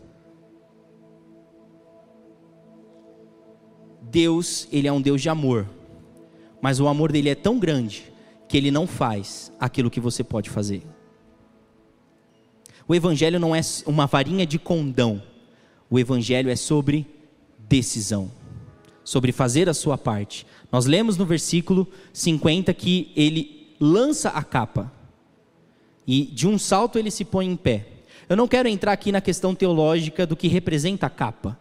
Deus, 4.02 4.68
ele 4.72 4.88
é 4.88 4.92
um 4.92 5.00
Deus 5.00 5.22
de 5.22 5.30
amor. 5.30 5.70
Mas 6.60 6.80
o 6.80 6.88
amor 6.88 7.12
dele 7.12 7.30
é 7.30 7.36
tão 7.36 7.60
grande 7.60 8.12
que 8.50 8.58
ele 8.58 8.72
não 8.72 8.88
faz 8.88 9.54
aquilo 9.60 9.92
que 9.92 10.00
você 10.00 10.24
pode 10.24 10.50
fazer. 10.50 10.82
O 12.88 12.96
evangelho 12.96 13.40
não 13.40 13.56
é 13.56 13.62
uma 13.86 14.08
varinha 14.08 14.46
de 14.46 14.58
condão. 14.58 15.22
O 15.88 16.00
evangelho 16.00 16.50
é 16.50 16.56
sobre 16.56 17.06
decisão, 17.60 18.32
sobre 19.04 19.32
fazer 19.32 19.70
a 19.70 19.74
sua 19.74 20.00
parte. 20.00 20.48
Nós 20.72 20.88
lemos 20.88 21.16
no 21.16 21.28
versículo 21.28 21.88
50 22.12 22.74
que 22.74 23.12
ele 23.16 23.76
lança 23.80 24.30
a 24.30 24.44
capa 24.44 24.92
e 26.08 26.24
de 26.26 26.48
um 26.48 26.58
salto 26.58 26.98
ele 26.98 27.12
se 27.12 27.24
põe 27.24 27.46
em 27.46 27.56
pé. 27.56 27.92
Eu 28.28 28.36
não 28.36 28.48
quero 28.48 28.68
entrar 28.68 28.92
aqui 28.92 29.12
na 29.12 29.22
questão 29.22 29.54
teológica 29.54 30.26
do 30.26 30.36
que 30.36 30.48
representa 30.48 31.06
a 31.06 31.10
capa. 31.10 31.58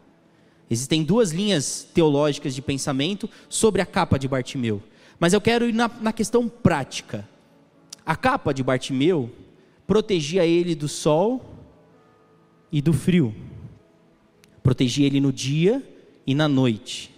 Existem 0.69 1.05
duas 1.05 1.31
linhas 1.31 1.87
teológicas 1.93 2.55
de 2.55 2.63
pensamento 2.63 3.29
sobre 3.49 3.83
a 3.83 3.87
capa 3.87 4.19
de 4.19 4.27
Bartimeu. 4.27 4.83
Mas 5.19 5.33
eu 5.33 5.41
quero 5.41 5.69
ir 5.69 5.75
na, 5.75 5.91
na 6.01 6.13
questão 6.13 6.49
prática. 6.49 7.29
A 8.05 8.17
capa 8.17 8.53
de 8.53 8.63
Bartimeu 8.63 9.31
protegia 9.87 10.47
ele 10.47 10.75
do 10.75 10.89
sol 10.89 11.45
e 12.73 12.81
do 12.81 12.93
frio. 12.93 13.35
Protegia 14.63 15.07
ele 15.07 15.21
no 15.21 15.33
dia 15.33 15.83
e 16.27 16.35
na 16.35 16.49
noite. 16.49 17.15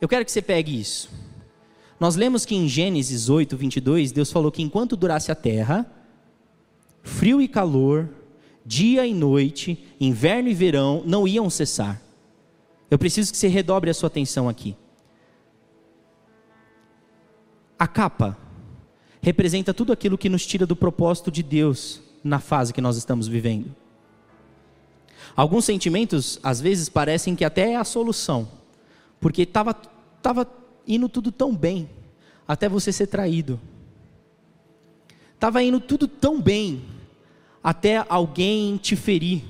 Eu 0.00 0.08
quero 0.08 0.24
que 0.24 0.30
você 0.30 0.40
pegue 0.40 0.78
isso. 0.80 1.10
Nós 1.98 2.16
lemos 2.16 2.44
que 2.44 2.54
em 2.54 2.68
Gênesis 2.68 3.28
8, 3.28 3.56
22, 3.56 4.12
Deus 4.12 4.32
falou 4.32 4.50
que 4.50 4.62
enquanto 4.62 4.96
durasse 4.96 5.30
a 5.30 5.34
terra, 5.36 5.86
frio 7.02 7.40
e 7.40 7.46
calor, 7.46 8.08
dia 8.64 9.06
e 9.06 9.14
noite, 9.14 9.86
inverno 10.00 10.48
e 10.48 10.54
verão 10.54 11.02
não 11.04 11.26
iam 11.26 11.48
cessar. 11.50 12.00
Eu 12.90 12.98
preciso 12.98 13.32
que 13.32 13.38
você 13.38 13.48
redobre 13.48 13.90
a 13.90 13.94
sua 13.94 14.06
atenção 14.06 14.48
aqui. 14.48 14.76
A 17.78 17.86
capa 17.86 18.36
representa 19.20 19.72
tudo 19.72 19.92
aquilo 19.92 20.18
que 20.18 20.28
nos 20.28 20.44
tira 20.44 20.66
do 20.66 20.76
propósito 20.76 21.30
de 21.30 21.42
Deus 21.42 22.02
na 22.22 22.38
fase 22.38 22.72
que 22.72 22.80
nós 22.80 22.96
estamos 22.96 23.26
vivendo. 23.26 23.74
Alguns 25.34 25.64
sentimentos, 25.64 26.38
às 26.42 26.60
vezes, 26.60 26.88
parecem 26.88 27.34
que 27.34 27.44
até 27.44 27.72
é 27.72 27.76
a 27.76 27.84
solução, 27.84 28.48
porque 29.20 29.42
estava 29.42 29.74
tava 29.74 30.46
indo 30.86 31.08
tudo 31.08 31.32
tão 31.32 31.54
bem, 31.54 31.88
até 32.46 32.68
você 32.68 32.92
ser 32.92 33.06
traído. 33.06 33.60
Estava 35.34 35.62
indo 35.62 35.80
tudo 35.80 36.06
tão 36.06 36.40
bem, 36.40 36.84
até 37.62 38.04
alguém 38.08 38.76
te 38.76 38.96
ferir. 38.96 39.42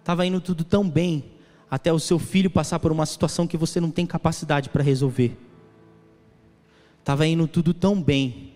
Estava 0.00 0.24
indo 0.24 0.40
tudo 0.40 0.64
tão 0.64 0.88
bem, 0.88 1.24
até 1.70 1.92
o 1.92 1.98
seu 1.98 2.18
filho 2.18 2.48
passar 2.50 2.78
por 2.78 2.92
uma 2.92 3.04
situação 3.04 3.46
que 3.46 3.56
você 3.56 3.80
não 3.80 3.90
tem 3.90 4.06
capacidade 4.06 4.68
para 4.68 4.82
resolver. 4.82 5.36
Estava 7.00 7.26
indo 7.26 7.46
tudo 7.46 7.74
tão 7.74 8.00
bem, 8.02 8.54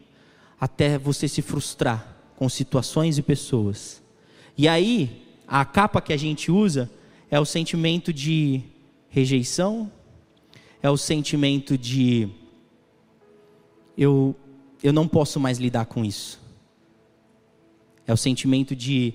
até 0.61 0.99
você 0.99 1.27
se 1.27 1.43
frustrar 1.43 2.17
com 2.37 2.49
situações 2.49 3.19
e 3.19 3.23
pessoas. 3.23 4.03
E 4.57 4.69
aí, 4.69 5.25
a 5.47 5.65
capa 5.65 6.01
que 6.01 6.13
a 6.13 6.17
gente 6.17 6.51
usa 6.51 6.91
é 7.31 7.39
o 7.41 7.45
sentimento 7.45 8.13
de 8.13 8.63
rejeição, 9.09 9.91
é 10.83 10.91
o 10.91 10.97
sentimento 10.97 11.79
de 11.79 12.29
eu, 13.97 14.35
eu 14.83 14.93
não 14.93 15.07
posso 15.07 15.39
mais 15.39 15.59
lidar 15.59 15.87
com 15.87 16.05
isso. 16.05 16.42
É 18.07 18.13
o 18.13 18.17
sentimento 18.17 18.75
de 18.75 19.15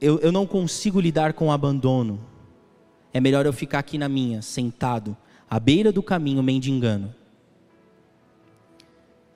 eu, 0.00 0.18
eu 0.18 0.30
não 0.30 0.46
consigo 0.46 1.00
lidar 1.00 1.32
com 1.32 1.48
o 1.48 1.52
abandono. 1.52 2.20
É 3.12 3.20
melhor 3.20 3.46
eu 3.46 3.52
ficar 3.52 3.78
aqui 3.78 3.96
na 3.96 4.08
minha, 4.08 4.42
sentado, 4.42 5.16
à 5.48 5.58
beira 5.58 5.92
do 5.92 6.02
caminho, 6.02 6.42
mendigando. 6.42 7.14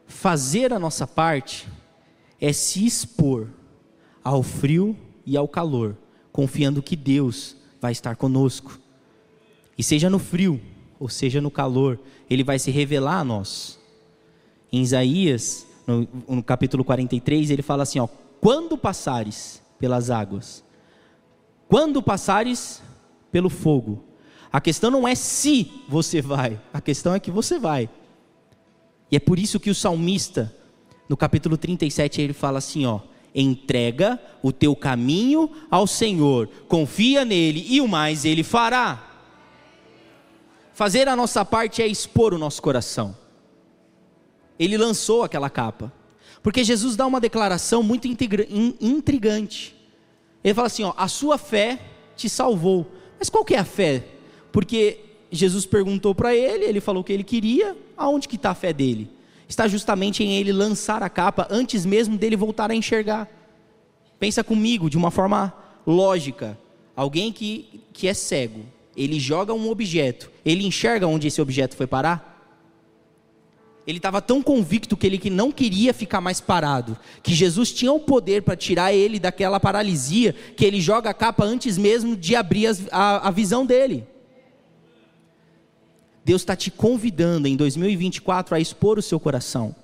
Fazer 0.06 0.72
a 0.72 0.78
nossa 0.78 1.06
parte 1.06 1.68
é 2.40 2.52
se 2.52 2.84
expor 2.84 3.48
ao 4.22 4.42
frio 4.42 4.96
e 5.24 5.36
ao 5.36 5.46
calor, 5.46 5.96
confiando 6.32 6.82
que 6.82 6.96
Deus 6.96 7.56
vai 7.80 7.92
estar 7.92 8.16
conosco. 8.16 8.78
E 9.76 9.82
seja 9.82 10.10
no 10.10 10.18
frio, 10.18 10.60
ou 10.98 11.08
seja 11.08 11.40
no 11.40 11.50
calor, 11.50 11.98
Ele 12.28 12.42
vai 12.42 12.58
se 12.58 12.70
revelar 12.70 13.20
a 13.20 13.24
nós. 13.24 13.78
Em 14.72 14.82
Isaías, 14.82 15.66
no, 15.86 16.06
no 16.28 16.42
capítulo 16.42 16.84
43, 16.84 17.50
ele 17.50 17.62
fala 17.62 17.84
assim: 17.84 18.00
ó, 18.00 18.08
quando 18.40 18.76
passares 18.78 19.62
pelas 19.78 20.10
águas, 20.10 20.64
quando 21.68 22.02
passares 22.02 22.82
pelo 23.30 23.48
fogo. 23.48 24.04
A 24.50 24.60
questão 24.60 24.90
não 24.90 25.06
é 25.06 25.14
se 25.14 25.70
você 25.88 26.22
vai, 26.22 26.58
a 26.72 26.80
questão 26.80 27.14
é 27.14 27.20
que 27.20 27.30
você 27.30 27.58
vai. 27.58 27.88
E 29.10 29.16
é 29.16 29.20
por 29.20 29.38
isso 29.38 29.60
que 29.60 29.70
o 29.70 29.74
salmista, 29.74 30.54
no 31.08 31.16
capítulo 31.16 31.56
37, 31.56 32.20
ele 32.20 32.32
fala 32.32 32.58
assim: 32.58 32.86
ó, 32.86 33.00
entrega 33.34 34.20
o 34.42 34.52
teu 34.52 34.74
caminho 34.74 35.50
ao 35.70 35.86
Senhor, 35.86 36.48
confia 36.66 37.24
nele 37.24 37.64
e 37.68 37.80
o 37.80 37.88
mais 37.88 38.24
ele 38.24 38.42
fará. 38.42 39.04
Fazer 40.72 41.08
a 41.08 41.16
nossa 41.16 41.44
parte 41.44 41.82
é 41.82 41.86
expor 41.86 42.32
o 42.32 42.38
nosso 42.38 42.62
coração. 42.62 43.16
Ele 44.58 44.76
lançou 44.76 45.22
aquela 45.22 45.50
capa. 45.50 45.92
Porque 46.42 46.64
Jesus 46.64 46.96
dá 46.96 47.06
uma 47.06 47.20
declaração 47.20 47.82
muito 47.82 48.06
intrigante. 48.08 49.76
Ele 50.42 50.54
fala 50.54 50.66
assim: 50.66 50.84
ó, 50.84 50.94
a 50.96 51.08
sua 51.08 51.38
fé 51.38 51.80
te 52.16 52.28
salvou. 52.28 52.86
Mas 53.18 53.28
qual 53.28 53.44
que 53.44 53.54
é 53.54 53.58
a 53.58 53.64
fé? 53.64 54.04
Porque 54.52 55.00
Jesus 55.30 55.66
perguntou 55.66 56.14
para 56.14 56.34
ele, 56.34 56.64
ele 56.64 56.80
falou 56.80 57.04
que 57.04 57.12
ele 57.12 57.24
queria, 57.24 57.76
aonde 57.96 58.28
que 58.28 58.36
está 58.36 58.50
a 58.50 58.54
fé 58.54 58.72
dele? 58.72 59.10
Está 59.48 59.66
justamente 59.66 60.22
em 60.22 60.36
ele 60.36 60.52
lançar 60.52 61.02
a 61.02 61.08
capa 61.08 61.46
antes 61.50 61.84
mesmo 61.84 62.16
dele 62.16 62.36
voltar 62.36 62.70
a 62.70 62.74
enxergar. 62.74 63.28
Pensa 64.18 64.44
comigo 64.44 64.90
de 64.90 64.96
uma 64.96 65.10
forma 65.10 65.54
lógica. 65.86 66.58
Alguém 66.94 67.32
que, 67.32 67.80
que 67.92 68.08
é 68.08 68.14
cego, 68.14 68.60
ele 68.96 69.18
joga 69.20 69.54
um 69.54 69.70
objeto, 69.70 70.30
ele 70.44 70.66
enxerga 70.66 71.06
onde 71.06 71.28
esse 71.28 71.40
objeto 71.40 71.76
foi 71.76 71.86
parar? 71.86 72.37
Ele 73.88 73.96
estava 73.96 74.20
tão 74.20 74.42
convicto 74.42 74.98
que 74.98 75.06
ele 75.06 75.16
que 75.16 75.30
não 75.30 75.50
queria 75.50 75.94
ficar 75.94 76.20
mais 76.20 76.42
parado, 76.42 76.94
que 77.22 77.32
Jesus 77.32 77.72
tinha 77.72 77.90
o 77.90 77.98
poder 77.98 78.42
para 78.42 78.54
tirar 78.54 78.92
ele 78.92 79.18
daquela 79.18 79.58
paralisia, 79.58 80.34
que 80.54 80.62
ele 80.62 80.78
joga 80.78 81.08
a 81.08 81.14
capa 81.14 81.42
antes 81.42 81.78
mesmo 81.78 82.14
de 82.14 82.36
abrir 82.36 82.68
a, 82.92 83.28
a 83.28 83.30
visão 83.30 83.64
dele. 83.64 84.06
Deus 86.22 86.42
está 86.42 86.54
te 86.54 86.70
convidando 86.70 87.48
em 87.48 87.56
2024 87.56 88.54
a 88.54 88.60
expor 88.60 88.98
o 88.98 89.02
seu 89.02 89.18
coração. 89.18 89.74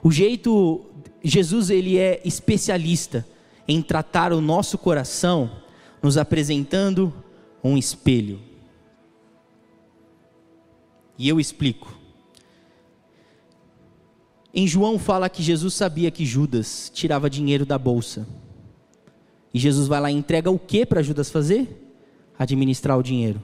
O 0.00 0.12
jeito, 0.12 0.86
Jesus 1.24 1.70
ele 1.70 1.98
é 1.98 2.20
especialista 2.24 3.26
em 3.66 3.82
tratar 3.82 4.32
o 4.32 4.40
nosso 4.40 4.78
coração, 4.78 5.50
nos 6.00 6.16
apresentando 6.16 7.12
um 7.64 7.76
espelho. 7.76 8.38
E 11.18 11.28
eu 11.28 11.40
explico. 11.40 11.97
Em 14.58 14.66
João 14.66 14.98
fala 14.98 15.28
que 15.28 15.40
Jesus 15.40 15.72
sabia 15.72 16.10
que 16.10 16.26
Judas 16.26 16.90
tirava 16.92 17.30
dinheiro 17.30 17.64
da 17.64 17.78
bolsa. 17.78 18.26
E 19.54 19.58
Jesus 19.60 19.86
vai 19.86 20.00
lá 20.00 20.10
e 20.10 20.16
entrega 20.16 20.50
o 20.50 20.58
que 20.58 20.84
para 20.84 21.00
Judas 21.00 21.30
fazer? 21.30 21.96
Administrar 22.36 22.98
o 22.98 23.02
dinheiro. 23.02 23.40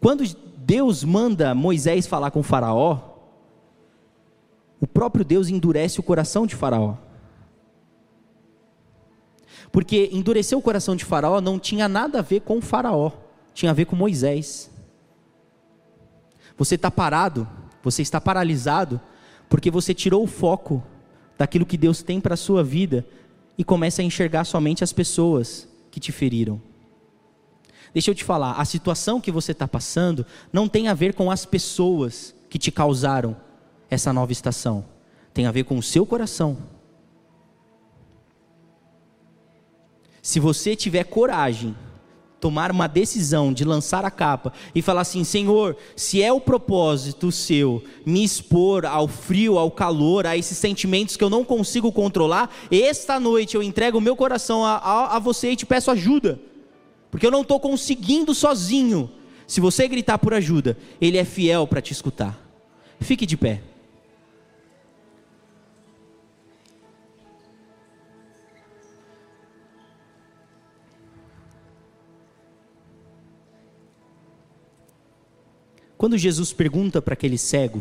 Quando 0.00 0.24
Deus 0.56 1.04
manda 1.04 1.54
Moisés 1.54 2.04
falar 2.04 2.32
com 2.32 2.42
Faraó, 2.42 2.98
o 4.80 4.88
próprio 4.88 5.24
Deus 5.24 5.48
endurece 5.48 6.00
o 6.00 6.02
coração 6.02 6.44
de 6.44 6.56
Faraó. 6.56 6.96
Porque 9.70 10.10
endurecer 10.12 10.58
o 10.58 10.62
coração 10.62 10.96
de 10.96 11.04
Faraó 11.04 11.40
não 11.40 11.60
tinha 11.60 11.88
nada 11.88 12.18
a 12.18 12.22
ver 12.22 12.40
com 12.40 12.60
Faraó, 12.60 13.12
tinha 13.54 13.70
a 13.70 13.74
ver 13.74 13.84
com 13.84 13.94
Moisés. 13.94 14.68
Você 16.58 16.74
está 16.74 16.90
parado, 16.90 17.46
você 17.84 18.02
está 18.02 18.20
paralisado 18.20 19.00
porque 19.52 19.70
você 19.70 19.92
tirou 19.92 20.24
o 20.24 20.26
foco 20.26 20.82
daquilo 21.36 21.66
que 21.66 21.76
Deus 21.76 22.02
tem 22.02 22.18
para 22.18 22.32
a 22.32 22.38
sua 22.38 22.64
vida 22.64 23.06
e 23.58 23.62
começa 23.62 24.00
a 24.00 24.04
enxergar 24.04 24.44
somente 24.44 24.82
as 24.82 24.94
pessoas 24.94 25.68
que 25.90 26.00
te 26.00 26.10
feriram. 26.10 26.58
Deixa 27.92 28.10
eu 28.10 28.14
te 28.14 28.24
falar, 28.24 28.52
a 28.52 28.64
situação 28.64 29.20
que 29.20 29.30
você 29.30 29.52
está 29.52 29.68
passando 29.68 30.24
não 30.50 30.66
tem 30.66 30.88
a 30.88 30.94
ver 30.94 31.12
com 31.12 31.30
as 31.30 31.44
pessoas 31.44 32.34
que 32.48 32.58
te 32.58 32.72
causaram 32.72 33.36
essa 33.90 34.10
nova 34.10 34.32
estação, 34.32 34.86
tem 35.34 35.44
a 35.44 35.52
ver 35.52 35.64
com 35.64 35.76
o 35.76 35.82
seu 35.82 36.06
coração. 36.06 36.56
Se 40.22 40.40
você 40.40 40.74
tiver 40.74 41.04
coragem 41.04 41.76
tomar 42.42 42.72
uma 42.72 42.88
decisão 42.88 43.52
de 43.52 43.64
lançar 43.64 44.04
a 44.04 44.10
capa 44.10 44.52
e 44.74 44.82
falar 44.82 45.02
assim: 45.02 45.22
Senhor, 45.22 45.76
se 45.94 46.20
é 46.20 46.32
o 46.32 46.40
propósito 46.40 47.30
seu 47.30 47.82
me 48.04 48.24
expor 48.24 48.84
ao 48.84 49.06
frio, 49.06 49.56
ao 49.56 49.70
calor, 49.70 50.26
a 50.26 50.36
esses 50.36 50.58
sentimentos 50.58 51.16
que 51.16 51.22
eu 51.22 51.30
não 51.30 51.44
consigo 51.44 51.92
controlar, 51.92 52.52
esta 52.68 53.20
noite 53.20 53.54
eu 53.54 53.62
entrego 53.62 53.98
o 53.98 54.00
meu 54.00 54.16
coração 54.16 54.64
a, 54.64 54.74
a, 54.74 55.16
a 55.16 55.18
você 55.20 55.52
e 55.52 55.56
te 55.56 55.64
peço 55.64 55.90
ajuda. 55.92 56.40
porque 57.12 57.24
eu 57.24 57.30
não 57.30 57.42
estou 57.42 57.60
conseguindo 57.60 58.34
sozinho. 58.34 59.08
Se 59.46 59.60
você 59.60 59.86
gritar 59.86 60.18
por 60.18 60.34
ajuda, 60.34 60.76
Ele 61.00 61.18
é 61.18 61.24
fiel 61.24 61.66
para 61.66 61.80
te 61.80 61.92
escutar. 61.92 62.36
Fique 63.00 63.24
de 63.24 63.36
pé. 63.36 63.62
Quando 76.02 76.18
Jesus 76.18 76.52
pergunta 76.52 77.00
para 77.00 77.14
aquele 77.14 77.38
cego, 77.38 77.80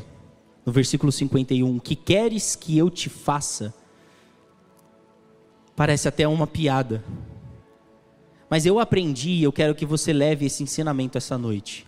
no 0.63 0.71
versículo 0.71 1.11
51, 1.11 1.79
que 1.79 1.95
queres 1.95 2.55
que 2.55 2.77
eu 2.77 2.87
te 2.87 3.09
faça? 3.09 3.73
Parece 5.75 6.07
até 6.07 6.27
uma 6.27 6.45
piada. 6.45 7.03
Mas 8.47 8.63
eu 8.63 8.77
aprendi 8.77 9.31
e 9.31 9.41
eu 9.41 9.51
quero 9.51 9.73
que 9.73 9.87
você 9.87 10.13
leve 10.13 10.45
esse 10.45 10.61
ensinamento 10.61 11.17
essa 11.17 11.35
noite. 11.35 11.87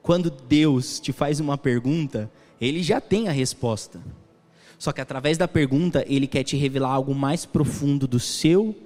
Quando 0.00 0.30
Deus 0.30 1.00
te 1.00 1.10
faz 1.10 1.40
uma 1.40 1.58
pergunta, 1.58 2.30
ele 2.60 2.80
já 2.80 3.00
tem 3.00 3.26
a 3.26 3.32
resposta. 3.32 4.00
Só 4.78 4.92
que 4.92 5.00
através 5.00 5.36
da 5.36 5.48
pergunta, 5.48 6.04
ele 6.06 6.28
quer 6.28 6.44
te 6.44 6.56
revelar 6.56 6.90
algo 6.90 7.12
mais 7.12 7.44
profundo 7.44 8.06
do 8.06 8.20
seu 8.20 8.76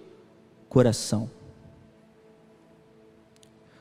coração. 0.70 1.28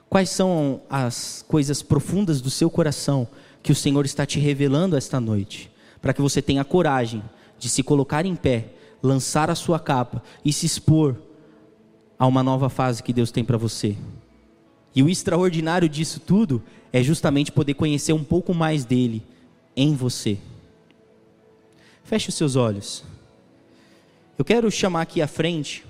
Quais 0.10 0.30
são 0.30 0.82
as 0.90 1.44
coisas 1.48 1.82
profundas 1.82 2.40
do 2.40 2.50
seu 2.50 2.70
coração 2.70 3.28
que 3.62 3.72
o 3.72 3.76
Senhor 3.76 4.06
está 4.06 4.26
te 4.26 4.40
revelando 4.40 4.96
esta 4.96 5.20
noite? 5.20 5.70
Para 6.02 6.14
que 6.14 6.22
você 6.22 6.42
tenha 6.42 6.64
coragem 6.64 7.22
de 7.60 7.68
se 7.68 7.84
colocar 7.84 8.26
em 8.26 8.36
pé, 8.36 8.70
lançar 9.04 9.50
a 9.50 9.56
sua 9.56 9.80
capa 9.80 10.24
e 10.46 10.54
se 10.54 10.66
expor 10.66 11.18
a 12.18 12.26
uma 12.26 12.42
nova 12.42 12.70
fase 12.70 13.04
que 13.04 13.14
Deus 13.14 13.32
tem 13.32 13.44
para 13.44 13.58
você. 13.58 13.98
E 14.96 15.04
o 15.04 15.10
extraordinário 15.10 15.88
disso 15.90 16.20
tudo 16.20 16.64
é 16.92 17.04
justamente 17.04 17.52
poder 17.52 17.74
conhecer 17.74 18.14
um 18.14 18.24
pouco 18.24 18.54
mais 18.54 18.86
dele 18.86 19.24
em 19.76 19.94
você. 19.94 20.38
Feche 22.04 22.30
os 22.30 22.36
seus 22.36 22.56
olhos. 22.56 23.04
Eu 24.38 24.46
quero 24.46 24.72
chamar 24.72 25.02
aqui 25.02 25.22
à 25.22 25.28
frente 25.28 25.86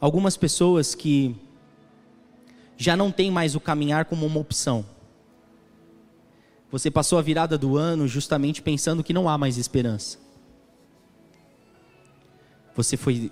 algumas 0.00 0.36
pessoas 0.36 0.94
que 0.94 1.34
já 2.80 2.96
não 2.96 3.12
tem 3.12 3.30
mais 3.30 3.54
o 3.54 3.60
caminhar 3.60 4.06
como 4.06 4.24
uma 4.24 4.40
opção. 4.40 4.86
Você 6.72 6.90
passou 6.90 7.18
a 7.18 7.22
virada 7.22 7.58
do 7.58 7.76
ano 7.76 8.08
justamente 8.08 8.62
pensando 8.62 9.04
que 9.04 9.12
não 9.12 9.28
há 9.28 9.36
mais 9.36 9.58
esperança. 9.58 10.16
Você 12.74 12.96
foi 12.96 13.30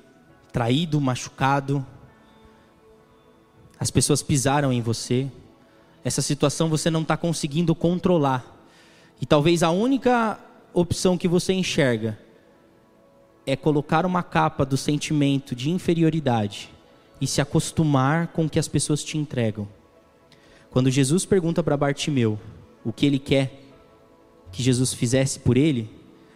traído, 0.53 1.01
machucado. 1.01 1.85
As 3.81 3.91
pessoas 3.91 4.23
pisaram 4.23 4.71
em 4.71 4.83
você. 4.83 5.33
Essa 6.05 6.21
situação 6.21 6.69
você 6.69 6.91
não 6.91 7.01
está 7.01 7.17
conseguindo 7.17 7.75
controlar. 7.75 8.45
E 9.19 9.25
talvez 9.25 9.63
a 9.63 9.71
única 9.71 10.39
opção 10.75 11.17
que 11.17 11.27
você 11.27 11.55
enxerga 11.55 12.19
é 13.47 13.57
colocar 13.57 14.05
uma 14.05 14.23
capa 14.23 14.67
do 14.67 14.77
sentimento 14.77 15.55
de 15.57 15.71
inferioridade 15.71 16.77
e 17.21 17.27
se 17.27 17.41
acostumar 17.41 18.29
com 18.29 18.47
o 18.47 18.51
que 18.51 18.59
as 18.59 18.69
pessoas 18.69 19.03
te 19.03 19.19
entregam. 19.19 19.69
Quando 20.71 20.91
Jesus 20.91 21.25
pergunta 21.25 21.63
para 21.63 21.77
Bartimeu 21.77 22.39
o 22.85 22.93
que 22.93 23.07
ele 23.07 23.19
quer 23.19 23.63
que 24.53 24.63
Jesus 24.63 24.93
fizesse 24.93 25.39
por 25.41 25.57
ele, 25.57 25.91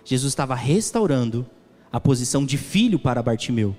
Jesus 0.05 0.33
estava 0.33 0.55
restaurando 0.55 1.47
a 1.93 2.01
posição 2.01 2.45
de 2.45 2.57
filho 2.57 2.99
para 2.99 3.22
Bartimeu. 3.22 3.76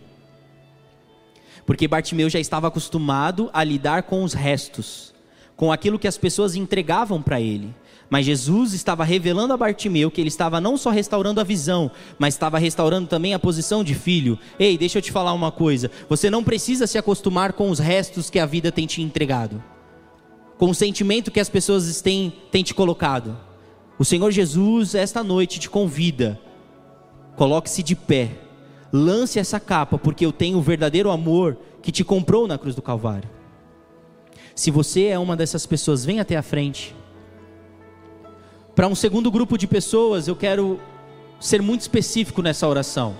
Porque 1.65 1.87
Bartimeu 1.87 2.29
já 2.29 2.39
estava 2.39 2.67
acostumado 2.67 3.49
a 3.53 3.63
lidar 3.63 4.03
com 4.03 4.23
os 4.23 4.33
restos, 4.33 5.13
com 5.55 5.71
aquilo 5.71 5.99
que 5.99 6.07
as 6.07 6.17
pessoas 6.17 6.55
entregavam 6.55 7.21
para 7.21 7.39
ele. 7.39 7.73
Mas 8.13 8.27
Jesus 8.27 8.73
estava 8.75 9.03
revelando 9.03 9.53
a 9.53 9.57
Bartimeu 9.57 10.11
que 10.11 10.21
ele 10.21 10.27
estava 10.27 10.61
não 10.61 10.77
só 10.77 10.91
restaurando 10.91 11.41
a 11.41 11.43
visão, 11.43 11.89
mas 12.19 12.35
estava 12.35 12.59
restaurando 12.59 13.07
também 13.07 13.33
a 13.33 13.39
posição 13.39 13.83
de 13.83 13.95
filho. 13.95 14.37
Ei, 14.59 14.77
deixa 14.77 14.99
eu 14.99 15.01
te 15.01 15.11
falar 15.11 15.33
uma 15.33 15.51
coisa: 15.51 15.89
você 16.07 16.29
não 16.29 16.43
precisa 16.43 16.85
se 16.85 16.95
acostumar 16.95 17.53
com 17.53 17.71
os 17.71 17.79
restos 17.79 18.29
que 18.29 18.37
a 18.37 18.45
vida 18.45 18.71
tem 18.71 18.85
te 18.85 19.01
entregado, 19.01 19.63
com 20.59 20.69
o 20.69 20.75
sentimento 20.75 21.31
que 21.31 21.39
as 21.39 21.49
pessoas 21.49 22.01
têm, 22.01 22.31
têm 22.51 22.61
te 22.61 22.75
colocado. 22.75 23.35
O 23.97 24.05
Senhor 24.05 24.29
Jesus, 24.29 24.93
esta 24.93 25.23
noite, 25.23 25.59
te 25.59 25.67
convida, 25.67 26.39
coloque-se 27.35 27.81
de 27.81 27.95
pé, 27.95 28.29
lance 28.91 29.39
essa 29.39 29.59
capa, 29.59 29.97
porque 29.97 30.23
eu 30.23 30.31
tenho 30.31 30.59
o 30.59 30.61
verdadeiro 30.61 31.09
amor 31.09 31.57
que 31.81 31.91
te 31.91 32.03
comprou 32.03 32.47
na 32.47 32.59
cruz 32.59 32.75
do 32.75 32.81
Calvário. 32.83 33.27
Se 34.53 34.69
você 34.69 35.05
é 35.05 35.17
uma 35.17 35.35
dessas 35.35 35.65
pessoas, 35.65 36.05
vem 36.05 36.19
até 36.19 36.37
a 36.37 36.43
frente. 36.43 36.95
Para 38.75 38.87
um 38.87 38.95
segundo 38.95 39.29
grupo 39.29 39.55
de 39.55 39.67
pessoas, 39.67 40.27
eu 40.27 40.35
quero 40.35 40.79
ser 41.39 41.61
muito 41.61 41.81
específico 41.81 42.41
nessa 42.41 42.67
oração. 42.67 43.15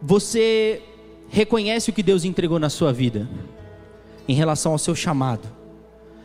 Você 0.00 0.82
reconhece 1.28 1.90
o 1.90 1.92
que 1.92 2.02
Deus 2.02 2.24
entregou 2.24 2.58
na 2.58 2.70
sua 2.70 2.90
vida, 2.90 3.28
em 4.26 4.34
relação 4.34 4.72
ao 4.72 4.78
seu 4.78 4.94
chamado, 4.94 5.46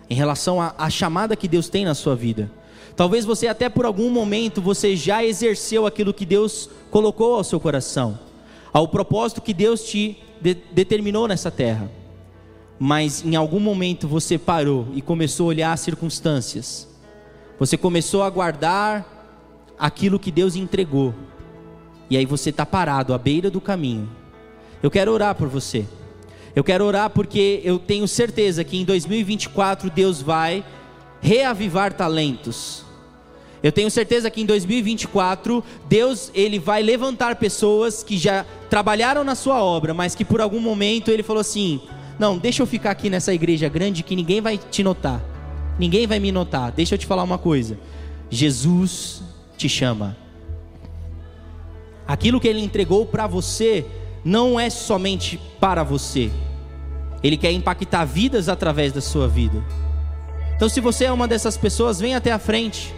em 0.10 0.16
relação 0.16 0.62
à 0.62 0.89
chamada 0.89 1.36
que 1.36 1.47
Deus 1.47 1.68
tem 1.68 1.84
na 1.84 1.93
sua 1.93 2.16
vida. 2.16 2.49
Talvez 2.95 3.26
você 3.26 3.47
até 3.47 3.68
por 3.68 3.86
algum 3.86 4.10
momento 4.10 4.62
você 4.62 4.95
já 4.95 5.26
exerceu 5.26 5.86
aquilo 5.86 6.14
que 6.14 6.26
Deus 6.26 6.70
colocou 6.89 7.36
ao 7.36 7.43
seu 7.43 7.60
coração, 7.60 8.18
ao 8.72 8.88
propósito 8.88 9.41
que 9.41 9.53
Deus 9.53 9.84
te 9.84 10.18
de, 10.39 10.53
determinou 10.53 11.28
nessa 11.28 11.51
terra 11.51 11.98
mas 12.80 13.23
em 13.25 13.36
algum 13.36 13.59
momento 13.59 14.07
você 14.07 14.38
parou 14.38 14.88
e 14.93 15.01
começou 15.01 15.47
a 15.47 15.49
olhar 15.49 15.73
as 15.73 15.82
circunstâncias, 15.82 16.88
você 17.59 17.77
começou 17.77 18.23
a 18.23 18.30
guardar 18.30 19.05
aquilo 19.77 20.17
que 20.17 20.32
Deus 20.32 20.55
entregou, 20.55 21.13
e 22.09 22.15
aí 22.15 22.25
você 22.25 22.49
está 22.49 22.65
parado 22.65 23.13
à 23.13 23.17
beira 23.17 23.51
do 23.51 23.59
caminho. 23.59 24.09
Eu 24.82 24.89
quero 24.89 25.11
orar 25.11 25.36
por 25.36 25.49
você. 25.49 25.86
Eu 26.55 26.63
quero 26.63 26.86
orar 26.86 27.09
porque 27.09 27.61
eu 27.63 27.77
tenho 27.77 28.07
certeza 28.07 28.63
que 28.63 28.77
em 28.77 28.86
2024 28.86 29.89
Deus 29.89 30.21
vai 30.21 30.63
reavivar 31.21 31.93
talentos. 31.93 32.84
Eu 33.61 33.71
tenho 33.71 33.91
certeza 33.91 34.32
que 34.32 34.41
em 34.41 34.45
2024 34.45 35.63
Deus 35.88 36.32
ele 36.34 36.57
vai 36.57 36.82
levantar 36.82 37.36
pessoas 37.36 38.01
que 38.01 38.17
já 38.17 38.45
trabalharam 38.69 39.23
na 39.23 39.36
sua 39.36 39.61
obra, 39.61 39.93
mas 39.93 40.15
que 40.15 40.23
por 40.23 40.39
algum 40.39 40.61
momento 40.61 41.11
ele 41.11 41.23
falou 41.23 41.41
assim: 41.41 41.82
não, 42.20 42.38
deixa 42.38 42.61
eu 42.61 42.67
ficar 42.67 42.91
aqui 42.91 43.09
nessa 43.09 43.34
igreja 43.34 43.70
grande 43.70 44.03
que 44.03 44.13
ninguém 44.13 44.41
vai 44.41 44.57
te 44.57 44.84
notar. 44.84 45.24
Ninguém 45.80 46.05
vai 46.05 46.20
me 46.20 46.34
notar. 46.34 46.70
Deixa 46.74 46.95
eu 46.95 46.99
te 46.99 47.05
falar 47.05 47.24
uma 47.24 47.38
coisa. 47.38 47.80
Jesus 48.30 49.24
te 49.57 49.70
chama. 49.70 50.17
Aquilo 52.05 52.39
que 52.39 52.47
ele 52.47 52.59
entregou 52.59 53.05
para 53.05 53.26
você 53.26 53.86
não 54.26 54.59
é 54.59 54.70
somente 54.70 55.39
para 55.61 55.82
você. 55.82 56.30
Ele 57.24 57.38
quer 57.38 57.53
impactar 57.53 58.03
vidas 58.03 58.49
através 58.49 58.91
da 58.91 58.99
sua 58.99 59.28
vida. 59.28 59.63
Então, 60.55 60.67
se 60.67 60.82
você 60.82 61.05
é 61.05 61.11
uma 61.11 61.28
dessas 61.28 61.55
pessoas, 61.55 62.01
vem 62.01 62.15
até 62.15 62.34
a 62.34 62.39
frente. 62.39 62.93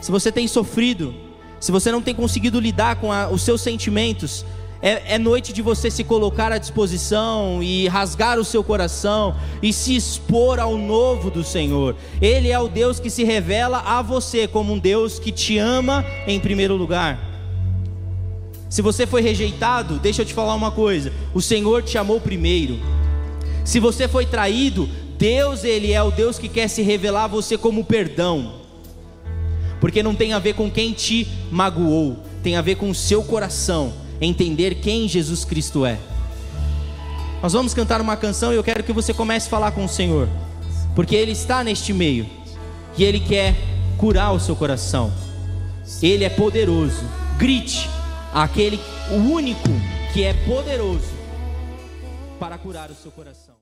Se 0.00 0.12
você 0.12 0.30
tem 0.30 0.46
sofrido, 0.46 1.12
se 1.58 1.72
você 1.72 1.90
não 1.90 2.00
tem 2.00 2.14
conseguido 2.14 2.60
lidar 2.60 2.96
com 2.96 3.10
a, 3.10 3.28
os 3.28 3.42
seus 3.42 3.60
sentimentos, 3.62 4.44
é, 4.84 5.14
é 5.14 5.18
noite 5.18 5.50
de 5.50 5.62
você 5.62 5.90
se 5.90 6.04
colocar 6.04 6.52
à 6.52 6.58
disposição 6.58 7.62
e 7.62 7.88
rasgar 7.88 8.38
o 8.38 8.44
seu 8.44 8.62
coração 8.62 9.34
e 9.62 9.72
se 9.72 9.96
expor 9.96 10.60
ao 10.60 10.76
novo 10.76 11.30
do 11.30 11.42
Senhor. 11.42 11.96
Ele 12.20 12.50
é 12.50 12.58
o 12.60 12.68
Deus 12.68 13.00
que 13.00 13.08
se 13.08 13.24
revela 13.24 13.78
a 13.78 14.02
você 14.02 14.46
como 14.46 14.74
um 14.74 14.78
Deus 14.78 15.18
que 15.18 15.32
te 15.32 15.56
ama 15.56 16.04
em 16.26 16.38
primeiro 16.38 16.76
lugar. 16.76 17.18
Se 18.68 18.82
você 18.82 19.06
foi 19.06 19.22
rejeitado, 19.22 19.98
deixa 19.98 20.20
eu 20.20 20.26
te 20.26 20.34
falar 20.34 20.52
uma 20.52 20.70
coisa: 20.70 21.10
o 21.32 21.40
Senhor 21.40 21.82
te 21.82 21.96
amou 21.96 22.20
primeiro. 22.20 22.78
Se 23.64 23.80
você 23.80 24.06
foi 24.06 24.26
traído, 24.26 24.86
Deus, 25.16 25.64
Ele 25.64 25.92
é 25.92 26.02
o 26.02 26.10
Deus 26.10 26.38
que 26.38 26.48
quer 26.48 26.68
se 26.68 26.82
revelar 26.82 27.24
a 27.24 27.28
você 27.28 27.56
como 27.56 27.86
perdão, 27.86 28.56
porque 29.80 30.02
não 30.02 30.14
tem 30.14 30.34
a 30.34 30.38
ver 30.38 30.52
com 30.52 30.70
quem 30.70 30.92
te 30.92 31.26
magoou, 31.50 32.18
tem 32.42 32.54
a 32.56 32.60
ver 32.60 32.74
com 32.74 32.90
o 32.90 32.94
seu 32.94 33.24
coração 33.24 34.03
entender 34.20 34.76
quem 34.76 35.08
Jesus 35.08 35.44
Cristo 35.44 35.84
é. 35.84 35.98
Nós 37.42 37.52
vamos 37.52 37.74
cantar 37.74 38.00
uma 38.00 38.16
canção 38.16 38.52
e 38.52 38.56
eu 38.56 38.64
quero 38.64 38.82
que 38.82 38.92
você 38.92 39.12
comece 39.12 39.48
a 39.48 39.50
falar 39.50 39.72
com 39.72 39.84
o 39.84 39.88
Senhor, 39.88 40.28
porque 40.94 41.14
Ele 41.14 41.32
está 41.32 41.62
neste 41.62 41.92
meio 41.92 42.26
e 42.96 43.04
Ele 43.04 43.20
quer 43.20 43.54
curar 43.98 44.32
o 44.32 44.40
seu 44.40 44.56
coração. 44.56 45.12
Ele 46.02 46.24
é 46.24 46.30
poderoso. 46.30 47.02
Grite 47.38 47.88
aquele, 48.32 48.80
o 49.10 49.16
único 49.16 49.68
que 50.12 50.22
é 50.22 50.32
poderoso 50.32 51.12
para 52.38 52.56
curar 52.56 52.90
o 52.90 52.94
seu 52.94 53.10
coração. 53.10 53.52